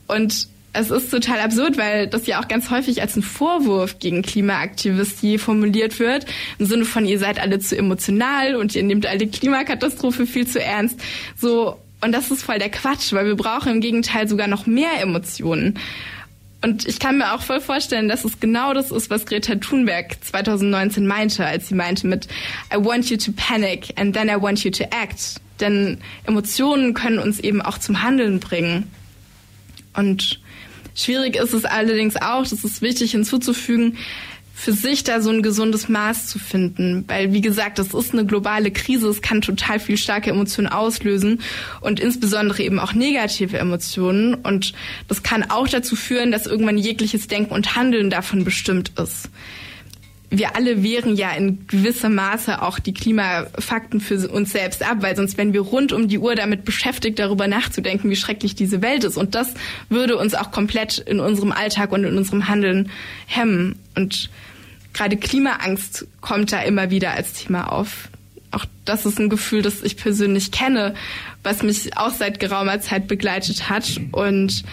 Und 0.08 0.48
es 0.78 0.92
ist 0.92 1.10
total 1.10 1.40
absurd, 1.40 1.78
weil 1.78 2.08
das 2.08 2.28
ja 2.28 2.42
auch 2.42 2.48
ganz 2.48 2.70
häufig 2.70 3.02
als 3.02 3.16
ein 3.16 3.24
Vorwurf 3.24 3.98
gegen 4.00 4.22
Klimaaktivisten 4.22 5.40
formuliert 5.40 6.00
wird. 6.00 6.26
Im 6.60 6.66
Sinne 6.66 6.86
von, 6.86 7.06
ihr 7.06 7.18
seid 7.18 7.40
alle 7.40 7.60
zu 7.60 7.78
emotional 7.78 8.56
und 8.56 8.76
ihr 8.76 8.84
nehmt 8.84 9.06
alle 9.06 9.26
Klimakatastrophe 9.26 10.28
viel 10.28 10.46
zu 10.46 10.62
ernst. 10.62 11.00
So, 11.40 11.80
und 12.02 12.12
das 12.12 12.30
ist 12.30 12.44
voll 12.44 12.60
der 12.60 12.70
Quatsch, 12.70 13.14
weil 13.14 13.26
wir 13.26 13.36
brauchen 13.36 13.72
im 13.72 13.82
Gegenteil 13.82 14.28
sogar 14.28 14.48
noch 14.48 14.68
mehr 14.68 15.02
Emotionen. 15.02 15.80
Und 16.62 16.88
ich 16.88 17.00
kann 17.00 17.18
mir 17.18 17.34
auch 17.34 17.42
voll 17.42 17.62
vorstellen, 17.62 18.08
dass 18.10 18.26
es 18.26 18.40
genau 18.40 18.74
das 18.74 18.92
ist, 18.92 19.10
was 19.10 19.26
Greta 19.26 19.56
Thunberg 19.56 20.18
2019 20.24 21.06
meinte, 21.06 21.46
als 21.46 21.68
sie 21.68 21.76
meinte 21.76 22.08
mit 22.08 22.28
I 22.74 22.78
want 22.78 23.10
you 23.10 23.18
to 23.18 23.32
panic 23.36 23.94
and 23.98 24.16
then 24.16 24.30
I 24.30 24.42
want 24.42 24.64
you 24.64 24.72
to 24.72 24.84
act. 24.86 25.40
Denn 25.60 26.00
Emotionen 26.26 26.94
können 26.94 27.20
uns 27.20 27.40
eben 27.40 27.62
auch 27.62 27.78
zum 27.78 28.02
Handeln 28.02 28.40
bringen. 28.40 28.92
Und 29.94 30.42
schwierig 30.96 31.36
ist 31.36 31.54
es 31.54 31.66
allerdings 31.66 32.16
auch, 32.18 32.44
das 32.44 32.64
ist 32.64 32.82
wichtig 32.82 33.12
hinzuzufügen, 33.12 33.98
für 34.58 34.72
sich 34.72 35.04
da 35.04 35.20
so 35.20 35.30
ein 35.30 35.44
gesundes 35.44 35.90
Maß 35.90 36.28
zu 36.28 36.40
finden. 36.40 37.04
Weil, 37.08 37.34
wie 37.34 37.42
gesagt, 37.42 37.78
das 37.78 37.94
ist 37.94 38.14
eine 38.14 38.26
globale 38.26 38.72
Krise, 38.72 39.10
es 39.10 39.22
kann 39.22 39.42
total 39.42 39.80
viel 39.80 39.98
starke 39.98 40.30
Emotionen 40.30 40.70
auslösen 40.70 41.42
und 41.82 42.00
insbesondere 42.00 42.64
eben 42.64 42.80
auch 42.80 42.94
negative 42.94 43.60
Emotionen. 43.60 44.34
Und 44.34 44.74
das 45.10 45.24
kann 45.24 45.52
auch 45.52 45.68
dazu 45.68 45.98
führen, 45.98 46.32
dass 46.32 46.48
irgendwann 46.48 46.78
jegliches 46.78 47.28
Denken 47.28 47.54
und 47.54 47.76
Handeln 47.76 48.10
davon 48.10 48.46
bestimmt 48.46 48.94
ist. 48.98 49.30
Wir 50.30 50.56
alle 50.56 50.84
wehren 50.84 51.16
ja 51.16 51.32
in 51.32 51.68
gewissem 51.68 52.16
Maße 52.16 52.62
auch 52.62 52.80
die 52.80 52.94
Klimafakten 52.94 54.02
für 54.02 54.28
uns 54.30 54.52
selbst 54.52 54.84
ab, 54.84 54.98
weil 55.02 55.16
sonst 55.16 55.38
wären 55.38 55.54
wir 55.54 55.62
rund 55.62 55.94
um 55.94 56.08
die 56.08 56.18
Uhr 56.18 56.36
damit 56.36 56.66
beschäftigt, 56.66 57.20
darüber 57.20 57.48
nachzudenken, 57.48 58.10
wie 58.10 58.16
schrecklich 58.16 58.56
diese 58.56 58.82
Welt 58.82 59.04
ist. 59.04 59.18
Und 59.18 59.36
das 59.36 59.54
würde 59.90 60.18
uns 60.18 60.34
auch 60.34 60.52
komplett 60.52 60.98
in 60.98 61.20
unserem 61.20 61.52
Alltag 61.52 61.92
und 61.92 62.04
in 62.04 62.18
unserem 62.18 62.48
Handeln 62.48 62.90
hemmen. 63.28 63.78
Und 63.96 64.30
gerade 64.94 65.18
Klimaangst 65.18 66.08
kommt 66.22 66.52
da 66.52 66.62
immer 66.62 66.90
wieder 66.90 67.12
als 67.12 67.34
Thema 67.34 67.72
auf. 67.72 68.10
Auch 68.52 68.66
das 68.86 69.06
ist 69.06 69.20
ein 69.20 69.30
Gefühl, 69.30 69.62
das 69.62 69.84
ich 69.84 69.98
persönlich 69.98 70.52
kenne, 70.52 70.96
was 71.44 71.62
mich 71.62 71.98
auch 71.98 72.12
seit 72.12 72.40
geraumer 72.40 72.80
Zeit 72.80 73.08
begleitet 73.08 73.70
hat. 73.70 74.00
Und 74.12 74.64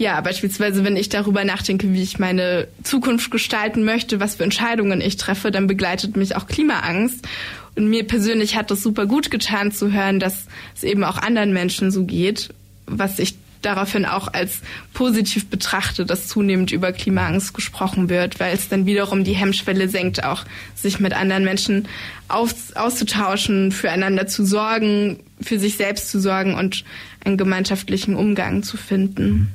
ja, 0.00 0.18
beispielsweise, 0.22 0.82
wenn 0.82 0.96
ich 0.96 1.10
darüber 1.10 1.44
nachdenke, 1.44 1.92
wie 1.92 2.02
ich 2.02 2.18
meine 2.18 2.68
Zukunft 2.82 3.30
gestalten 3.30 3.84
möchte, 3.84 4.18
was 4.18 4.36
für 4.36 4.44
Entscheidungen 4.44 5.02
ich 5.02 5.18
treffe, 5.18 5.50
dann 5.50 5.66
begleitet 5.66 6.16
mich 6.16 6.36
auch 6.36 6.46
Klimaangst. 6.46 7.28
Und 7.76 7.90
mir 7.90 8.06
persönlich 8.06 8.56
hat 8.56 8.70
das 8.70 8.82
super 8.82 9.04
gut 9.04 9.30
getan 9.30 9.72
zu 9.72 9.92
hören, 9.92 10.18
dass 10.18 10.46
es 10.74 10.84
eben 10.84 11.04
auch 11.04 11.18
anderen 11.18 11.52
Menschen 11.52 11.90
so 11.90 12.06
geht, 12.06 12.48
was 12.86 13.18
ich 13.18 13.34
daraufhin 13.60 14.06
auch 14.06 14.28
als 14.32 14.60
positiv 14.94 15.50
betrachte, 15.50 16.06
dass 16.06 16.28
zunehmend 16.28 16.72
über 16.72 16.92
Klimaangst 16.92 17.52
gesprochen 17.52 18.08
wird, 18.08 18.40
weil 18.40 18.54
es 18.54 18.70
dann 18.70 18.86
wiederum 18.86 19.22
die 19.22 19.34
Hemmschwelle 19.34 19.90
senkt, 19.90 20.24
auch 20.24 20.46
sich 20.74 20.98
mit 20.98 21.12
anderen 21.12 21.44
Menschen 21.44 21.88
aus, 22.26 22.72
auszutauschen, 22.74 23.70
füreinander 23.70 24.26
zu 24.26 24.46
sorgen, 24.46 25.18
für 25.42 25.58
sich 25.58 25.76
selbst 25.76 26.08
zu 26.08 26.20
sorgen 26.20 26.54
und 26.54 26.86
einen 27.22 27.36
gemeinschaftlichen 27.36 28.14
Umgang 28.14 28.62
zu 28.62 28.78
finden. 28.78 29.52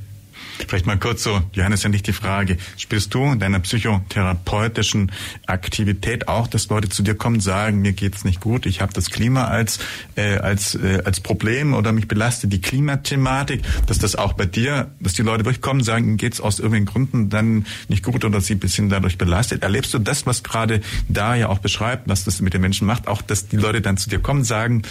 Vielleicht 0.68 0.86
mal 0.86 0.98
kurz 0.98 1.24
so, 1.24 1.42
Johannes, 1.54 1.84
ja 1.84 1.90
nicht 1.90 2.08
die 2.08 2.14
Frage, 2.14 2.58
spürst 2.78 3.14
du 3.14 3.24
in 3.32 3.40
deiner 3.40 3.60
psychotherapeutischen 3.60 5.12
Aktivität 5.46 6.28
auch, 6.28 6.48
dass 6.48 6.70
Leute 6.70 6.90
zu 6.90 7.04
dir 7.04 7.16
kommen, 7.16 7.40
sagen, 7.40 7.82
mir 7.82 7.94
geht's 7.94 8.24
nicht 8.24 8.42
gut, 8.42 8.66
ich 8.66 8.82
habe 8.82 8.94
das 8.94 9.10
Klima 9.10 9.46
als 9.46 9.80
äh, 10.16 10.38
als 10.38 10.76
äh, 10.76 11.02
als 11.06 11.20
Problem 11.20 11.74
oder 11.74 11.92
mich 11.92 12.08
belastet 12.08 12.54
die 12.54 12.62
Klimathematik, 12.62 13.62
dass 13.88 14.00
das 14.00 14.16
auch 14.16 14.34
bei 14.34 14.46
dir, 14.46 14.92
dass 15.00 15.14
die 15.14 15.22
Leute 15.22 15.44
durchkommen, 15.44 15.84
sagen, 15.84 16.06
ihnen 16.06 16.18
geht's 16.18 16.40
aus 16.40 16.60
irgendwelchen 16.60 16.86
Gründen 16.86 17.30
dann 17.30 17.66
nicht 17.88 18.04
gut 18.04 18.24
oder 18.26 18.42
sie 18.42 18.56
ein 18.56 18.60
bisschen 18.60 18.90
dadurch 18.90 19.18
belastet. 19.18 19.64
Erlebst 19.64 19.94
du 19.94 20.00
das, 20.00 20.26
was 20.26 20.44
gerade 20.44 20.82
da 21.08 21.36
ja 21.36 21.50
auch 21.50 21.60
beschreibt, 21.60 22.08
was 22.08 22.24
das 22.24 22.42
mit 22.42 22.54
den 22.54 22.62
Menschen 22.62 22.88
macht, 22.88 23.08
auch, 23.08 23.22
dass 23.22 23.48
die 23.48 23.58
Leute 23.58 23.82
dann 23.82 23.98
zu 23.98 24.10
dir 24.10 24.20
kommen, 24.20 24.44
sagen, 24.44 24.84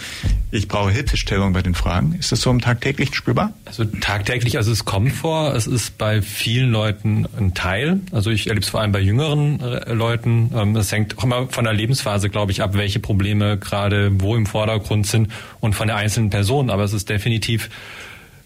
ich 0.51 0.69
brauche 0.69 0.91
Hilfestellung 0.91 1.53
bei 1.53 1.63
den 1.63 1.75
Fragen? 1.75 2.15
Ist 2.19 2.33
das 2.33 2.41
so 2.41 2.51
im 2.51 2.61
tagtäglichen 2.61 3.15
spürbar? 3.15 3.53
Also 3.65 3.85
tagtäglich, 3.85 4.57
also 4.57 4.73
es 4.73 4.85
kommt 4.85 5.13
vor, 5.13 5.44
es 5.53 5.67
ist 5.67 5.99
bei 5.99 6.23
vielen 6.23 6.71
Leuten 6.71 7.27
ein 7.39 7.55
Teil. 7.55 8.01
Also 8.13 8.31
ich 8.31 8.47
erlebe 8.47 8.65
es 8.65 8.71
vor 8.71 8.81
allem 8.81 8.93
bei 8.93 9.01
jüngeren 9.01 9.61
äh, 9.61 9.93
Leuten. 9.93 10.51
Ähm, 10.55 10.77
es 10.77 10.91
hängt 10.93 11.19
auch 11.19 11.25
immer 11.25 11.49
von 11.49 11.65
der 11.65 11.73
Lebensphase, 11.73 12.31
glaube 12.31 12.53
ich, 12.53 12.63
ab, 12.63 12.75
welche 12.75 13.01
Probleme 13.01 13.59
gerade 13.59 14.11
wo 14.21 14.37
im 14.37 14.47
Vordergrund 14.47 15.07
sind 15.07 15.29
und 15.61 15.75
von 15.75 15.87
der 15.87 15.97
einzelnen 15.97 16.31
Person. 16.31 16.71
Aber 16.71 16.85
es 16.85 16.93
ist 16.93 17.09
definitiv 17.09 17.69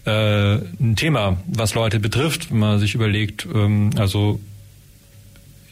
äh, 0.05 0.55
ein 0.79 0.95
Thema, 0.95 1.37
was 1.45 1.75
Leute 1.75 1.99
betrifft, 1.99 2.51
wenn 2.51 2.59
man 2.59 2.79
sich 2.79 2.95
überlegt, 2.95 3.47
ähm, 3.53 3.91
also 3.97 4.39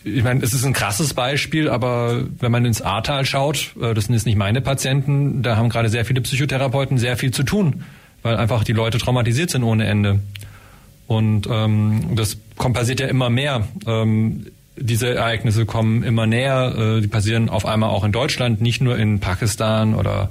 ich 0.03 0.23
meine, 0.23 0.41
es 0.41 0.53
ist 0.53 0.63
ein 0.63 0.73
krasses 0.73 1.13
Beispiel, 1.13 1.69
aber 1.69 2.23
wenn 2.39 2.51
man 2.51 2.65
ins 2.65 2.81
Ahrtal 2.81 3.25
schaut, 3.25 3.75
äh, 3.81 3.93
das 3.93 4.05
sind 4.05 4.13
jetzt 4.15 4.25
nicht 4.25 4.37
meine 4.37 4.61
Patienten, 4.61 5.43
da 5.43 5.57
haben 5.57 5.69
gerade 5.69 5.89
sehr 5.89 6.05
viele 6.05 6.21
Psychotherapeuten 6.21 6.97
sehr 6.97 7.17
viel 7.17 7.31
zu 7.31 7.43
tun, 7.43 7.83
weil 8.21 8.37
einfach 8.37 8.63
die 8.63 8.73
Leute 8.73 8.97
traumatisiert 8.97 9.49
sind 9.49 9.63
ohne 9.63 9.85
Ende. 9.85 10.19
Und 11.07 11.47
ähm, 11.49 12.15
das 12.15 12.35
passiert 12.35 12.99
ja 12.99 13.07
immer 13.07 13.29
mehr. 13.29 13.67
Ähm, 13.85 14.47
diese 14.75 15.15
Ereignisse 15.15 15.65
kommen 15.65 16.03
immer 16.03 16.27
näher. 16.27 16.75
Äh, 16.77 17.01
die 17.01 17.07
passieren 17.07 17.49
auf 17.49 17.65
einmal 17.65 17.89
auch 17.89 18.03
in 18.03 18.11
Deutschland, 18.11 18.61
nicht 18.61 18.81
nur 18.81 18.97
in 18.97 19.19
Pakistan 19.19 19.95
oder 19.95 20.29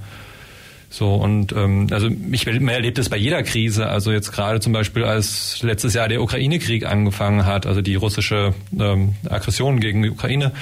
so. 0.91 1.15
Und 1.15 1.53
ähm, 1.53 1.89
also 1.91 2.09
ich 2.31 2.47
erlebt 2.47 2.99
es 2.99 3.09
bei 3.09 3.17
jeder 3.17 3.43
Krise. 3.43 3.89
Also 3.89 4.13
jetzt 4.13 4.33
gerade 4.33 4.61
zum 4.61 4.73
Beispiel, 4.73 5.05
als 5.05 5.63
letztes 5.63 5.95
Jahr 5.95 6.09
der 6.09 6.23
Ukraine-Krieg 6.23 6.87
angefangen 6.87 7.47
hat, 7.47 7.67
also 7.67 7.81
die 7.81 7.95
russische 7.95 8.55
ähm, 8.79 9.15
Aggression 9.29 9.81
gegen 9.81 10.03
die 10.03 10.11
Ukraine, 10.11 10.53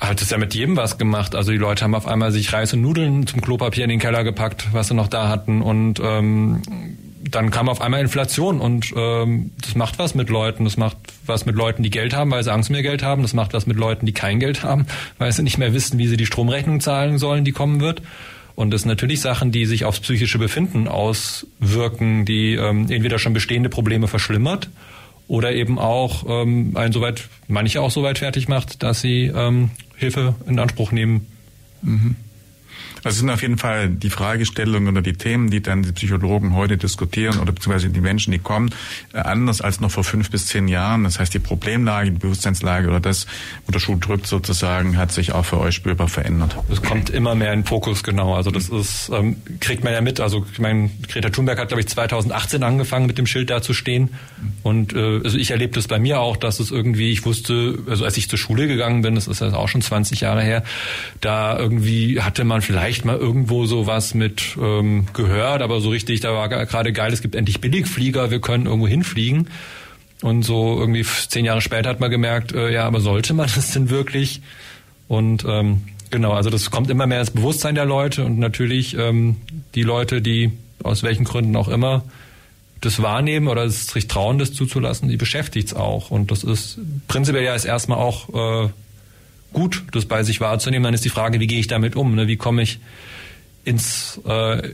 hat 0.00 0.22
es 0.22 0.30
ja 0.30 0.38
mit 0.38 0.54
jedem 0.54 0.76
was 0.76 0.98
gemacht. 0.98 1.34
Also 1.34 1.50
die 1.50 1.58
Leute 1.58 1.84
haben 1.84 1.94
auf 1.94 2.06
einmal 2.06 2.30
sich 2.30 2.52
Reis 2.52 2.72
und 2.72 2.82
Nudeln 2.82 3.26
zum 3.26 3.40
Klopapier 3.40 3.84
in 3.84 3.90
den 3.90 3.98
Keller 3.98 4.22
gepackt, 4.22 4.68
was 4.72 4.88
sie 4.88 4.94
noch 4.94 5.08
da 5.08 5.28
hatten 5.28 5.62
und 5.62 6.00
ähm, 6.00 6.62
dann 7.30 7.50
kam 7.50 7.68
auf 7.68 7.80
einmal 7.80 8.00
Inflation 8.00 8.60
und 8.60 8.92
ähm, 8.96 9.52
das 9.60 9.74
macht 9.74 9.98
was 9.98 10.14
mit 10.14 10.28
Leuten. 10.30 10.64
Das 10.64 10.76
macht 10.76 10.96
was 11.26 11.46
mit 11.46 11.56
Leuten, 11.56 11.82
die 11.82 11.90
Geld 11.90 12.14
haben, 12.14 12.30
weil 12.30 12.42
sie 12.42 12.52
Angst 12.52 12.70
mehr 12.70 12.82
Geld 12.82 13.02
haben. 13.02 13.22
Das 13.22 13.34
macht 13.34 13.52
was 13.54 13.66
mit 13.66 13.76
Leuten, 13.76 14.06
die 14.06 14.12
kein 14.12 14.40
Geld 14.40 14.62
haben, 14.62 14.86
weil 15.18 15.32
sie 15.32 15.42
nicht 15.42 15.58
mehr 15.58 15.72
wissen, 15.72 15.98
wie 15.98 16.06
sie 16.06 16.16
die 16.16 16.26
Stromrechnung 16.26 16.80
zahlen 16.80 17.18
sollen, 17.18 17.44
die 17.44 17.52
kommen 17.52 17.80
wird. 17.80 18.02
Und 18.54 18.72
das 18.72 18.82
sind 18.82 18.88
natürlich 18.88 19.20
Sachen, 19.20 19.52
die 19.52 19.66
sich 19.66 19.84
aufs 19.84 20.00
psychische 20.00 20.38
Befinden 20.38 20.88
auswirken, 20.88 22.24
die 22.24 22.54
ähm, 22.54 22.90
entweder 22.90 23.18
schon 23.18 23.32
bestehende 23.32 23.68
Probleme 23.68 24.08
verschlimmert 24.08 24.68
oder 25.28 25.52
eben 25.52 25.78
auch 25.78 26.24
ähm, 26.26 26.76
einen 26.76 26.92
soweit, 26.92 27.28
manche 27.46 27.80
auch 27.80 27.90
soweit 27.90 28.18
fertig 28.18 28.48
macht, 28.48 28.82
dass 28.82 29.00
sie 29.00 29.26
ähm, 29.26 29.70
Hilfe 29.96 30.34
in 30.46 30.58
Anspruch 30.58 30.90
nehmen. 30.90 31.26
Mhm. 31.82 32.16
Also 33.08 33.20
sind 33.20 33.30
auf 33.30 33.40
jeden 33.40 33.56
Fall 33.56 33.88
die 33.88 34.10
Fragestellungen 34.10 34.92
oder 34.92 35.00
die 35.00 35.14
Themen, 35.14 35.48
die 35.48 35.62
dann 35.62 35.82
die 35.82 35.92
Psychologen 35.92 36.54
heute 36.54 36.76
diskutieren 36.76 37.40
oder 37.40 37.52
beziehungsweise 37.52 37.88
die 37.88 38.02
Menschen, 38.02 38.32
die 38.32 38.38
kommen, 38.38 38.68
äh, 39.14 39.20
anders 39.20 39.62
als 39.62 39.80
noch 39.80 39.90
vor 39.90 40.04
fünf 40.04 40.30
bis 40.30 40.44
zehn 40.44 40.68
Jahren. 40.68 41.04
Das 41.04 41.18
heißt, 41.18 41.32
die 41.32 41.38
Problemlage, 41.38 42.10
die 42.10 42.18
Bewusstseinslage 42.18 42.86
oder 42.86 43.00
das, 43.00 43.26
wo 43.64 43.72
der 43.72 43.78
Schuh 43.78 43.96
drückt 43.96 44.26
sozusagen, 44.26 44.98
hat 44.98 45.10
sich 45.10 45.32
auch 45.32 45.46
für 45.46 45.58
euch 45.58 45.74
spürbar 45.74 46.08
verändert. 46.08 46.54
Es 46.70 46.82
kommt 46.82 47.08
immer 47.08 47.34
mehr 47.34 47.54
in 47.54 47.64
Fokus, 47.64 48.02
genau. 48.02 48.34
Also 48.34 48.50
das 48.50 48.68
ist, 48.68 49.10
ähm, 49.10 49.36
kriegt 49.58 49.84
man 49.84 49.94
ja 49.94 50.02
mit. 50.02 50.20
Also 50.20 50.44
ich 50.52 50.58
meine, 50.58 50.90
Greta 51.10 51.30
Thunberg 51.30 51.58
hat, 51.58 51.68
glaube 51.68 51.80
ich, 51.80 51.88
2018 51.88 52.62
angefangen, 52.62 53.06
mit 53.06 53.16
dem 53.16 53.24
Schild 53.24 53.48
da 53.48 53.62
zu 53.62 53.72
stehen. 53.72 54.10
Und 54.62 54.92
äh, 54.92 55.22
also 55.24 55.38
ich 55.38 55.50
erlebe 55.50 55.72
das 55.72 55.88
bei 55.88 55.98
mir 55.98 56.20
auch, 56.20 56.36
dass 56.36 56.60
es 56.60 56.70
irgendwie, 56.70 57.10
ich 57.10 57.24
wusste, 57.24 57.78
also 57.88 58.04
als 58.04 58.18
ich 58.18 58.28
zur 58.28 58.38
Schule 58.38 58.68
gegangen 58.68 59.00
bin, 59.00 59.14
das 59.14 59.28
ist 59.28 59.40
ja 59.40 59.54
auch 59.54 59.68
schon 59.68 59.80
20 59.80 60.20
Jahre 60.20 60.42
her, 60.42 60.62
da 61.22 61.58
irgendwie 61.58 62.20
hatte 62.20 62.44
man 62.44 62.60
vielleicht 62.60 62.97
vielleicht 62.98 63.04
mal 63.04 63.16
irgendwo 63.16 63.66
sowas 63.66 64.14
mit 64.14 64.56
ähm, 64.60 65.06
gehört, 65.12 65.62
aber 65.62 65.80
so 65.80 65.90
richtig, 65.90 66.20
da 66.20 66.34
war 66.34 66.48
gerade 66.48 66.92
geil, 66.92 67.12
es 67.12 67.22
gibt 67.22 67.36
endlich 67.36 67.60
Billigflieger, 67.60 68.30
wir 68.30 68.40
können 68.40 68.66
irgendwo 68.66 68.88
hinfliegen. 68.88 69.48
Und 70.20 70.42
so 70.42 70.76
irgendwie 70.80 71.04
zehn 71.04 71.44
Jahre 71.44 71.60
später 71.60 71.90
hat 71.90 72.00
man 72.00 72.10
gemerkt, 72.10 72.52
äh, 72.52 72.72
ja, 72.72 72.86
aber 72.86 73.00
sollte 73.00 73.34
man 73.34 73.48
das 73.54 73.70
denn 73.70 73.88
wirklich? 73.88 74.40
Und 75.06 75.44
ähm, 75.46 75.82
genau, 76.10 76.32
also 76.32 76.50
das 76.50 76.72
kommt 76.72 76.90
immer 76.90 77.06
mehr 77.06 77.20
ins 77.20 77.30
Bewusstsein 77.30 77.76
der 77.76 77.84
Leute 77.84 78.24
und 78.24 78.38
natürlich 78.38 78.96
ähm, 78.96 79.36
die 79.76 79.84
Leute, 79.84 80.20
die 80.20 80.50
aus 80.82 81.04
welchen 81.04 81.24
Gründen 81.24 81.54
auch 81.54 81.68
immer 81.68 82.02
das 82.80 83.00
wahrnehmen 83.00 83.46
oder 83.48 83.68
sich 83.70 84.08
trauen, 84.08 84.38
das 84.38 84.52
zuzulassen, 84.52 85.08
die 85.08 85.16
beschäftigt 85.16 85.68
es 85.68 85.74
auch. 85.74 86.10
Und 86.10 86.30
das 86.32 86.42
ist 86.42 86.78
prinzipiell 87.06 87.44
ja 87.44 87.54
ist 87.54 87.64
erstmal 87.64 87.98
auch 87.98 88.64
äh, 88.64 88.68
gut, 89.52 89.84
das 89.92 90.06
bei 90.06 90.22
sich 90.22 90.40
wahrzunehmen. 90.40 90.84
Dann 90.84 90.94
ist 90.94 91.04
die 91.04 91.10
Frage, 91.10 91.40
wie 91.40 91.46
gehe 91.46 91.60
ich 91.60 91.66
damit 91.66 91.96
um? 91.96 92.14
Ne? 92.14 92.28
Wie 92.28 92.36
komme 92.36 92.62
ich 92.62 92.78
ins, 93.64 94.20
äh, 94.26 94.72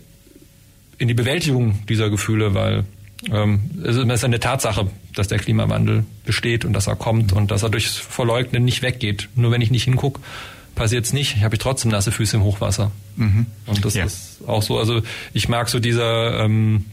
in 0.99 1.09
die 1.09 1.15
Bewältigung 1.15 1.87
dieser 1.89 2.11
Gefühle? 2.11 2.55
Weil 2.55 2.85
ähm, 3.31 3.61
es 3.85 3.97
ist 3.97 4.25
eine 4.25 4.41
Tatsache, 4.41 4.89
dass 5.15 5.29
der 5.29 5.39
Klimawandel 5.39 6.05
besteht 6.25 6.65
und 6.65 6.73
dass 6.73 6.87
er 6.87 6.97
kommt 6.97 7.33
und 7.33 7.51
dass 7.51 7.63
er 7.63 7.71
durchs 7.71 7.97
Verleugnen 7.97 8.65
nicht 8.65 8.83
weggeht. 8.83 9.29
Nur 9.35 9.51
wenn 9.51 9.61
ich 9.61 9.71
nicht 9.71 9.85
hingucke, 9.85 10.21
passiert 10.75 11.05
es 11.05 11.13
nicht. 11.13 11.37
Ich 11.37 11.45
habe 11.45 11.57
trotzdem 11.59 11.91
nasse 11.91 12.13
Füße 12.13 12.37
im 12.37 12.43
Hochwasser. 12.43 12.91
Mhm. 13.17 13.47
Und 13.67 13.85
das 13.85 13.95
ja. 13.95 14.05
ist 14.05 14.41
auch 14.47 14.63
so. 14.63 14.79
Also 14.79 15.03
ich 15.33 15.49
mag 15.49 15.69
so 15.69 15.79
dieser 15.79 16.41
ähm, 16.41 16.87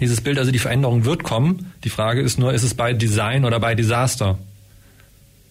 dieses 0.00 0.20
Bild, 0.20 0.38
also 0.38 0.50
die 0.50 0.58
Veränderung 0.58 1.04
wird 1.04 1.24
kommen. 1.24 1.72
Die 1.84 1.90
Frage 1.90 2.20
ist 2.20 2.38
nur, 2.38 2.52
ist 2.52 2.62
es 2.62 2.74
bei 2.74 2.92
Design 2.92 3.44
oder 3.44 3.58
bei 3.60 3.74
Desaster? 3.74 4.38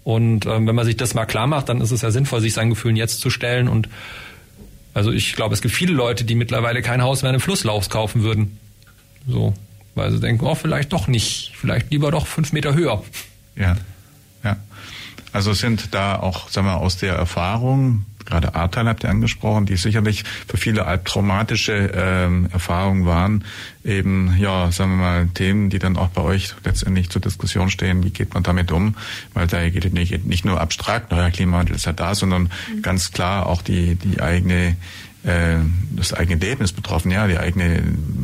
Und 0.08 0.46
ähm, 0.46 0.66
wenn 0.66 0.74
man 0.74 0.86
sich 0.86 0.96
das 0.96 1.16
mal 1.16 1.26
klar 1.26 1.48
macht, 1.48 1.68
dann 1.68 1.82
ist 1.82 1.92
es 1.92 2.02
ja 2.02 2.12
sinnvoll, 2.12 2.40
sich 2.40 2.54
seinen 2.54 2.70
Gefühlen 2.70 2.96
jetzt 2.96 3.20
zu 3.20 3.30
stellen. 3.30 3.68
Und 3.68 3.90
also 4.94 5.12
ich 5.12 5.34
glaube, 5.34 5.54
es 5.54 5.62
gibt 5.62 5.76
viele 5.76 5.92
Leute, 5.92 6.24
die 6.24 6.34
mittlerweile 6.34 6.82
kein 6.82 7.02
Haus 7.02 7.24
mehr 7.24 7.30
in 7.32 7.36
einem 7.36 7.42
Flusslauf 7.42 7.90
kaufen 7.90 8.24
würden. 8.24 8.58
So, 9.28 9.54
weil 9.96 10.10
sie 10.14 10.22
denken, 10.22 10.46
oh, 10.46 10.56
vielleicht 10.56 10.94
doch 10.94 11.10
nicht, 11.10 11.52
vielleicht 11.58 11.92
lieber 11.92 12.10
doch 12.10 12.26
fünf 12.26 12.54
Meter 12.54 12.74
höher. 12.74 13.04
Ja, 13.58 13.76
ja. 14.46 14.56
Also 15.34 15.52
sind 15.52 15.94
da 15.94 16.16
auch, 16.18 16.48
sagen 16.48 16.68
wir, 16.68 16.78
aus 16.78 16.96
der 16.96 17.14
Erfahrung 17.16 18.06
gerade 18.28 18.56
Ahrtal 18.56 18.88
habt 18.88 19.04
ihr 19.04 19.10
angesprochen, 19.10 19.66
die 19.66 19.78
sicherlich 19.78 20.24
für 20.48 20.58
viele 20.58 20.86
albtraumatische 20.86 21.92
ähm, 21.94 22.50
Erfahrungen 22.52 23.06
waren. 23.06 23.46
Eben, 23.84 24.36
ja, 24.38 24.72
sagen 24.72 24.92
wir 24.92 24.98
mal, 24.98 25.28
Themen, 25.34 25.70
die 25.70 25.80
dann 25.80 25.98
auch 25.98 26.10
bei 26.10 26.22
euch 26.22 26.54
letztendlich 26.64 27.10
zur 27.10 27.22
Diskussion 27.22 27.70
stehen. 27.70 28.04
Wie 28.04 28.10
geht 28.10 28.34
man 28.34 28.44
damit 28.44 28.72
um? 28.72 28.96
Weil 29.34 29.48
da 29.48 29.68
geht 29.70 29.86
es 29.86 29.94
nicht, 29.94 30.26
nicht 30.26 30.46
nur 30.46 30.60
abstrakt, 30.60 31.12
neuer 31.12 31.32
Klimawandel 31.32 31.76
ist 31.76 31.86
ja 31.86 31.94
da, 31.94 32.14
sondern 32.14 32.44
mhm. 32.44 32.82
ganz 32.82 33.12
klar 33.12 33.46
auch 33.48 33.62
die, 33.62 33.96
die 33.96 34.22
eigene 34.22 34.76
äh, 35.28 35.58
das 35.96 36.14
eigene 36.14 36.40
Leben 36.40 36.64
ist 36.64 36.74
betroffen, 36.74 37.12
ja, 37.12 37.28
die 37.28 37.38
eigene, 37.38 37.84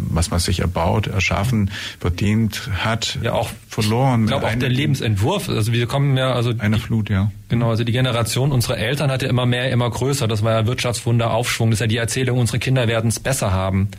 was 0.10 0.32
man 0.32 0.40
sich 0.40 0.60
erbaut, 0.60 1.08
erschaffen, 1.08 1.72
verdient 2.00 2.70
hat, 2.78 3.20
ja 3.22 3.34
auch 3.34 3.50
verloren. 3.68 4.24
Ich 4.24 4.28
glaube 4.28 4.48
auch 4.48 4.56
der 4.56 4.70
Lebensentwurf, 4.70 5.50
also 5.50 5.74
wir 5.74 5.86
kommen 5.88 6.16
ja, 6.18 6.34
also 6.34 6.54
eine 6.58 6.80
Flut, 6.80 7.10
ja. 7.10 7.32
Genau, 7.50 7.70
also 7.70 7.84
die 7.84 7.92
Generation 7.92 8.52
unserer 8.52 8.78
Eltern 8.78 9.12
hatte 9.12 9.26
immer 9.26 9.46
mehr, 9.46 9.70
immer 9.72 9.90
größer. 9.90 10.28
Das 10.28 10.44
war 10.44 10.54
ja 10.54 10.66
Wirtschaftswunder, 10.66 11.32
Aufschwung. 11.32 11.70
Das 11.70 11.78
ist 11.78 11.82
ja 11.82 11.88
die 11.88 11.98
Erzählung, 11.98 12.40
unsere 12.40 12.60
Kinder 12.60 12.88
werden 12.88 13.10
es 13.10 13.20
besser 13.20 13.52
haben. 13.52 13.90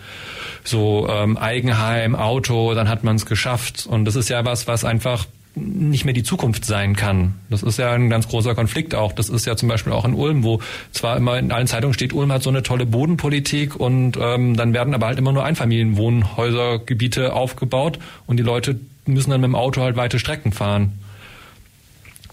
So 0.64 1.08
ähm, 1.08 1.36
Eigenheim, 1.36 2.16
Auto, 2.16 2.74
dann 2.74 2.88
hat 2.88 3.04
man 3.04 3.16
es 3.16 3.26
geschafft. 3.26 3.86
Und 3.86 4.06
das 4.06 4.16
ist 4.16 4.28
ja 4.28 4.44
was, 4.44 4.66
was 4.66 4.84
einfach 4.84 5.26
nicht 5.56 6.04
mehr 6.04 6.14
die 6.14 6.22
Zukunft 6.22 6.64
sein 6.64 6.96
kann. 6.96 7.34
Das 7.48 7.62
ist 7.62 7.78
ja 7.78 7.92
ein 7.92 8.10
ganz 8.10 8.28
großer 8.28 8.54
Konflikt 8.54 8.94
auch. 8.94 9.12
Das 9.12 9.28
ist 9.28 9.46
ja 9.46 9.56
zum 9.56 9.68
Beispiel 9.68 9.92
auch 9.92 10.04
in 10.04 10.14
Ulm, 10.14 10.42
wo 10.42 10.60
zwar 10.90 11.16
immer 11.16 11.38
in 11.38 11.52
allen 11.52 11.66
Zeitungen 11.66 11.94
steht, 11.94 12.12
Ulm 12.12 12.32
hat 12.32 12.42
so 12.42 12.50
eine 12.50 12.62
tolle 12.62 12.86
Bodenpolitik 12.86 13.76
und 13.76 14.16
ähm, 14.20 14.56
dann 14.56 14.74
werden 14.74 14.94
aber 14.94 15.06
halt 15.06 15.18
immer 15.18 15.32
nur 15.32 15.44
Einfamilienwohnhäusergebiete 15.44 17.32
aufgebaut 17.32 17.98
und 18.26 18.38
die 18.38 18.42
Leute 18.42 18.80
müssen 19.06 19.30
dann 19.30 19.40
mit 19.40 19.48
dem 19.48 19.54
Auto 19.54 19.82
halt 19.82 19.96
weite 19.96 20.18
Strecken 20.18 20.52
fahren. 20.52 20.98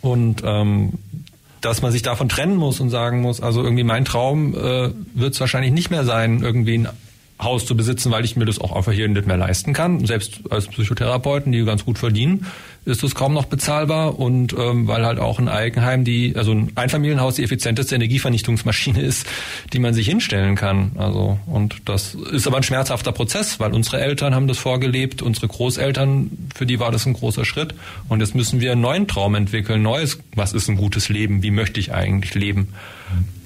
Und 0.01 0.41
ähm, 0.43 0.93
dass 1.61 1.83
man 1.83 1.91
sich 1.91 2.01
davon 2.01 2.27
trennen 2.27 2.55
muss 2.55 2.79
und 2.79 2.89
sagen 2.89 3.21
muss, 3.21 3.39
also 3.39 3.61
irgendwie 3.63 3.83
mein 3.83 4.03
Traum 4.03 4.55
äh, 4.55 4.89
wird 5.13 5.33
es 5.33 5.39
wahrscheinlich 5.39 5.71
nicht 5.71 5.91
mehr 5.91 6.05
sein, 6.05 6.41
irgendwie 6.41 6.79
ein 6.79 6.89
Haus 7.43 7.65
zu 7.65 7.75
besitzen, 7.75 8.11
weil 8.11 8.23
ich 8.25 8.35
mir 8.35 8.45
das 8.45 8.59
auch 8.59 8.75
einfach 8.75 8.91
hier 8.91 9.07
nicht 9.07 9.25
mehr 9.25 9.37
leisten 9.37 9.73
kann. 9.73 10.05
Selbst 10.05 10.41
als 10.49 10.67
Psychotherapeuten, 10.67 11.51
die 11.51 11.63
ganz 11.65 11.85
gut 11.85 11.97
verdienen, 11.97 12.45
ist 12.85 13.03
das 13.03 13.13
kaum 13.13 13.33
noch 13.33 13.45
bezahlbar 13.45 14.19
und 14.19 14.53
ähm, 14.53 14.87
weil 14.87 15.05
halt 15.05 15.19
auch 15.19 15.39
ein 15.39 15.47
Eigenheim, 15.47 16.03
die 16.03 16.35
also 16.35 16.51
ein 16.51 16.71
Einfamilienhaus 16.75 17.35
die 17.35 17.43
effizienteste 17.43 17.95
Energievernichtungsmaschine 17.95 19.01
ist, 19.03 19.27
die 19.73 19.79
man 19.79 19.93
sich 19.93 20.07
hinstellen 20.07 20.55
kann. 20.55 20.91
Also 20.97 21.39
und 21.45 21.81
das 21.85 22.15
ist 22.15 22.47
aber 22.47 22.57
ein 22.57 22.63
schmerzhafter 22.63 23.11
Prozess, 23.11 23.59
weil 23.59 23.73
unsere 23.73 23.99
Eltern 23.99 24.33
haben 24.33 24.47
das 24.47 24.57
vorgelebt, 24.57 25.21
unsere 25.21 25.47
Großeltern, 25.47 26.49
für 26.55 26.65
die 26.65 26.79
war 26.79 26.91
das 26.91 27.05
ein 27.05 27.13
großer 27.13 27.45
Schritt 27.45 27.75
und 28.09 28.19
jetzt 28.19 28.35
müssen 28.35 28.61
wir 28.61 28.71
einen 28.71 28.81
neuen 28.81 29.07
Traum 29.07 29.35
entwickeln, 29.35 29.81
neues, 29.81 30.19
was 30.35 30.53
ist 30.53 30.67
ein 30.67 30.77
gutes 30.77 31.09
Leben, 31.09 31.43
wie 31.43 31.51
möchte 31.51 31.79
ich 31.79 31.93
eigentlich 31.93 32.33
leben? 32.33 32.69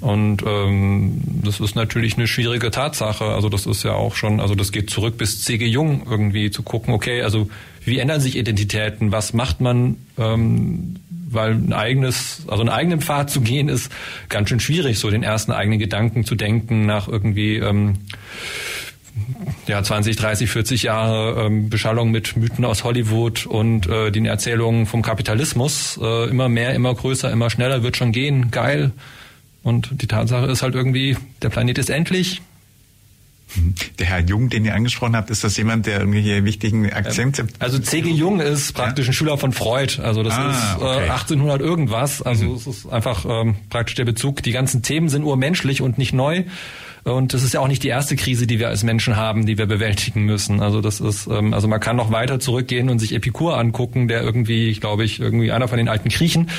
Und 0.01 0.43
ähm, 0.45 1.22
das 1.43 1.59
ist 1.59 1.76
natürlich 1.76 2.18
eine 2.18 2.28
schwierige 2.28 2.70
Tatsache. 2.72 3.26
Also 3.26 3.49
das 3.49 3.66
ist 3.66 3.84
ja 3.84 3.93
auch 3.93 4.16
schon, 4.16 4.39
also 4.39 4.55
das 4.55 4.72
geht 4.72 4.89
zurück 4.89 5.18
bis 5.18 5.43
C.G. 5.43 5.66
Jung 5.66 6.05
irgendwie 6.09 6.51
zu 6.51 6.63
gucken, 6.63 6.93
okay, 6.93 7.22
also 7.22 7.49
wie 7.84 7.99
ändern 7.99 8.22
sich 8.22 8.36
Identitäten? 8.36 9.11
Was 9.11 9.34
macht 9.34 9.61
man? 9.61 9.97
Ähm, 10.18 10.95
weil 11.28 11.53
ein 11.53 11.74
eigenes, 11.74 12.43
also 12.47 12.61
einen 12.61 12.70
eigenen 12.70 13.01
Pfad 13.01 13.30
zu 13.30 13.41
gehen, 13.41 13.70
ist 13.70 13.91
ganz 14.30 14.49
schön 14.49 14.59
schwierig, 14.59 14.99
so 14.99 15.09
den 15.09 15.24
ersten 15.24 15.51
eigenen 15.51 15.80
Gedanken 15.80 16.24
zu 16.24 16.36
denken 16.36 16.86
nach 16.86 17.07
irgendwie 17.07 17.57
ähm, 17.57 17.95
ja 19.68 19.82
20, 19.82 20.16
30, 20.16 20.49
40 20.49 20.84
Jahre 20.84 21.45
ähm, 21.45 21.70
Beschallung 21.70 22.11
mit 22.11 22.36
Mythen 22.38 22.66
aus 22.66 22.84
Hollywood 22.84 23.45
und 23.45 23.88
äh, 23.88 24.11
den 24.11 24.26
Erzählungen 24.26 24.86
vom 24.86 25.01
Kapitalismus. 25.01 25.99
Äh, 26.01 26.30
immer 26.30 26.49
mehr, 26.49 26.74
immer 26.74 26.93
größer, 26.93 27.32
immer 27.32 27.49
schneller 27.49 27.84
wird 27.84 27.97
schon 27.97 28.11
gehen. 28.11 28.51
Geil. 28.51 28.91
Und 29.66 29.99
die 30.03 30.05
Tatsache 30.05 30.45
ist 30.45 30.61
halt 30.61 30.76
irgendwie, 30.76 31.18
der 31.41 31.49
Planet 31.49 31.80
ist 31.80 31.89
endlich. 31.89 32.43
Der 33.97 34.05
Herr 34.05 34.20
Jung, 34.20 34.49
den 34.51 34.63
ihr 34.63 34.76
angesprochen 34.76 35.16
habt, 35.16 35.32
ist 35.32 35.43
das 35.43 35.57
jemand, 35.57 35.88
der 35.88 36.01
irgendwelche 36.01 36.45
wichtigen 36.45 36.93
Akzente... 36.93 37.47
Also 37.57 37.80
C.G. 37.80 38.11
Jung 38.11 38.41
ist 38.41 38.74
praktisch 38.74 39.07
ein 39.07 39.13
Schüler 39.13 39.39
von 39.39 39.53
Freud. 39.53 39.99
Also 40.03 40.22
das 40.22 40.36
ah, 40.36 40.51
ist 40.51 40.82
äh, 40.82 40.86
okay. 40.86 41.09
1800 41.09 41.61
irgendwas. 41.61 42.22
Also 42.22 42.45
mhm. 42.45 42.55
es 42.55 42.68
ist 42.68 42.88
einfach 42.88 43.26
ähm, 43.28 43.55
praktisch 43.72 43.95
der 43.95 44.05
Bezug. 44.05 44.43
Die 44.43 44.51
ganzen 44.51 44.84
Themen 44.84 45.09
sind 45.09 45.24
urmenschlich 45.24 45.82
und 45.82 45.97
nicht 45.97 46.13
neu. 46.13 46.43
Und 47.03 47.34
das 47.34 47.43
ist 47.43 47.53
ja 47.53 47.59
auch 47.59 47.68
nicht 47.68 47.84
die 47.84 47.88
erste 47.88 48.16
Krise, 48.16 48.47
die 48.47 48.57
wir 48.59 48.68
als 48.68 48.84
Menschen 48.84 49.16
haben, 49.16 49.45
die 49.45 49.59
wir 49.59 49.68
bewältigen 49.68 50.26
müssen. 50.26 50.59
Also 50.59 50.82
das 50.82 50.99
ist, 50.99 51.28
ähm, 51.28 51.53
also 51.53 51.68
man 51.68 51.80
kann 51.80 51.95
noch 51.95 52.11
weiter 52.11 52.39
zurückgehen 52.39 52.89
und 52.89 52.97
sich 52.99 53.13
Epikur 53.13 53.57
angucken, 53.57 54.07
der 54.07 54.22
irgendwie, 54.22 54.70
ich 54.70 54.82
glaube 54.82 55.03
ich, 55.05 55.20
irgendwie 55.20 55.51
einer 55.51 55.68
von 55.68 55.78
den 55.78 55.88
alten 55.88 56.09
Griechen, 56.09 56.49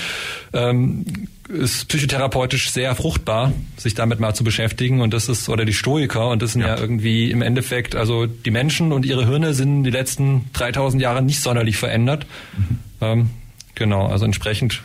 ähm, 0.53 1.05
ist 1.49 1.89
psychotherapeutisch 1.89 2.71
sehr 2.71 2.95
fruchtbar, 2.95 3.53
sich 3.77 3.95
damit 3.95 4.21
mal 4.21 4.35
zu 4.35 4.45
beschäftigen. 4.45 5.01
Und 5.01 5.15
das 5.15 5.29
ist, 5.29 5.49
oder 5.49 5.65
die 5.65 5.73
Stoiker, 5.73 6.29
und 6.31 6.43
das 6.43 6.53
sind 6.53 6.63
ja, 6.63 6.69
ja 6.69 6.79
irgendwie 6.79 7.31
im 7.31 7.43
Endeffekt, 7.43 7.95
also 7.95 8.27
die 8.27 8.51
Menschen 8.51 8.93
und 8.93 9.07
ihre 9.07 9.27
Hirne 9.27 9.55
sind 9.55 9.85
die 9.85 9.91
letzten 9.91 10.51
3000 10.53 11.03
Jahre 11.03 11.23
nicht 11.23 11.41
sonderlich 11.41 11.77
verändert. 11.77 12.27
Mhm. 12.57 12.79
Ähm, 13.01 13.31
genau, 13.75 14.07
also 14.07 14.25
entsprechend 14.25 14.83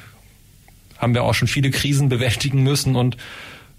haben 0.98 1.14
wir 1.14 1.24
auch 1.24 1.34
schon 1.34 1.48
viele 1.48 1.72
Krisen 1.72 2.10
bewältigen 2.10 2.62
müssen 2.62 2.96
und 2.96 3.18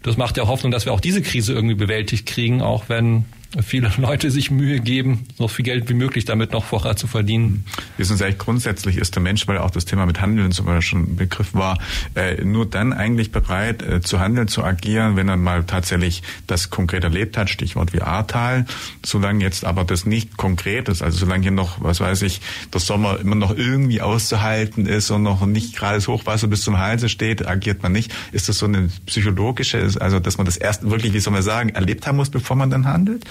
das 0.03 0.16
macht 0.16 0.37
ja 0.37 0.49
Hoffnung, 0.49 0.72
dass 0.72 0.85
wir 0.85 0.93
auch 0.93 1.01
diese 1.01 1.22
Krise 1.22 1.53
irgendwie 1.53 1.76
bewältigt 1.76 2.26
kriegen, 2.26 2.61
auch 2.61 2.89
wenn 2.89 3.24
viele 3.61 3.90
Leute 3.98 4.30
sich 4.30 4.50
Mühe 4.50 4.80
geben, 4.80 5.26
so 5.36 5.48
viel 5.48 5.64
Geld 5.64 5.88
wie 5.88 5.94
möglich 5.94 6.24
damit 6.24 6.53
noch 6.53 6.64
Vorrat 6.64 6.98
zu 6.98 7.07
verdienen. 7.07 7.64
Wir 7.96 8.07
sind 8.07 8.22
eigentlich 8.22 8.38
grundsätzlich 8.38 8.96
ist 8.96 9.14
der 9.14 9.22
Mensch, 9.22 9.46
weil 9.48 9.59
auch 9.59 9.70
das 9.70 9.84
Thema 9.84 10.07
mit 10.07 10.20
Handeln 10.20 10.53
zum 10.53 10.66
Beispiel 10.66 10.82
schon 10.82 11.03
ein 11.03 11.16
Begriff 11.16 11.55
war, 11.55 11.78
äh, 12.14 12.42
nur 12.44 12.66
dann 12.66 12.92
eigentlich 12.92 13.32
bereit 13.32 13.82
äh, 13.82 14.00
zu 14.00 14.20
handeln, 14.20 14.48
zu 14.48 14.64
agieren, 14.64 15.16
wenn 15.16 15.28
er 15.28 15.36
mal 15.36 15.64
tatsächlich 15.64 16.22
das 16.46 16.70
konkret 16.70 17.05
erlebt 17.05 17.36
hat, 17.36 17.50
Stichwort 17.50 17.92
wie 17.92 18.00
Ahrtal. 18.00 18.66
Solange 19.05 19.44
jetzt 19.44 19.64
aber 19.64 19.84
das 19.84 20.07
nicht 20.07 20.36
konkret 20.36 20.88
ist, 20.88 21.03
also 21.03 21.18
solange 21.18 21.42
hier 21.42 21.53
noch, 21.53 21.82
was 21.82 22.00
weiß 22.00 22.22
ich, 22.22 22.40
der 22.72 22.80
Sommer 22.80 23.20
immer 23.20 23.34
noch 23.34 23.57
irgendwie 23.57 24.00
auszuhalten 24.00 24.86
ist 24.86 25.11
und 25.11 25.22
noch 25.22 25.44
nicht 25.46 25.76
gerade 25.76 25.96
das 25.96 26.09
Hochwasser 26.09 26.46
bis 26.46 26.62
zum 26.62 26.78
Halse 26.78 27.09
steht, 27.09 27.46
agiert 27.46 27.82
man 27.82 27.92
nicht. 27.92 28.12
Ist 28.32 28.48
das 28.48 28.59
so 28.59 28.66
eine 28.66 28.88
psychologische, 29.07 29.88
also 30.00 30.20
dass 30.20 30.38
man 30.38 30.46
das 30.46 30.57
erst 30.57 30.88
wirklich, 30.88 31.12
wie 31.12 31.20
soll 31.20 31.32
man 31.32 31.42
sagen, 31.42 31.70
erlebt 31.70 32.07
haben 32.07 32.16
muss, 32.16 32.30
bevor 32.30 32.57
man 32.57 32.70
dann 32.70 32.86
handelt? 32.86 33.24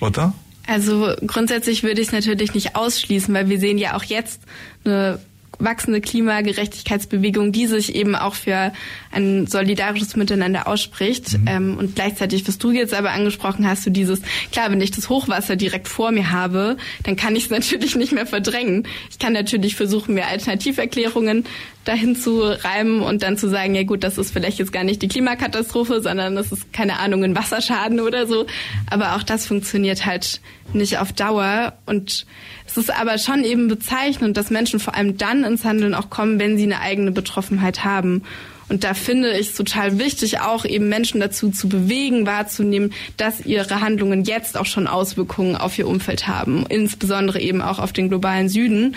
Oder? 0.00 0.32
Also 0.66 1.14
grundsätzlich 1.26 1.82
würde 1.82 2.00
ich 2.00 2.08
es 2.08 2.12
natürlich 2.12 2.54
nicht 2.54 2.74
ausschließen, 2.74 3.34
weil 3.34 3.48
wir 3.48 3.58
sehen 3.58 3.78
ja 3.78 3.96
auch 3.96 4.04
jetzt 4.04 4.40
eine 4.84 5.20
wachsende 5.58 6.00
Klimagerechtigkeitsbewegung, 6.00 7.52
die 7.52 7.66
sich 7.66 7.94
eben 7.94 8.14
auch 8.14 8.34
für 8.34 8.72
ein 9.12 9.46
solidarisches 9.46 10.16
Miteinander 10.16 10.66
ausspricht. 10.66 11.38
Mhm. 11.38 11.46
Ähm, 11.46 11.76
und 11.78 11.94
gleichzeitig, 11.94 12.46
was 12.46 12.58
du 12.58 12.70
jetzt 12.70 12.94
aber 12.94 13.10
angesprochen 13.10 13.66
hast, 13.66 13.86
du 13.86 13.90
dieses, 13.90 14.20
klar, 14.52 14.70
wenn 14.70 14.80
ich 14.80 14.90
das 14.90 15.08
Hochwasser 15.08 15.56
direkt 15.56 15.88
vor 15.88 16.12
mir 16.12 16.30
habe, 16.30 16.76
dann 17.02 17.16
kann 17.16 17.36
ich 17.36 17.44
es 17.44 17.50
natürlich 17.54 17.96
nicht 17.96 18.12
mehr 18.12 18.26
verdrängen. 18.26 18.86
Ich 19.10 19.18
kann 19.18 19.32
natürlich 19.32 19.76
versuchen, 19.76 20.14
mir 20.14 20.26
Alternativerklärungen 20.26 21.44
dahin 21.84 22.16
zu 22.16 22.40
reimen 22.42 23.00
und 23.02 23.22
dann 23.22 23.36
zu 23.36 23.48
sagen, 23.48 23.74
ja 23.74 23.82
gut, 23.82 24.04
das 24.04 24.18
ist 24.18 24.32
vielleicht 24.32 24.58
jetzt 24.58 24.72
gar 24.72 24.84
nicht 24.84 25.02
die 25.02 25.08
Klimakatastrophe, 25.08 26.00
sondern 26.00 26.34
das 26.34 26.50
ist 26.50 26.72
keine 26.72 26.98
Ahnung, 26.98 27.24
ein 27.24 27.36
Wasserschaden 27.36 28.00
oder 28.00 28.26
so. 28.26 28.46
Aber 28.90 29.16
auch 29.16 29.22
das 29.22 29.46
funktioniert 29.46 30.06
halt 30.06 30.40
nicht 30.72 30.98
auf 30.98 31.12
Dauer 31.12 31.74
und 31.86 32.26
es 32.74 32.88
ist 32.88 32.90
aber 32.90 33.18
schon 33.18 33.44
eben 33.44 33.68
bezeichnend, 33.68 34.36
dass 34.36 34.50
Menschen 34.50 34.80
vor 34.80 34.96
allem 34.96 35.16
dann 35.16 35.44
ins 35.44 35.64
Handeln 35.64 35.94
auch 35.94 36.10
kommen, 36.10 36.40
wenn 36.40 36.56
sie 36.56 36.64
eine 36.64 36.80
eigene 36.80 37.12
Betroffenheit 37.12 37.84
haben. 37.84 38.22
Und 38.68 38.82
da 38.82 38.94
finde 38.94 39.30
ich 39.30 39.50
es 39.50 39.54
total 39.54 40.00
wichtig, 40.00 40.40
auch 40.40 40.64
eben 40.64 40.88
Menschen 40.88 41.20
dazu 41.20 41.50
zu 41.50 41.68
bewegen, 41.68 42.26
wahrzunehmen, 42.26 42.92
dass 43.16 43.46
ihre 43.46 43.80
Handlungen 43.80 44.24
jetzt 44.24 44.58
auch 44.58 44.66
schon 44.66 44.88
Auswirkungen 44.88 45.54
auf 45.54 45.78
ihr 45.78 45.86
Umfeld 45.86 46.26
haben, 46.26 46.66
insbesondere 46.68 47.38
eben 47.40 47.62
auch 47.62 47.78
auf 47.78 47.92
den 47.92 48.08
globalen 48.08 48.48
Süden 48.48 48.96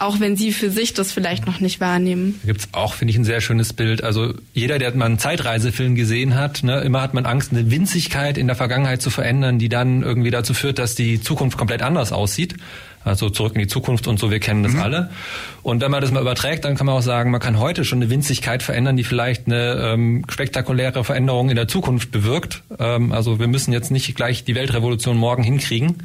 auch 0.00 0.18
wenn 0.18 0.34
sie 0.34 0.52
für 0.52 0.70
sich 0.70 0.94
das 0.94 1.12
vielleicht 1.12 1.46
noch 1.46 1.60
nicht 1.60 1.78
wahrnehmen. 1.78 2.40
Da 2.42 2.46
gibt's 2.46 2.68
auch, 2.72 2.94
finde 2.94 3.10
ich, 3.10 3.18
ein 3.18 3.24
sehr 3.24 3.42
schönes 3.42 3.74
Bild. 3.74 4.02
Also 4.02 4.32
jeder, 4.54 4.78
der 4.78 4.96
mal 4.96 5.04
einen 5.04 5.18
Zeitreisefilm 5.18 5.94
gesehen 5.94 6.34
hat, 6.34 6.62
ne, 6.62 6.80
immer 6.80 7.02
hat 7.02 7.12
man 7.12 7.26
Angst, 7.26 7.52
eine 7.52 7.70
Winzigkeit 7.70 8.38
in 8.38 8.46
der 8.46 8.56
Vergangenheit 8.56 9.02
zu 9.02 9.10
verändern, 9.10 9.58
die 9.58 9.68
dann 9.68 10.02
irgendwie 10.02 10.30
dazu 10.30 10.54
führt, 10.54 10.78
dass 10.78 10.94
die 10.94 11.20
Zukunft 11.20 11.58
komplett 11.58 11.82
anders 11.82 12.12
aussieht. 12.12 12.54
Also 13.02 13.30
zurück 13.30 13.54
in 13.54 13.60
die 13.60 13.66
Zukunft 13.66 14.06
und 14.06 14.18
so, 14.18 14.30
wir 14.30 14.40
kennen 14.40 14.62
das 14.62 14.74
mhm. 14.74 14.80
alle. 14.80 15.10
Und 15.62 15.80
wenn 15.80 15.90
man 15.90 16.02
das 16.02 16.10
mal 16.10 16.20
überträgt, 16.20 16.64
dann 16.64 16.76
kann 16.76 16.86
man 16.86 16.96
auch 16.96 17.02
sagen, 17.02 17.30
man 17.30 17.40
kann 17.40 17.58
heute 17.58 17.84
schon 17.84 17.98
eine 17.98 18.10
Winzigkeit 18.10 18.62
verändern, 18.62 18.96
die 18.96 19.04
vielleicht 19.04 19.46
eine 19.46 19.92
ähm, 19.92 20.24
spektakuläre 20.28 21.02
Veränderung 21.02 21.48
in 21.48 21.56
der 21.56 21.66
Zukunft 21.66 22.10
bewirkt. 22.10 22.62
Ähm, 22.78 23.12
also 23.12 23.38
wir 23.38 23.48
müssen 23.48 23.72
jetzt 23.72 23.90
nicht 23.90 24.14
gleich 24.16 24.44
die 24.44 24.54
Weltrevolution 24.54 25.16
morgen 25.16 25.42
hinkriegen. 25.42 26.02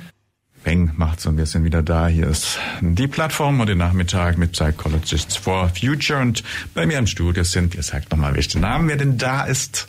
Beng 0.63 0.93
macht 0.95 1.21
so 1.21 1.29
ein 1.29 1.35
bisschen 1.35 1.63
wieder 1.63 1.83
da. 1.83 2.07
Hier 2.07 2.27
ist 2.27 2.57
die 2.81 3.07
Plattform 3.07 3.59
und 3.59 3.67
den 3.67 3.77
Nachmittag 3.77 4.37
mit 4.37 4.53
Psychologists 4.53 5.35
for 5.35 5.69
Future. 5.69 6.19
Und 6.19 6.43
bei 6.73 6.85
mir 6.85 6.97
im 6.97 7.07
Studio 7.07 7.43
sind, 7.43 7.75
ihr 7.75 7.83
sagt 7.83 8.11
nochmal, 8.11 8.35
welchen 8.35 8.61
Namen 8.61 8.87
wer 8.87 8.97
denn 8.97 9.17
da 9.17 9.43
ist. 9.43 9.87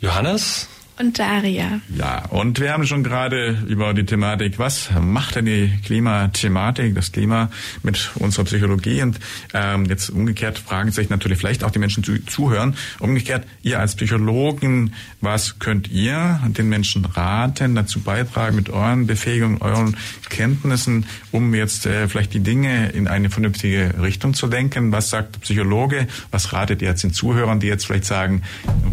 Johannes 0.00 0.68
und 0.98 1.18
Daria. 1.18 1.80
Ja, 1.96 2.24
und 2.26 2.60
wir 2.60 2.72
haben 2.72 2.86
schon 2.86 3.02
gerade 3.02 3.58
über 3.66 3.94
die 3.94 4.06
Thematik, 4.06 4.58
was 4.58 4.90
macht 5.00 5.34
denn 5.34 5.46
die 5.46 5.72
Klimathematik, 5.84 6.94
das 6.94 7.10
Klima 7.10 7.50
mit 7.82 8.12
unserer 8.14 8.44
Psychologie? 8.44 9.02
Und 9.02 9.18
ähm, 9.52 9.86
jetzt 9.86 10.10
umgekehrt 10.10 10.58
fragen 10.58 10.92
sich 10.92 11.10
natürlich 11.10 11.38
vielleicht 11.38 11.64
auch 11.64 11.72
die 11.72 11.80
Menschen 11.80 12.04
zu, 12.04 12.24
zuhören. 12.26 12.76
Umgekehrt, 13.00 13.44
ihr 13.62 13.80
als 13.80 13.96
Psychologen, 13.96 14.94
was 15.20 15.58
könnt 15.58 15.90
ihr 15.90 16.40
den 16.46 16.68
Menschen 16.68 17.04
raten, 17.04 17.74
dazu 17.74 18.00
beitragen 18.00 18.54
mit 18.54 18.70
euren 18.70 19.06
Befähigungen, 19.06 19.60
euren 19.62 19.96
Kenntnissen, 20.28 21.06
um 21.32 21.54
jetzt 21.54 21.86
äh, 21.86 22.08
vielleicht 22.08 22.34
die 22.34 22.40
Dinge 22.40 22.90
in 22.90 23.08
eine 23.08 23.30
vernünftige 23.30 23.94
Richtung 24.00 24.34
zu 24.34 24.46
lenken? 24.46 24.92
Was 24.92 25.10
sagt 25.10 25.34
der 25.34 25.40
Psychologe? 25.40 26.06
Was 26.30 26.52
ratet 26.52 26.82
ihr 26.82 26.88
jetzt 26.88 27.02
den 27.02 27.12
Zuhörern, 27.12 27.58
die 27.58 27.66
jetzt 27.66 27.86
vielleicht 27.86 28.04
sagen, 28.04 28.42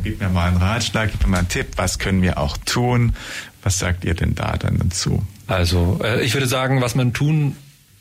gib 0.04 0.20
mir 0.20 0.30
mal 0.30 0.47
einen 0.47 0.58
Ratschlag, 0.58 1.12
gib 1.12 1.22
mir 1.24 1.30
mal 1.30 1.38
einen 1.39 1.49
Tipp, 1.49 1.68
was 1.76 1.91
können 2.00 2.22
wir 2.22 2.38
auch 2.38 2.58
tun? 2.58 3.14
Was 3.64 3.80
sagt 3.80 4.06
ihr 4.06 4.14
denn 4.14 4.36
da 4.36 4.58
dann 4.58 4.80
dazu? 4.80 5.24
Also, 5.48 6.00
äh, 6.04 6.24
ich 6.24 6.34
würde 6.34 6.48
sagen, 6.48 6.82
was 6.82 6.96
man 6.96 7.14
tun 7.14 7.56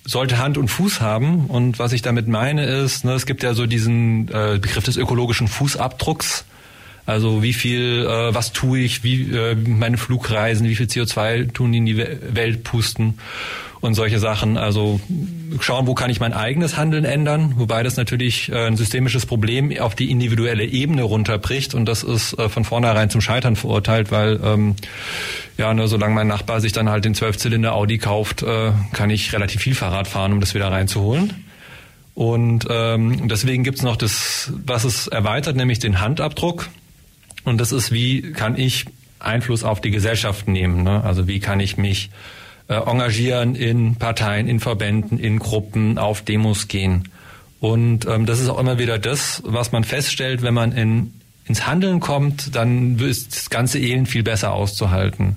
sollte 0.04 0.38
Hand 0.38 0.58
und 0.58 0.68
Fuß 0.68 1.00
haben. 1.00 1.46
Und 1.46 1.78
was 1.78 1.92
ich 1.92 2.02
damit 2.02 2.28
meine 2.28 2.64
ist, 2.64 3.04
ne, 3.04 3.12
es 3.12 3.26
gibt 3.26 3.42
ja 3.42 3.54
so 3.54 3.66
diesen 3.66 4.28
äh, 4.28 4.58
Begriff 4.60 4.84
des 4.84 4.96
ökologischen 4.96 5.48
Fußabdrucks. 5.48 6.44
Also 7.06 7.42
wie 7.42 7.52
viel, 7.52 8.06
äh, 8.06 8.34
was 8.34 8.52
tue 8.52 8.80
ich, 8.80 9.02
wie 9.02 9.30
äh, 9.32 9.54
meine 9.54 9.98
Flugreisen, 9.98 10.66
wie 10.68 10.76
viel 10.76 10.86
CO2 10.86 11.52
tun 11.52 11.72
die 11.72 11.78
in 11.78 11.86
die 11.86 11.96
Welt 11.96 12.62
pusten 12.64 13.18
und 13.80 13.94
solche 13.94 14.18
Sachen. 14.18 14.56
Also 14.56 15.00
schauen, 15.60 15.86
wo 15.86 15.94
kann 15.94 16.10
ich 16.10 16.20
mein 16.20 16.32
eigenes 16.32 16.76
Handeln 16.76 17.04
ändern, 17.04 17.54
wobei 17.56 17.82
das 17.82 17.96
natürlich 17.96 18.50
äh, 18.50 18.66
ein 18.66 18.76
systemisches 18.76 19.26
Problem 19.26 19.76
auf 19.78 19.94
die 19.94 20.10
individuelle 20.10 20.64
Ebene 20.64 21.02
runterbricht 21.02 21.74
und 21.74 21.86
das 21.86 22.02
ist 22.02 22.38
äh, 22.38 22.48
von 22.48 22.64
vornherein 22.64 23.10
zum 23.10 23.20
Scheitern 23.20 23.56
verurteilt, 23.56 24.10
weil 24.10 24.40
ähm, 24.42 24.76
ja, 25.56 25.72
ne, 25.74 25.88
solange 25.88 26.14
mein 26.14 26.28
Nachbar 26.28 26.60
sich 26.60 26.72
dann 26.72 26.88
halt 26.88 27.04
den 27.04 27.14
Zwölfzylinder 27.14 27.74
Audi 27.74 27.98
kauft, 27.98 28.42
äh, 28.42 28.72
kann 28.92 29.10
ich 29.10 29.32
relativ 29.32 29.62
viel 29.62 29.74
Fahrrad 29.74 30.08
fahren, 30.08 30.32
um 30.32 30.40
das 30.40 30.54
wieder 30.54 30.70
reinzuholen. 30.70 31.44
Und 32.14 32.66
ähm, 32.68 33.28
deswegen 33.28 33.64
gibt's 33.64 33.82
noch 33.82 33.96
das, 33.96 34.52
was 34.66 34.84
es 34.84 35.06
erweitert, 35.06 35.56
nämlich 35.56 35.78
den 35.78 36.00
Handabdruck. 36.00 36.68
Und 37.44 37.58
das 37.58 37.72
ist, 37.72 37.92
wie 37.92 38.32
kann 38.32 38.58
ich 38.58 38.84
Einfluss 39.18 39.64
auf 39.64 39.80
die 39.80 39.90
Gesellschaft 39.90 40.48
nehmen? 40.48 40.82
Ne? 40.82 41.02
Also 41.02 41.28
wie 41.28 41.40
kann 41.40 41.60
ich 41.60 41.76
mich 41.78 42.10
äh, 42.70 42.74
engagieren 42.74 43.56
in 43.56 43.96
Parteien, 43.96 44.48
in 44.48 44.60
Verbänden, 44.60 45.18
in 45.18 45.40
Gruppen, 45.40 45.98
auf 45.98 46.22
Demos 46.22 46.68
gehen? 46.68 47.08
Und 47.58 48.06
ähm, 48.06 48.24
das 48.24 48.40
ist 48.40 48.48
auch 48.48 48.58
immer 48.58 48.78
wieder 48.78 48.98
das, 48.98 49.42
was 49.44 49.72
man 49.72 49.84
feststellt, 49.84 50.42
wenn 50.42 50.54
man 50.54 50.72
in, 50.72 51.12
ins 51.46 51.66
Handeln 51.66 52.00
kommt, 52.00 52.54
dann 52.54 52.98
ist 52.98 53.36
das 53.36 53.50
ganze 53.50 53.78
Elend 53.78 54.08
viel 54.08 54.22
besser 54.22 54.52
auszuhalten. 54.52 55.36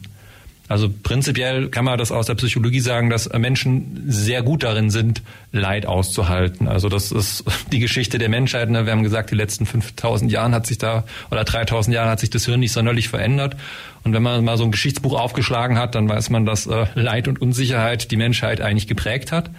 Also 0.70 0.90
prinzipiell 0.90 1.68
kann 1.70 1.84
man 1.84 1.98
das 1.98 2.12
aus 2.12 2.28
der 2.28 2.36
Psychologie 2.36 2.80
sagen, 2.80 3.10
dass 3.10 3.30
Menschen 3.34 4.04
sehr 4.08 4.42
gut 4.44 4.64
darin 4.64 4.90
sind, 4.90 5.22
Leid 5.52 5.86
auszuhalten. 5.86 6.68
Also 6.68 6.88
das 6.88 7.12
ist 7.12 7.44
die 7.72 7.80
Geschichte 7.80 8.18
der 8.18 8.30
Menschheit. 8.30 8.70
Ne? 8.70 8.86
Wir 8.86 8.94
haben 8.94 9.04
gesagt, 9.04 9.32
die 9.32 9.36
letzten 9.36 9.66
5000 9.66 10.32
Jahren 10.32 10.54
hat 10.56 10.66
sich 10.66 10.78
da, 10.78 11.04
oder 11.32 11.44
3000 11.44 11.94
Jahren 11.94 12.10
hat 12.10 12.20
sich 12.20 12.30
das 12.30 12.46
Hirn 12.46 12.62
nicht 12.62 12.72
sonderlich 12.72 13.10
verändert. 13.10 13.58
Und 14.04 14.14
wenn 14.14 14.24
man 14.24 14.44
mal 14.44 14.58
so 14.58 14.64
ein 14.64 14.72
Geschichtsbuch 14.72 15.20
aufgeschlagen 15.20 15.78
hat, 15.78 15.96
dann 15.96 16.08
weiß 16.08 16.30
man, 16.30 16.46
dass 16.46 16.66
äh, 16.66 16.86
Leid 16.96 17.28
und 17.28 17.42
Unsicherheit 17.42 18.12
die 18.12 18.18
Menschheit 18.18 18.62
eigentlich 18.62 18.88
geprägt 18.88 19.32
hat. 19.32 19.50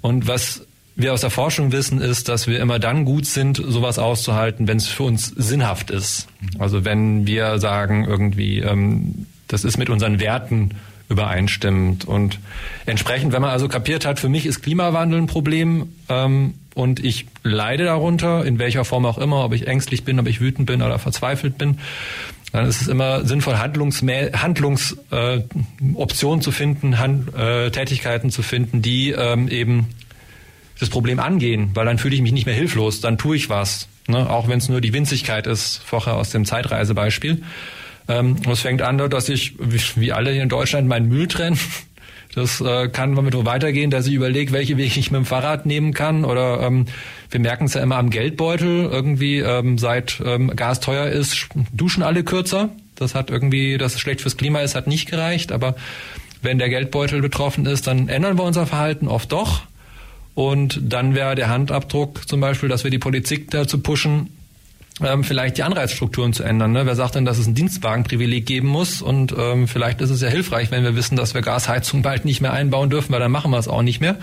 Und 0.00 0.26
was 0.26 0.66
wir 0.96 1.12
aus 1.12 1.20
der 1.20 1.30
Forschung 1.30 1.72
wissen, 1.72 2.00
ist, 2.00 2.28
dass 2.28 2.46
wir 2.46 2.60
immer 2.60 2.78
dann 2.78 3.04
gut 3.04 3.26
sind, 3.26 3.56
sowas 3.56 3.98
auszuhalten, 3.98 4.68
wenn 4.68 4.76
es 4.78 4.88
für 4.88 5.04
uns 5.04 5.28
sinnhaft 5.28 5.90
ist. 5.90 6.28
Also 6.58 6.84
wenn 6.84 7.26
wir 7.26 7.58
sagen, 7.58 8.04
irgendwie, 8.04 8.58
ähm, 8.58 9.26
das 9.52 9.64
ist 9.64 9.76
mit 9.76 9.90
unseren 9.90 10.20
Werten 10.20 10.70
übereinstimmend. 11.08 12.06
Und 12.06 12.38
entsprechend, 12.86 13.32
wenn 13.32 13.42
man 13.42 13.50
also 13.50 13.68
kapiert 13.68 14.06
hat, 14.06 14.20
für 14.20 14.28
mich 14.28 14.46
ist 14.46 14.62
Klimawandel 14.62 15.20
ein 15.20 15.26
Problem 15.26 15.88
ähm, 16.08 16.54
und 16.74 17.04
ich 17.04 17.26
leide 17.42 17.84
darunter, 17.84 18.44
in 18.44 18.58
welcher 18.58 18.84
Form 18.84 19.04
auch 19.04 19.18
immer, 19.18 19.44
ob 19.44 19.52
ich 19.52 19.66
ängstlich 19.66 20.04
bin, 20.04 20.20
ob 20.20 20.26
ich 20.28 20.40
wütend 20.40 20.66
bin 20.66 20.82
oder 20.82 20.98
verzweifelt 20.98 21.58
bin, 21.58 21.78
dann 22.52 22.66
ist 22.66 22.80
es 22.80 22.88
immer 22.88 23.24
sinnvoll, 23.24 23.58
Handlungsoptionen 23.58 24.42
Handlungs, 24.42 24.96
äh, 25.10 26.40
zu 26.40 26.52
finden, 26.52 26.98
Hand, 26.98 27.34
äh, 27.34 27.70
Tätigkeiten 27.70 28.30
zu 28.30 28.42
finden, 28.42 28.82
die 28.82 29.10
ähm, 29.10 29.48
eben 29.48 29.88
das 30.78 30.88
Problem 30.90 31.20
angehen, 31.20 31.70
weil 31.74 31.86
dann 31.86 31.98
fühle 31.98 32.14
ich 32.14 32.22
mich 32.22 32.32
nicht 32.32 32.46
mehr 32.46 32.54
hilflos, 32.54 33.00
dann 33.00 33.18
tue 33.18 33.36
ich 33.36 33.50
was, 33.50 33.88
ne? 34.08 34.28
auch 34.30 34.48
wenn 34.48 34.58
es 34.58 34.68
nur 34.68 34.80
die 34.80 34.92
Winzigkeit 34.92 35.46
ist, 35.46 35.82
vorher 35.84 36.16
aus 36.16 36.30
dem 36.30 36.44
Zeitreisebeispiel. 36.44 37.42
Ähm, 38.10 38.36
es 38.50 38.60
fängt 38.60 38.82
an, 38.82 38.98
dass 38.98 39.28
ich, 39.28 39.54
wie 39.58 40.12
alle 40.12 40.32
hier 40.32 40.42
in 40.42 40.48
Deutschland, 40.48 40.88
meinen 40.88 41.08
Müll 41.08 41.28
trenne. 41.28 41.56
Das 42.34 42.60
äh, 42.60 42.88
kann 42.88 43.16
damit 43.16 43.34
so 43.34 43.44
weitergehen, 43.44 43.90
dass 43.90 44.06
ich 44.06 44.14
überlege, 44.14 44.52
welche 44.52 44.76
Wege 44.76 45.00
ich 45.00 45.10
mit 45.10 45.18
dem 45.18 45.24
Fahrrad 45.24 45.66
nehmen 45.66 45.92
kann. 45.92 46.24
Oder 46.24 46.60
ähm, 46.60 46.86
wir 47.30 47.40
merken 47.40 47.64
es 47.64 47.74
ja 47.74 47.82
immer 47.82 47.96
am 47.96 48.10
Geldbeutel. 48.10 48.88
Irgendwie 48.90 49.38
ähm, 49.38 49.78
seit 49.78 50.20
ähm, 50.24 50.54
Gas 50.54 50.80
teuer 50.80 51.06
ist, 51.06 51.48
duschen 51.72 52.02
alle 52.02 52.22
kürzer. 52.22 52.70
Das 52.94 53.14
hat 53.14 53.30
irgendwie, 53.30 53.78
dass 53.78 53.94
es 53.94 54.00
schlecht 54.00 54.20
fürs 54.20 54.36
Klima 54.36 54.60
ist, 54.60 54.74
hat 54.74 54.86
nicht 54.86 55.10
gereicht. 55.10 55.50
Aber 55.50 55.74
wenn 56.42 56.58
der 56.58 56.68
Geldbeutel 56.68 57.20
betroffen 57.20 57.66
ist, 57.66 57.86
dann 57.86 58.08
ändern 58.08 58.38
wir 58.38 58.44
unser 58.44 58.66
Verhalten 58.66 59.08
oft 59.08 59.32
doch. 59.32 59.62
Und 60.34 60.80
dann 60.82 61.14
wäre 61.14 61.34
der 61.34 61.48
Handabdruck 61.48 62.28
zum 62.28 62.40
Beispiel, 62.40 62.68
dass 62.68 62.84
wir 62.84 62.90
die 62.90 62.98
Politik 62.98 63.50
dazu 63.50 63.80
pushen, 63.80 64.30
ähm, 65.04 65.24
vielleicht 65.24 65.56
die 65.58 65.62
Anreizstrukturen 65.62 66.32
zu 66.32 66.42
ändern. 66.42 66.72
Ne? 66.72 66.86
Wer 66.86 66.96
sagt 66.96 67.14
denn, 67.14 67.24
dass 67.24 67.38
es 67.38 67.46
ein 67.46 67.54
Dienstwagenprivileg 67.54 68.46
geben 68.46 68.68
muss? 68.68 69.02
Und 69.02 69.34
ähm, 69.36 69.68
vielleicht 69.68 70.00
ist 70.00 70.10
es 70.10 70.20
ja 70.20 70.28
hilfreich, 70.28 70.70
wenn 70.70 70.84
wir 70.84 70.96
wissen, 70.96 71.16
dass 71.16 71.34
wir 71.34 71.42
Gasheizung 71.42 72.02
bald 72.02 72.24
nicht 72.24 72.40
mehr 72.40 72.52
einbauen 72.52 72.90
dürfen, 72.90 73.12
weil 73.12 73.20
dann 73.20 73.32
machen 73.32 73.50
wir 73.50 73.58
es 73.58 73.68
auch 73.68 73.82
nicht 73.82 74.00
mehr 74.00 74.16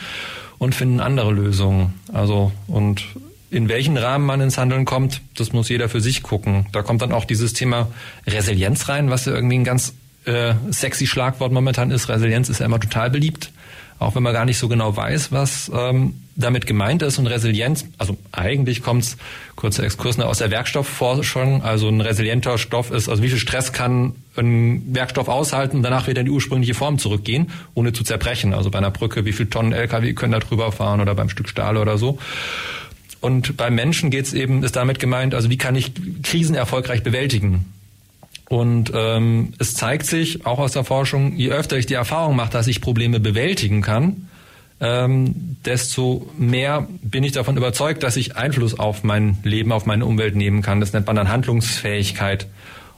und 0.57 0.75
finden 0.75 0.99
andere 0.99 1.31
Lösungen. 1.31 1.93
Also 2.13 2.51
und 2.67 3.03
in 3.49 3.69
welchen 3.69 3.97
Rahmen 3.97 4.25
man 4.25 4.41
ins 4.41 4.57
Handeln 4.57 4.85
kommt, 4.85 5.21
das 5.35 5.53
muss 5.53 5.69
jeder 5.69 5.87
für 5.87 6.01
sich 6.01 6.21
gucken. 6.21 6.65
Da 6.73 6.81
kommt 6.81 7.01
dann 7.01 7.13
auch 7.13 7.25
dieses 7.25 7.53
Thema 7.53 7.87
Resilienz 8.25 8.89
rein, 8.89 9.09
was 9.09 9.25
ja 9.25 9.33
irgendwie 9.33 9.57
ein 9.59 9.63
ganz 9.63 9.93
äh, 10.25 10.53
sexy 10.69 11.07
Schlagwort 11.07 11.53
momentan 11.53 11.91
ist. 11.91 12.09
Resilienz 12.09 12.49
ist 12.49 12.59
ja 12.59 12.65
immer 12.65 12.79
total 12.79 13.09
beliebt 13.09 13.51
auch 13.99 14.15
wenn 14.15 14.23
man 14.23 14.33
gar 14.33 14.45
nicht 14.45 14.57
so 14.57 14.67
genau 14.67 14.95
weiß, 14.95 15.31
was 15.31 15.71
ähm, 15.73 16.13
damit 16.37 16.67
gemeint 16.67 17.01
ist. 17.01 17.17
Und 17.17 17.27
Resilienz, 17.27 17.85
also 17.97 18.15
eigentlich 18.31 18.83
kommt 18.83 19.03
es, 19.03 19.17
kurzer 19.55 19.83
Exkurs, 19.83 20.19
aus 20.19 20.37
der 20.37 20.51
Werkstoffforschung. 20.51 21.63
Also 21.63 21.89
ein 21.89 21.99
resilienter 21.99 22.57
Stoff 22.57 22.91
ist, 22.91 23.09
also 23.09 23.23
wie 23.23 23.29
viel 23.29 23.39
Stress 23.39 23.73
kann 23.73 24.15
ein 24.37 24.83
Werkstoff 24.93 25.27
aushalten 25.27 25.77
und 25.77 25.83
danach 25.83 26.07
wieder 26.07 26.21
in 26.21 26.27
die 26.27 26.31
ursprüngliche 26.31 26.75
Form 26.75 26.99
zurückgehen, 26.99 27.49
ohne 27.73 27.91
zu 27.91 28.03
zerbrechen. 28.03 28.53
Also 28.53 28.69
bei 28.69 28.77
einer 28.77 28.91
Brücke, 28.91 29.25
wie 29.25 29.33
viel 29.33 29.47
Tonnen 29.47 29.73
LKW 29.73 30.13
können 30.13 30.31
da 30.31 30.39
drüber 30.39 30.71
fahren 30.71 31.01
oder 31.01 31.15
beim 31.15 31.29
Stück 31.29 31.49
Stahl 31.49 31.75
oder 31.75 31.97
so. 31.97 32.19
Und 33.19 33.57
beim 33.57 33.73
Menschen 33.73 34.11
geht's 34.11 34.33
eben, 34.33 34.63
ist 34.63 34.75
damit 34.75 34.99
gemeint, 34.99 35.33
also 35.33 35.49
wie 35.49 35.57
kann 35.57 35.75
ich 35.75 35.91
Krisen 36.21 36.55
erfolgreich 36.55 37.01
bewältigen? 37.01 37.65
Und 38.47 38.91
ähm, 38.95 39.53
es 39.57 39.73
zeigt 39.73 40.05
sich 40.05 40.45
auch 40.45 40.59
aus 40.59 40.71
der 40.71 40.83
Forschung, 40.83 41.35
je 41.35 41.49
öfter 41.49 41.77
ich 41.77 41.87
die 41.87 41.95
Erfahrung 41.95 42.35
mache, 42.35 42.51
dass 42.51 42.67
ich 42.67 42.79
Probleme 42.79 43.19
bewältigen 43.19 43.81
kann, 43.81 44.29
ähm, 44.79 45.57
desto 45.65 46.29
mehr 46.37 46.87
bin 47.01 47.23
ich 47.23 47.31
davon 47.31 47.57
überzeugt, 47.57 48.03
dass 48.03 48.15
ich 48.15 48.35
Einfluss 48.35 48.77
auf 48.77 49.03
mein 49.03 49.37
Leben, 49.43 49.71
auf 49.71 49.85
meine 49.85 50.05
Umwelt 50.05 50.35
nehmen 50.35 50.61
kann. 50.61 50.79
Das 50.79 50.93
nennt 50.93 51.07
man 51.07 51.15
dann 51.15 51.29
Handlungsfähigkeit 51.29 52.47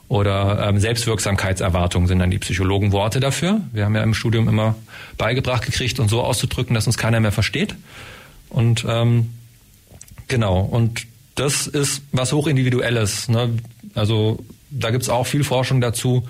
oder 0.08 0.68
ähm, 0.68 0.78
Selbstwirksamkeitserwartung 0.78 2.08
sind 2.08 2.18
dann 2.18 2.30
die 2.30 2.38
Psychologen 2.38 2.92
Worte 2.92 3.20
dafür. 3.20 3.60
Wir 3.72 3.84
haben 3.84 3.94
ja 3.94 4.02
im 4.02 4.12
Studium 4.12 4.48
immer 4.48 4.74
beigebracht 5.16 5.64
gekriegt, 5.64 6.00
uns 6.00 6.10
so 6.10 6.22
auszudrücken, 6.22 6.74
dass 6.74 6.86
uns 6.86 6.98
keiner 6.98 7.20
mehr 7.20 7.32
versteht. 7.32 7.76
Und 8.48 8.84
ähm, 8.88 9.30
genau, 10.26 10.60
und 10.60 11.06
das 11.36 11.66
ist 11.66 12.02
was 12.10 12.32
hochindividuelles. 12.32 13.28
Ne? 13.28 13.50
Also 13.94 14.44
da 14.70 14.90
gibt's 14.90 15.08
auch 15.08 15.26
viel 15.26 15.44
Forschung 15.44 15.80
dazu. 15.80 16.26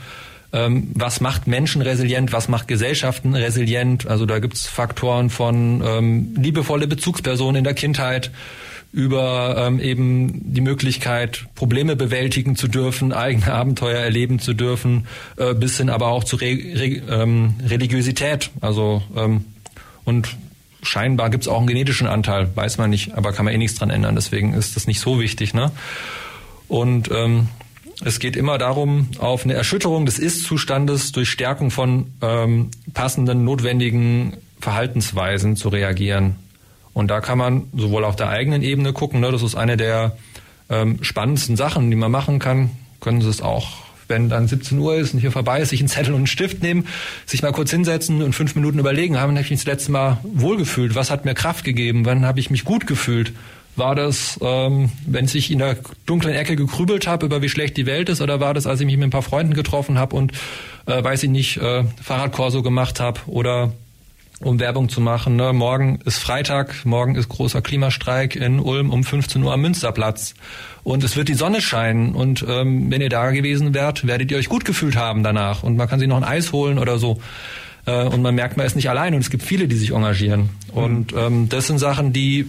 Ähm, 0.52 0.90
was 0.94 1.20
macht 1.20 1.46
Menschen 1.46 1.80
resilient, 1.82 2.32
was 2.32 2.48
macht 2.48 2.66
Gesellschaften 2.66 3.34
resilient? 3.34 4.06
Also 4.06 4.26
da 4.26 4.38
gibt's 4.40 4.66
Faktoren 4.66 5.30
von 5.30 5.82
ähm, 5.84 6.34
liebevolle 6.36 6.86
Bezugspersonen 6.88 7.56
in 7.56 7.64
der 7.64 7.74
Kindheit 7.74 8.30
über 8.92 9.54
ähm, 9.56 9.78
eben 9.78 10.52
die 10.52 10.60
Möglichkeit, 10.60 11.46
Probleme 11.54 11.94
bewältigen 11.94 12.56
zu 12.56 12.66
dürfen, 12.66 13.12
eigene 13.12 13.52
Abenteuer 13.52 14.00
erleben 14.00 14.40
zu 14.40 14.54
dürfen, 14.54 15.06
äh, 15.36 15.54
bis 15.54 15.76
hin 15.76 15.90
aber 15.90 16.08
auch 16.08 16.24
zu 16.24 16.36
Re 16.36 16.46
Re 16.46 17.02
ähm, 17.08 17.54
Religiosität. 17.64 18.50
Also 18.60 19.02
ähm, 19.16 19.44
und 20.04 20.36
scheinbar 20.82 21.30
gibt's 21.30 21.46
auch 21.46 21.58
einen 21.58 21.66
genetischen 21.68 22.08
Anteil, 22.08 22.48
weiß 22.54 22.78
man 22.78 22.90
nicht, 22.90 23.14
aber 23.14 23.32
kann 23.32 23.44
man 23.44 23.54
eh 23.54 23.58
nichts 23.58 23.78
dran 23.78 23.90
ändern. 23.90 24.16
Deswegen 24.16 24.54
ist 24.54 24.74
das 24.74 24.86
nicht 24.86 25.00
so 25.00 25.20
wichtig. 25.20 25.54
Ne? 25.54 25.70
Und 26.68 27.10
ähm, 27.12 27.48
es 28.04 28.18
geht 28.18 28.36
immer 28.36 28.58
darum, 28.58 29.08
auf 29.18 29.44
eine 29.44 29.54
Erschütterung 29.54 30.06
des 30.06 30.18
Ist-Zustandes 30.18 31.12
durch 31.12 31.28
Stärkung 31.30 31.70
von 31.70 32.06
ähm, 32.22 32.70
passenden, 32.94 33.44
notwendigen 33.44 34.36
Verhaltensweisen 34.60 35.56
zu 35.56 35.68
reagieren. 35.68 36.36
Und 36.92 37.08
da 37.08 37.20
kann 37.20 37.38
man 37.38 37.64
sowohl 37.74 38.04
auf 38.04 38.16
der 38.16 38.28
eigenen 38.28 38.62
Ebene 38.62 38.92
gucken, 38.92 39.20
ne, 39.20 39.30
das 39.30 39.42
ist 39.42 39.54
eine 39.54 39.76
der 39.76 40.16
ähm, 40.68 41.02
spannendsten 41.02 41.56
Sachen, 41.56 41.90
die 41.90 41.96
man 41.96 42.10
machen 42.10 42.38
kann. 42.38 42.70
Können 43.00 43.20
Sie 43.20 43.28
es 43.28 43.42
auch, 43.42 43.68
wenn 44.08 44.28
dann 44.28 44.48
17 44.48 44.78
Uhr 44.78 44.96
ist 44.96 45.14
und 45.14 45.20
hier 45.20 45.32
vorbei 45.32 45.60
ist, 45.60 45.70
sich 45.70 45.80
einen 45.80 45.88
Zettel 45.88 46.12
und 46.12 46.20
einen 46.20 46.26
Stift 46.26 46.62
nehmen, 46.62 46.86
sich 47.26 47.42
mal 47.42 47.52
kurz 47.52 47.70
hinsetzen 47.70 48.22
und 48.22 48.34
fünf 48.34 48.54
Minuten 48.54 48.78
überlegen, 48.78 49.18
haben 49.18 49.36
ich 49.36 49.50
mich 49.50 49.60
das 49.60 49.66
letzte 49.66 49.92
Mal 49.92 50.18
wohlgefühlt? 50.22 50.94
Was 50.94 51.10
hat 51.10 51.24
mir 51.24 51.34
Kraft 51.34 51.64
gegeben? 51.64 52.04
Wann 52.04 52.26
habe 52.26 52.40
ich 52.40 52.50
mich 52.50 52.64
gut 52.64 52.86
gefühlt? 52.86 53.32
War 53.76 53.94
das, 53.94 54.38
ähm, 54.42 54.90
wenn 55.06 55.24
ich 55.24 55.50
in 55.50 55.58
der 55.58 55.76
dunklen 56.06 56.34
Ecke 56.34 56.56
gekrübelt 56.56 57.06
habe, 57.06 57.26
über 57.26 57.40
wie 57.40 57.48
schlecht 57.48 57.76
die 57.76 57.86
Welt 57.86 58.08
ist, 58.08 58.20
oder 58.20 58.40
war 58.40 58.52
das, 58.52 58.66
als 58.66 58.80
ich 58.80 58.86
mich 58.86 58.96
mit 58.96 59.08
ein 59.08 59.10
paar 59.10 59.22
Freunden 59.22 59.54
getroffen 59.54 59.98
habe 59.98 60.16
und, 60.16 60.32
äh, 60.86 61.02
weiß 61.02 61.22
ich 61.22 61.30
nicht, 61.30 61.56
äh, 61.58 61.84
Fahrradkorso 62.02 62.62
gemacht 62.62 63.00
habe 63.00 63.20
oder 63.26 63.72
um 64.42 64.58
Werbung 64.58 64.88
zu 64.88 65.00
machen. 65.00 65.36
Ne? 65.36 65.52
Morgen 65.52 65.98
ist 66.04 66.18
Freitag, 66.18 66.86
morgen 66.86 67.14
ist 67.14 67.28
großer 67.28 67.60
Klimastreik 67.60 68.36
in 68.36 68.58
Ulm 68.58 68.90
um 68.90 69.04
15 69.04 69.42
Uhr 69.42 69.52
am 69.52 69.60
Münsterplatz. 69.60 70.34
Und 70.82 71.04
es 71.04 71.16
wird 71.16 71.28
die 71.28 71.34
Sonne 71.34 71.60
scheinen. 71.60 72.14
Und 72.14 72.44
ähm, 72.48 72.90
wenn 72.90 73.02
ihr 73.02 73.10
da 73.10 73.30
gewesen 73.30 73.74
wärt, 73.74 74.06
werdet 74.06 74.30
ihr 74.30 74.38
euch 74.38 74.48
gut 74.48 74.64
gefühlt 74.64 74.96
haben 74.96 75.22
danach. 75.22 75.62
Und 75.62 75.76
man 75.76 75.88
kann 75.88 75.98
sich 75.98 76.08
noch 76.08 76.16
ein 76.16 76.24
Eis 76.24 76.52
holen 76.52 76.78
oder 76.78 76.98
so. 76.98 77.20
Äh, 77.84 78.04
und 78.04 78.22
man 78.22 78.34
merkt, 78.34 78.56
man 78.56 78.64
ist 78.64 78.76
nicht 78.76 78.88
allein. 78.88 79.12
Und 79.12 79.20
es 79.20 79.28
gibt 79.28 79.42
viele, 79.42 79.68
die 79.68 79.76
sich 79.76 79.90
engagieren. 79.90 80.48
Mhm. 80.72 80.82
Und 80.82 81.12
ähm, 81.12 81.48
das 81.50 81.66
sind 81.66 81.78
Sachen, 81.78 82.14
die 82.14 82.46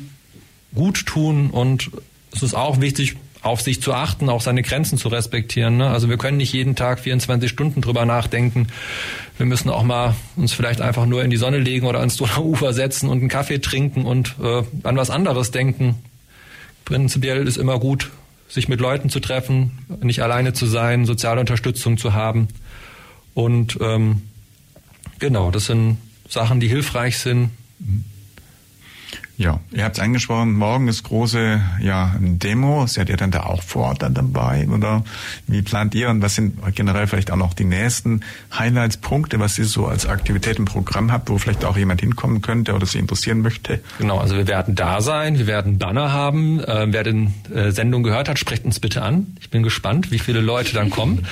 gut 0.74 1.06
tun 1.06 1.50
und 1.50 1.92
es 2.34 2.44
ist 2.44 2.54
auch 2.54 2.80
wichtig, 2.80 3.18
auf 3.42 3.62
sich 3.62 3.82
zu 3.82 3.94
achten, 3.94 4.30
auch 4.30 4.42
seine 4.42 4.62
Grenzen 4.62 4.98
zu 4.98 5.08
respektieren. 5.08 5.78
Ne? 5.78 5.90
Also 5.90 6.10
wir 6.10 6.18
können 6.18 6.38
nicht 6.38 6.54
jeden 6.54 6.76
Tag 6.76 7.00
24 7.00 7.50
Stunden 7.50 7.82
drüber 7.82 8.06
nachdenken. 8.06 8.68
Wir 9.38 9.48
müssen 9.48 9.70
auch 9.70 9.84
mal 9.84 10.16
uns 10.36 10.54
vielleicht 10.54 10.80
einfach 10.80 11.08
nur 11.08 11.24
in 11.24 11.32
die 11.32 11.38
Sonne 11.38 11.58
legen 11.58 11.88
oder 11.88 12.00
ans 12.00 12.18
Donauufer 12.18 12.74
setzen 12.74 13.10
und 13.10 13.20
einen 13.20 13.30
Kaffee 13.30 13.60
trinken 13.60 14.06
und 14.06 14.36
äh, 14.42 14.64
an 14.84 14.96
was 14.96 15.10
anderes 15.10 15.52
denken. 15.52 15.96
Prinzipiell 16.86 17.48
ist 17.48 17.58
immer 17.58 17.80
gut, 17.80 18.12
sich 18.48 18.68
mit 18.68 18.80
Leuten 18.80 19.10
zu 19.10 19.20
treffen, 19.20 19.72
nicht 20.02 20.22
alleine 20.22 20.54
zu 20.54 20.68
sein, 20.68 21.06
soziale 21.06 21.40
Unterstützung 21.40 21.98
zu 21.98 22.14
haben. 22.14 22.48
Und 23.34 23.78
ähm, 23.82 24.22
genau, 25.20 25.52
das 25.52 25.66
sind 25.66 25.98
Sachen, 26.30 26.60
die 26.60 26.68
hilfreich 26.68 27.18
sind. 27.18 27.50
Ja, 29.42 29.60
ihr 29.72 29.86
habt 29.86 29.98
es 29.98 30.04
angesprochen, 30.04 30.54
morgen 30.54 30.88
ist 30.88 31.02
große 31.02 31.60
ja, 31.82 32.14
Demo. 32.20 32.86
Seid 32.86 33.10
ihr 33.10 33.18
dann 33.18 33.32
da 33.32 33.42
auch 33.42 33.64
vor 33.64 33.88
Ort 33.88 34.04
dann 34.04 34.14
dabei? 34.14 34.68
Oder 34.70 35.04
wie 35.48 35.64
plant 35.64 35.96
ihr 35.96 36.10
und 36.10 36.22
was 36.22 36.36
sind 36.36 36.60
generell 36.76 37.08
vielleicht 37.08 37.32
auch 37.32 37.38
noch 37.38 37.56
die 37.56 37.64
nächsten 37.64 38.22
Highlights-Punkte, 38.56 39.40
was 39.40 39.58
ihr 39.58 39.66
so 39.66 39.88
als 39.88 40.06
Aktivität 40.06 40.60
im 40.60 40.66
Programm 40.66 41.12
habt, 41.12 41.28
wo 41.32 41.40
vielleicht 41.40 41.66
auch 41.66 41.76
jemand 41.76 42.02
hinkommen 42.02 42.44
könnte 42.44 42.76
oder 42.76 42.86
sie 42.86 43.00
interessieren 43.00 43.42
möchte? 43.42 43.80
Genau, 43.98 44.20
also 44.20 44.38
wir 44.38 44.46
werden 44.46 44.76
da 44.76 45.02
sein, 45.02 45.40
wir 45.40 45.48
werden 45.48 45.80
Banner 45.80 46.14
haben. 46.14 46.60
Äh, 46.60 46.94
wer 46.94 47.02
den 47.02 47.34
äh, 47.52 47.72
Sendung 47.72 48.04
gehört 48.04 48.30
hat, 48.30 48.38
sprecht 48.38 48.64
uns 48.64 48.80
bitte 48.80 49.02
an. 49.02 49.38
Ich 49.40 49.50
bin 49.50 49.64
gespannt, 49.64 50.12
wie 50.12 50.20
viele 50.20 50.42
Leute 50.42 50.76
dann 50.76 50.92
kommen. 50.92 51.26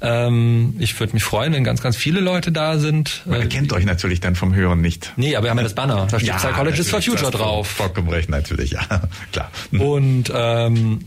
Ähm, 0.00 0.76
ich 0.78 0.98
würde 1.00 1.12
mich 1.14 1.24
freuen, 1.24 1.52
wenn 1.52 1.64
ganz, 1.64 1.82
ganz 1.82 1.96
viele 1.96 2.20
Leute 2.20 2.52
da 2.52 2.78
sind. 2.78 3.22
Man 3.26 3.42
äh, 3.42 3.46
kennt 3.46 3.72
euch 3.72 3.84
natürlich 3.84 4.20
dann 4.20 4.36
vom 4.36 4.54
Hören 4.54 4.80
nicht. 4.80 5.12
Nee, 5.16 5.34
aber 5.34 5.46
wir 5.46 5.50
haben 5.50 5.58
ja 5.58 5.64
das 5.64 5.74
Banner. 5.74 6.06
Da 6.08 6.18
steht 6.18 6.28
ja, 6.28 6.36
Psychologist 6.36 6.90
for 6.90 7.02
Future 7.02 7.30
drauf. 7.32 7.66
Vollkommen 7.66 8.08
recht, 8.08 8.28
natürlich, 8.28 8.72
ja. 8.72 8.80
Klar. 9.32 9.50
Und 9.72 10.32
ähm, 10.34 11.00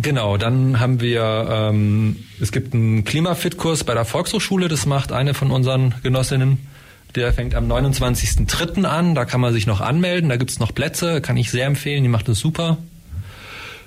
Genau, 0.00 0.36
dann 0.38 0.80
haben 0.80 1.00
wir, 1.00 1.46
ähm, 1.50 2.16
es 2.40 2.50
gibt 2.50 2.72
einen 2.72 3.04
Klimafit-Kurs 3.04 3.84
bei 3.84 3.92
der 3.94 4.04
Volkshochschule, 4.04 4.68
das 4.68 4.86
macht 4.86 5.12
eine 5.12 5.34
von 5.34 5.50
unseren 5.50 5.94
Genossinnen. 6.02 6.66
Der 7.14 7.32
fängt 7.34 7.54
am 7.54 7.70
29.03. 7.70 8.84
an, 8.84 9.14
da 9.14 9.26
kann 9.26 9.40
man 9.42 9.52
sich 9.52 9.66
noch 9.66 9.82
anmelden, 9.82 10.30
da 10.30 10.36
gibt's 10.36 10.58
noch 10.58 10.74
Plätze, 10.74 11.20
kann 11.20 11.36
ich 11.36 11.50
sehr 11.50 11.66
empfehlen, 11.66 12.02
die 12.02 12.08
macht 12.08 12.28
es 12.30 12.38
super. 12.38 12.78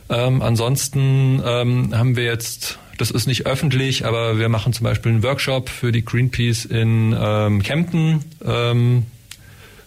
Ähm, 0.09 0.43
ansonsten 0.43 1.41
ähm, 1.43 1.97
haben 1.97 2.15
wir 2.15 2.25
jetzt 2.25 2.77
das 2.97 3.11
ist 3.11 3.27
nicht 3.27 3.45
öffentlich, 3.45 4.05
aber 4.05 4.37
wir 4.39 4.49
machen 4.49 4.73
zum 4.73 4.83
Beispiel 4.83 5.11
einen 5.11 5.23
Workshop 5.23 5.69
für 5.69 5.91
die 5.91 6.03
Greenpeace 6.03 6.65
in 6.65 7.15
ähm, 7.19 7.61
Kempten. 7.61 8.23
Ähm, 8.45 9.05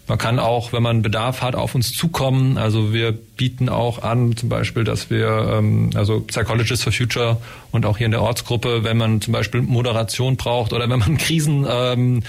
man 0.08 0.16
kann 0.16 0.38
auch, 0.38 0.72
wenn 0.72 0.82
man 0.82 1.02
Bedarf 1.02 1.42
hat, 1.42 1.54
auf 1.54 1.74
uns 1.74 1.92
zukommen. 1.92 2.56
Also 2.56 2.94
wir 2.94 3.12
bieten 3.12 3.68
auch 3.68 4.02
an, 4.02 4.36
zum 4.36 4.48
Beispiel, 4.48 4.82
dass 4.82 5.10
wir, 5.10 5.28
ähm, 5.58 5.90
also 5.94 6.20
Psychologists 6.20 6.82
for 6.82 6.92
Future 6.92 7.36
und 7.72 7.84
auch 7.84 7.98
hier 7.98 8.06
in 8.06 8.12
der 8.12 8.22
Ortsgruppe, 8.22 8.84
wenn 8.84 8.96
man 8.96 9.20
zum 9.20 9.32
Beispiel 9.32 9.60
Moderation 9.60 10.36
braucht 10.36 10.72
oder 10.72 10.88
wenn 10.88 10.98
man 10.98 11.18
Krisen 11.18 11.66
ähm, 11.68 12.22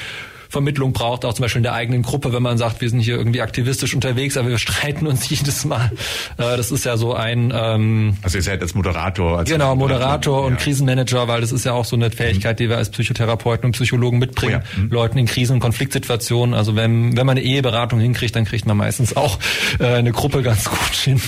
Vermittlung 0.49 0.93
braucht, 0.93 1.25
auch 1.25 1.33
zum 1.33 1.43
Beispiel 1.43 1.59
in 1.59 1.63
der 1.63 1.73
eigenen 1.73 2.01
Gruppe, 2.01 2.33
wenn 2.33 2.41
man 2.41 2.57
sagt, 2.57 2.81
wir 2.81 2.89
sind 2.89 3.01
hier 3.01 3.15
irgendwie 3.15 3.41
aktivistisch 3.41 3.93
unterwegs, 3.93 4.35
aber 4.35 4.49
wir 4.49 4.57
streiten 4.59 5.05
uns 5.05 5.29
jedes 5.29 5.63
Mal. 5.63 5.91
Äh, 6.37 6.57
das 6.57 6.71
ist 6.71 6.85
ja 6.85 6.97
so 6.97 7.13
ein 7.13 7.53
ähm, 7.55 8.17
Also 8.23 8.39
ihr 8.39 8.41
seid 8.41 8.61
als 8.61 8.73
Moderator. 8.73 9.39
Als 9.39 9.49
genau, 9.49 9.75
Moderator 9.75 10.43
und 10.45 10.53
ja. 10.53 10.59
Krisenmanager, 10.59 11.27
weil 11.27 11.41
das 11.41 11.51
ist 11.51 11.65
ja 11.65 11.73
auch 11.73 11.85
so 11.85 11.95
eine 11.95 12.09
Fähigkeit, 12.09 12.59
die 12.59 12.67
wir 12.67 12.77
als 12.77 12.89
Psychotherapeuten 12.89 13.67
und 13.67 13.71
Psychologen 13.73 14.17
mitbringen, 14.17 14.63
oh 14.63 14.77
ja. 14.77 14.83
mhm. 14.83 14.91
Leuten 14.91 15.17
in 15.19 15.27
Krisen- 15.27 15.53
und 15.53 15.59
Konfliktsituationen. 15.59 16.55
Also 16.55 16.75
wenn, 16.75 17.15
wenn 17.15 17.27
man 17.27 17.37
eine 17.37 17.45
Eheberatung 17.45 17.99
hinkriegt, 17.99 18.35
dann 18.35 18.45
kriegt 18.45 18.65
man 18.65 18.75
meistens 18.75 19.15
auch 19.15 19.37
äh, 19.79 19.85
eine 19.85 20.11
Gruppe 20.11 20.41
ganz 20.41 20.65
gut 20.65 20.95
hin. 20.95 21.21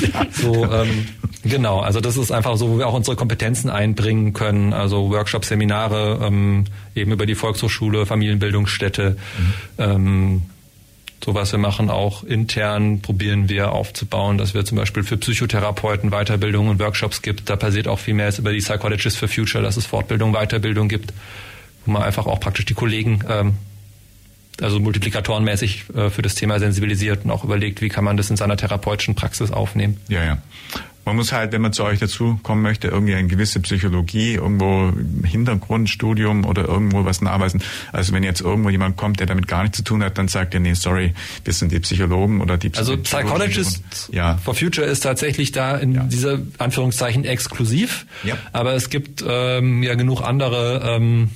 ja. 0.00 0.26
So, 0.32 0.64
ähm, 0.64 1.06
genau, 1.44 1.80
also 1.80 2.00
das 2.00 2.16
ist 2.16 2.32
einfach 2.32 2.56
so, 2.56 2.70
wo 2.70 2.78
wir 2.78 2.88
auch 2.88 2.94
unsere 2.94 3.16
Kompetenzen 3.16 3.70
einbringen 3.70 4.32
können, 4.32 4.72
also 4.72 5.10
Workshops, 5.10 5.48
Seminare, 5.48 6.18
ähm, 6.22 6.64
eben 6.94 7.12
über 7.12 7.26
die 7.26 7.34
Volkshochschule, 7.34 8.06
Familienbildungsstätte. 8.42 9.16
Mhm. 9.38 9.54
Ähm, 9.78 10.42
so 11.24 11.34
was 11.34 11.52
wir 11.52 11.58
machen 11.58 11.88
auch 11.88 12.24
intern 12.24 13.00
probieren 13.00 13.48
wir 13.48 13.70
aufzubauen, 13.70 14.38
dass 14.38 14.54
wir 14.54 14.64
zum 14.64 14.76
Beispiel 14.76 15.04
für 15.04 15.16
Psychotherapeuten 15.16 16.10
Weiterbildungen 16.10 16.72
und 16.72 16.80
Workshops 16.80 17.22
gibt. 17.22 17.48
Da 17.48 17.54
passiert 17.54 17.86
auch 17.86 18.00
viel 18.00 18.14
mehr 18.14 18.26
als 18.26 18.40
über 18.40 18.52
die 18.52 18.58
Psychologists 18.58 19.18
for 19.18 19.28
Future, 19.28 19.62
dass 19.62 19.76
es 19.76 19.86
Fortbildung, 19.86 20.32
Weiterbildung 20.32 20.88
gibt, 20.88 21.12
wo 21.86 21.92
man 21.92 22.02
einfach 22.02 22.26
auch 22.26 22.40
praktisch 22.40 22.64
die 22.64 22.74
Kollegen 22.74 23.20
ähm, 23.28 23.54
also 24.60 24.80
multiplikatorenmäßig 24.80 25.84
äh, 25.94 26.10
für 26.10 26.22
das 26.22 26.34
Thema 26.34 26.58
sensibilisiert 26.58 27.24
und 27.24 27.30
auch 27.30 27.44
überlegt, 27.44 27.80
wie 27.82 27.88
kann 27.88 28.04
man 28.04 28.16
das 28.16 28.28
in 28.28 28.36
seiner 28.36 28.56
therapeutischen 28.56 29.14
Praxis 29.14 29.52
aufnehmen. 29.52 29.98
Ja, 30.08 30.24
ja. 30.24 30.38
Man 31.04 31.16
muss 31.16 31.32
halt, 31.32 31.52
wenn 31.52 31.62
man 31.62 31.72
zu 31.72 31.84
euch 31.84 31.98
dazu 31.98 32.38
kommen 32.42 32.62
möchte, 32.62 32.88
irgendwie 32.88 33.14
eine 33.14 33.26
gewisse 33.26 33.60
Psychologie, 33.60 34.34
irgendwo 34.34 34.92
Hintergrundstudium 35.26 36.44
oder 36.44 36.66
irgendwo 36.66 37.04
was 37.04 37.20
nachweisen. 37.20 37.62
Also 37.92 38.12
wenn 38.12 38.22
jetzt 38.22 38.40
irgendwo 38.40 38.70
jemand 38.70 38.96
kommt, 38.96 39.18
der 39.18 39.26
damit 39.26 39.48
gar 39.48 39.62
nichts 39.62 39.78
zu 39.78 39.84
tun 39.84 40.02
hat, 40.04 40.16
dann 40.18 40.28
sagt 40.28 40.54
er, 40.54 40.60
nee, 40.60 40.74
sorry, 40.74 41.14
wir 41.44 41.52
sind 41.52 41.72
die 41.72 41.80
Psychologen 41.80 42.40
oder 42.40 42.56
die 42.56 42.72
Also 42.74 42.96
Psychologist 42.98 44.10
ja. 44.12 44.36
for 44.36 44.54
Future 44.54 44.86
ist 44.86 45.00
tatsächlich 45.00 45.52
da 45.52 45.76
in 45.76 45.94
ja. 45.94 46.02
dieser 46.04 46.38
Anführungszeichen 46.58 47.24
exklusiv. 47.24 48.06
Ja. 48.22 48.36
Aber 48.52 48.74
es 48.74 48.88
gibt 48.88 49.24
ähm, 49.26 49.82
ja 49.82 49.94
genug 49.94 50.22
andere 50.22 50.82
ähm, 50.84 51.30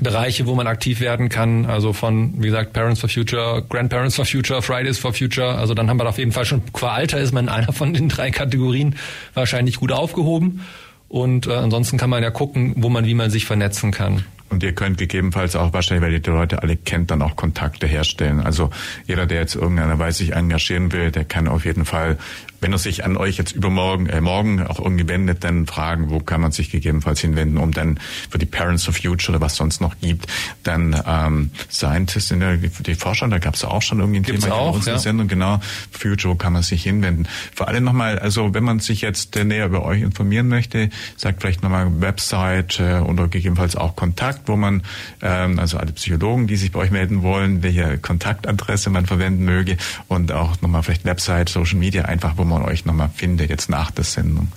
Bereiche, 0.00 0.46
wo 0.46 0.54
man 0.54 0.66
aktiv 0.66 1.00
werden 1.00 1.28
kann, 1.28 1.66
also 1.66 1.92
von, 1.92 2.34
wie 2.38 2.46
gesagt, 2.46 2.72
Parents 2.72 3.00
for 3.00 3.08
Future, 3.08 3.62
Grandparents 3.68 4.16
for 4.16 4.24
Future, 4.24 4.60
Fridays 4.60 4.98
for 4.98 5.12
Future, 5.12 5.56
also 5.56 5.72
dann 5.72 5.88
haben 5.88 5.98
wir 5.98 6.08
auf 6.08 6.18
jeden 6.18 6.32
Fall 6.32 6.44
schon, 6.44 6.62
qua 6.72 6.94
Alter 6.94 7.20
ist 7.20 7.32
man 7.32 7.44
in 7.44 7.50
einer 7.50 7.72
von 7.72 7.94
den 7.94 8.08
drei 8.08 8.30
Kategorien 8.30 8.96
wahrscheinlich 9.34 9.76
gut 9.76 9.92
aufgehoben. 9.92 10.62
Und 11.08 11.46
äh, 11.46 11.52
ansonsten 11.52 11.96
kann 11.96 12.10
man 12.10 12.24
ja 12.24 12.30
gucken, 12.30 12.72
wo 12.76 12.88
man, 12.88 13.06
wie 13.06 13.14
man 13.14 13.30
sich 13.30 13.44
vernetzen 13.44 13.92
kann. 13.92 14.24
Und 14.54 14.62
ihr 14.62 14.72
könnt 14.72 14.98
gegebenenfalls 14.98 15.56
auch 15.56 15.72
wahrscheinlich, 15.72 16.06
weil 16.06 16.12
ihr 16.12 16.20
die 16.20 16.30
Leute 16.30 16.62
alle 16.62 16.76
kennt, 16.76 17.10
dann 17.10 17.22
auch 17.22 17.34
Kontakte 17.34 17.88
herstellen. 17.88 18.38
Also 18.38 18.70
jeder, 19.04 19.26
der 19.26 19.40
jetzt 19.40 19.56
irgendeiner 19.56 19.98
Weise 19.98 20.18
sich 20.18 20.32
engagieren 20.32 20.92
will, 20.92 21.10
der 21.10 21.24
kann 21.24 21.48
auf 21.48 21.64
jeden 21.64 21.84
Fall 21.84 22.18
wenn 22.64 22.72
er 22.72 22.78
sich 22.78 23.04
an 23.04 23.18
euch 23.18 23.36
jetzt 23.36 23.52
übermorgen, 23.52 24.06
äh, 24.06 24.22
morgen 24.22 24.66
auch 24.66 24.78
irgendwie 24.78 25.06
wendet, 25.06 25.44
dann 25.44 25.66
fragen, 25.66 26.08
wo 26.08 26.20
kann 26.20 26.40
man 26.40 26.50
sich 26.50 26.70
gegebenenfalls 26.70 27.20
hinwenden, 27.20 27.58
um 27.58 27.72
dann 27.72 28.00
für 28.30 28.38
die 28.38 28.46
Parents 28.46 28.88
of 28.88 28.96
Future 28.96 29.36
oder 29.36 29.44
was 29.44 29.56
sonst 29.56 29.82
noch 29.82 29.98
gibt, 30.00 30.26
dann 30.62 30.98
ähm, 31.06 31.50
Scientists 31.70 32.30
in 32.30 32.40
der 32.40 32.56
die 32.56 32.94
Forscher, 32.94 33.28
da 33.28 33.38
gab 33.38 33.54
es 33.54 33.64
auch 33.64 33.82
schon 33.82 34.00
irgendwie 34.00 34.20
ein 34.20 34.22
Gibt's 34.22 34.44
Thema 34.44 34.56
auch, 34.56 34.70
in 34.70 34.76
unserer 34.76 34.94
ja. 34.94 34.98
Sendung, 34.98 35.28
genau, 35.28 35.60
Future, 35.90 36.32
wo 36.32 36.36
kann 36.38 36.54
man 36.54 36.62
sich 36.62 36.82
hinwenden. 36.82 37.28
Vor 37.54 37.68
allem 37.68 37.84
nochmal, 37.84 38.18
also 38.18 38.54
wenn 38.54 38.64
man 38.64 38.80
sich 38.80 39.02
jetzt 39.02 39.36
äh, 39.36 39.44
näher 39.44 39.66
über 39.66 39.84
euch 39.84 40.00
informieren 40.00 40.48
möchte, 40.48 40.88
sagt 41.18 41.42
vielleicht 41.42 41.62
nochmal 41.62 42.00
Website 42.00 42.80
äh, 42.80 43.00
oder 43.00 43.28
gegebenenfalls 43.28 43.76
auch 43.76 43.94
Kontakt, 43.94 44.43
wo 44.48 44.56
man, 44.56 44.82
ähm, 45.20 45.58
also 45.58 45.76
alle 45.76 45.92
Psychologen, 45.92 46.46
die 46.46 46.56
sich 46.56 46.72
bei 46.72 46.80
euch 46.80 46.90
melden 46.90 47.22
wollen, 47.22 47.62
welche 47.62 47.98
Kontaktadresse 47.98 48.88
man 48.88 49.04
verwenden 49.04 49.44
möge 49.44 49.76
und 50.08 50.32
auch 50.32 50.60
nochmal 50.62 50.82
vielleicht 50.82 51.04
Website, 51.04 51.50
Social 51.50 51.78
Media, 51.78 52.06
einfach 52.06 52.34
wo 52.36 52.44
man 52.44 52.54
man 52.54 52.62
euch 52.68 52.84
nochmal 52.84 53.10
findet, 53.14 53.50
jetzt 53.50 53.68
nach 53.68 53.90
der 53.90 54.04
Sendung. 54.04 54.48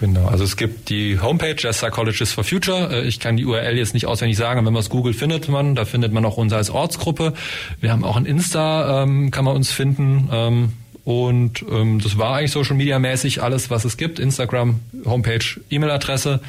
Genau, 0.00 0.26
also 0.26 0.44
es 0.44 0.58
gibt 0.58 0.90
die 0.90 1.18
Homepage 1.20 1.54
der 1.54 1.70
Psychologists 1.70 2.34
for 2.34 2.44
Future. 2.44 2.90
Äh, 2.92 3.08
ich 3.08 3.18
kann 3.18 3.38
die 3.38 3.46
URL 3.46 3.78
jetzt 3.78 3.94
nicht 3.94 4.06
auswendig 4.06 4.36
sagen, 4.36 4.64
wenn 4.64 4.72
man 4.72 4.80
es 4.80 4.90
googelt, 4.90 5.16
findet 5.16 5.48
man. 5.48 5.74
Da 5.74 5.86
findet 5.86 6.12
man 6.12 6.24
auch 6.26 6.36
uns 6.36 6.52
als 6.52 6.68
Ortsgruppe. 6.68 7.32
Wir 7.80 7.92
haben 7.92 8.04
auch 8.04 8.16
ein 8.16 8.26
Insta, 8.26 9.02
ähm, 9.02 9.30
kann 9.30 9.46
man 9.46 9.56
uns 9.56 9.72
finden. 9.72 10.28
Ähm, 10.30 10.72
und 11.04 11.64
ähm, 11.70 12.00
das 12.00 12.18
war 12.18 12.36
eigentlich 12.36 12.50
Social 12.50 12.76
Media 12.76 12.98
mäßig 12.98 13.42
alles, 13.42 13.70
was 13.70 13.86
es 13.86 13.96
gibt. 13.96 14.18
Instagram, 14.18 14.80
Homepage, 15.06 15.44
E-Mail-Adresse. 15.70 16.40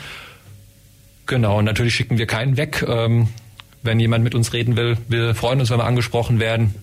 Genau, 1.27 1.59
und 1.59 1.65
natürlich 1.65 1.95
schicken 1.95 2.17
wir 2.17 2.25
keinen 2.25 2.57
weg. 2.57 2.85
wenn 3.83 3.99
jemand 3.99 4.23
mit 4.23 4.35
uns 4.35 4.51
reden 4.51 4.75
will, 4.75 4.97
wir 5.07 5.33
freuen 5.35 5.59
uns, 5.59 5.69
wenn 5.69 5.77
wir 5.77 5.85
angesprochen 5.85 6.39
werden. 6.39 6.73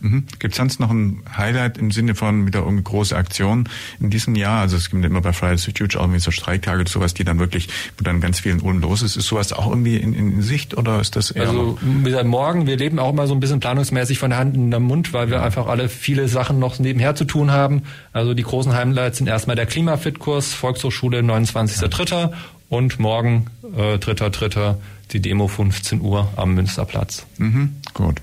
Mhm. 0.00 0.24
Gibt 0.38 0.52
es 0.52 0.58
sonst 0.58 0.80
noch 0.80 0.90
ein 0.90 1.22
Highlight 1.36 1.78
im 1.78 1.90
Sinne 1.90 2.14
von 2.14 2.46
wieder 2.46 2.60
irgendwie 2.60 2.84
große 2.84 3.16
Aktion 3.16 3.68
in 4.00 4.10
diesem 4.10 4.34
Jahr? 4.34 4.60
Also 4.60 4.76
es 4.76 4.90
gibt 4.90 5.04
immer 5.04 5.20
bei 5.20 5.32
Fridays 5.32 5.64
for 5.64 5.74
Future 5.76 6.00
auch 6.00 6.06
irgendwie 6.06 6.20
so 6.20 6.30
Streiktage 6.30 6.80
und 6.80 6.88
sowas, 6.88 7.14
die 7.14 7.24
dann 7.24 7.38
wirklich, 7.38 7.68
wo 7.96 8.04
dann 8.04 8.20
ganz 8.20 8.40
vielen 8.40 8.60
Ulm 8.60 8.80
los 8.80 9.02
ist. 9.02 9.16
Ist 9.16 9.26
sowas 9.26 9.52
auch 9.52 9.68
irgendwie 9.68 9.96
in, 9.96 10.12
in 10.12 10.42
Sicht 10.42 10.76
oder 10.76 11.00
ist 11.00 11.16
das 11.16 11.30
eher 11.30 11.48
Also 11.48 11.78
wie 11.80 12.04
gesagt, 12.04 12.26
morgen, 12.26 12.66
wir 12.66 12.76
leben 12.76 12.98
auch 12.98 13.12
mal 13.12 13.26
so 13.26 13.34
ein 13.34 13.40
bisschen 13.40 13.60
planungsmäßig 13.60 14.18
von 14.18 14.30
der 14.30 14.38
Hand 14.38 14.54
in 14.54 14.70
den 14.70 14.82
Mund, 14.82 15.12
weil 15.12 15.30
wir 15.30 15.42
einfach 15.42 15.66
alle 15.66 15.88
viele 15.88 16.28
Sachen 16.28 16.58
noch 16.58 16.78
nebenher 16.78 17.14
zu 17.14 17.24
tun 17.24 17.50
haben. 17.50 17.82
Also 18.12 18.34
die 18.34 18.42
großen 18.42 18.74
Highlights 18.74 19.18
sind 19.18 19.28
erstmal 19.28 19.56
der 19.56 19.66
Klimafit-Kurs, 19.66 20.52
Volkshochschule 20.52 21.20
29.3. 21.20 22.32
und 22.68 22.98
morgen 22.98 23.46
äh, 23.76 23.94
3.3. 23.96 24.76
die 25.12 25.20
Demo 25.20 25.48
15 25.48 26.00
Uhr 26.00 26.32
am 26.36 26.54
Münsterplatz. 26.54 27.26
Mhm, 27.38 27.76
gut. 27.94 28.20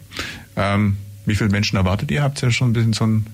Ähm, 0.56 0.98
wie 1.26 1.36
viele 1.36 1.50
Menschen 1.50 1.78
erwartet 1.78 2.12
ihr? 2.12 2.24
Habt 2.24 2.42
ihr 2.44 2.52
schon 2.52 2.70
ein 2.70 2.74
bisschen 2.74 2.94
so 2.94 3.06
ein, 3.06 3.28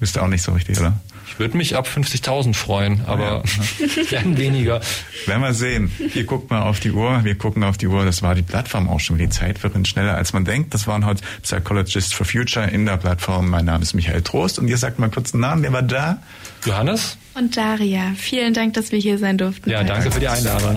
wisst 0.00 0.16
ihr 0.16 0.22
auch 0.22 0.28
nicht 0.28 0.42
so 0.42 0.52
richtig, 0.52 0.78
oder? 0.78 0.98
Ich 1.26 1.38
würde 1.38 1.56
mich 1.56 1.76
ab 1.76 1.86
50.000 1.86 2.54
freuen, 2.54 3.02
aber 3.06 3.42
ja. 3.78 4.10
werden 4.10 4.36
weniger. 4.36 4.80
Werden 5.26 5.42
wir 5.42 5.54
sehen. 5.54 5.90
Ihr 6.14 6.24
guckt 6.24 6.50
mal 6.50 6.62
auf 6.62 6.80
die 6.80 6.90
Uhr, 6.90 7.24
wir 7.24 7.34
gucken 7.36 7.64
auf 7.64 7.78
die 7.78 7.86
Uhr. 7.86 8.04
Das 8.04 8.22
war 8.22 8.34
die 8.34 8.42
Plattform 8.42 8.88
auch 8.88 9.00
schon. 9.00 9.18
Die 9.18 9.28
Zeit 9.28 9.58
verrinnt 9.58 9.88
schneller, 9.88 10.14
als 10.14 10.32
man 10.32 10.44
denkt. 10.44 10.74
Das 10.74 10.86
waren 10.86 11.06
heute 11.06 11.22
Psychologists 11.42 12.12
for 12.12 12.26
Future 12.26 12.66
in 12.66 12.86
der 12.86 12.96
Plattform. 12.96 13.48
Mein 13.48 13.64
Name 13.64 13.82
ist 13.82 13.94
Michael 13.94 14.22
Trost 14.22 14.58
und 14.58 14.68
ihr 14.68 14.76
sagt 14.76 14.98
mal 14.98 15.10
kurz 15.10 15.32
einen 15.32 15.40
Namen. 15.40 15.62
Wer 15.62 15.72
war 15.72 15.82
da? 15.82 16.22
Johannes. 16.64 17.16
Und 17.34 17.56
Daria. 17.56 18.12
Vielen 18.16 18.52
Dank, 18.52 18.74
dass 18.74 18.92
wir 18.92 18.98
hier 18.98 19.18
sein 19.18 19.38
durften. 19.38 19.70
Ja, 19.70 19.84
danke 19.84 20.10
für 20.10 20.20
die 20.20 20.28
Einladung. 20.28 20.76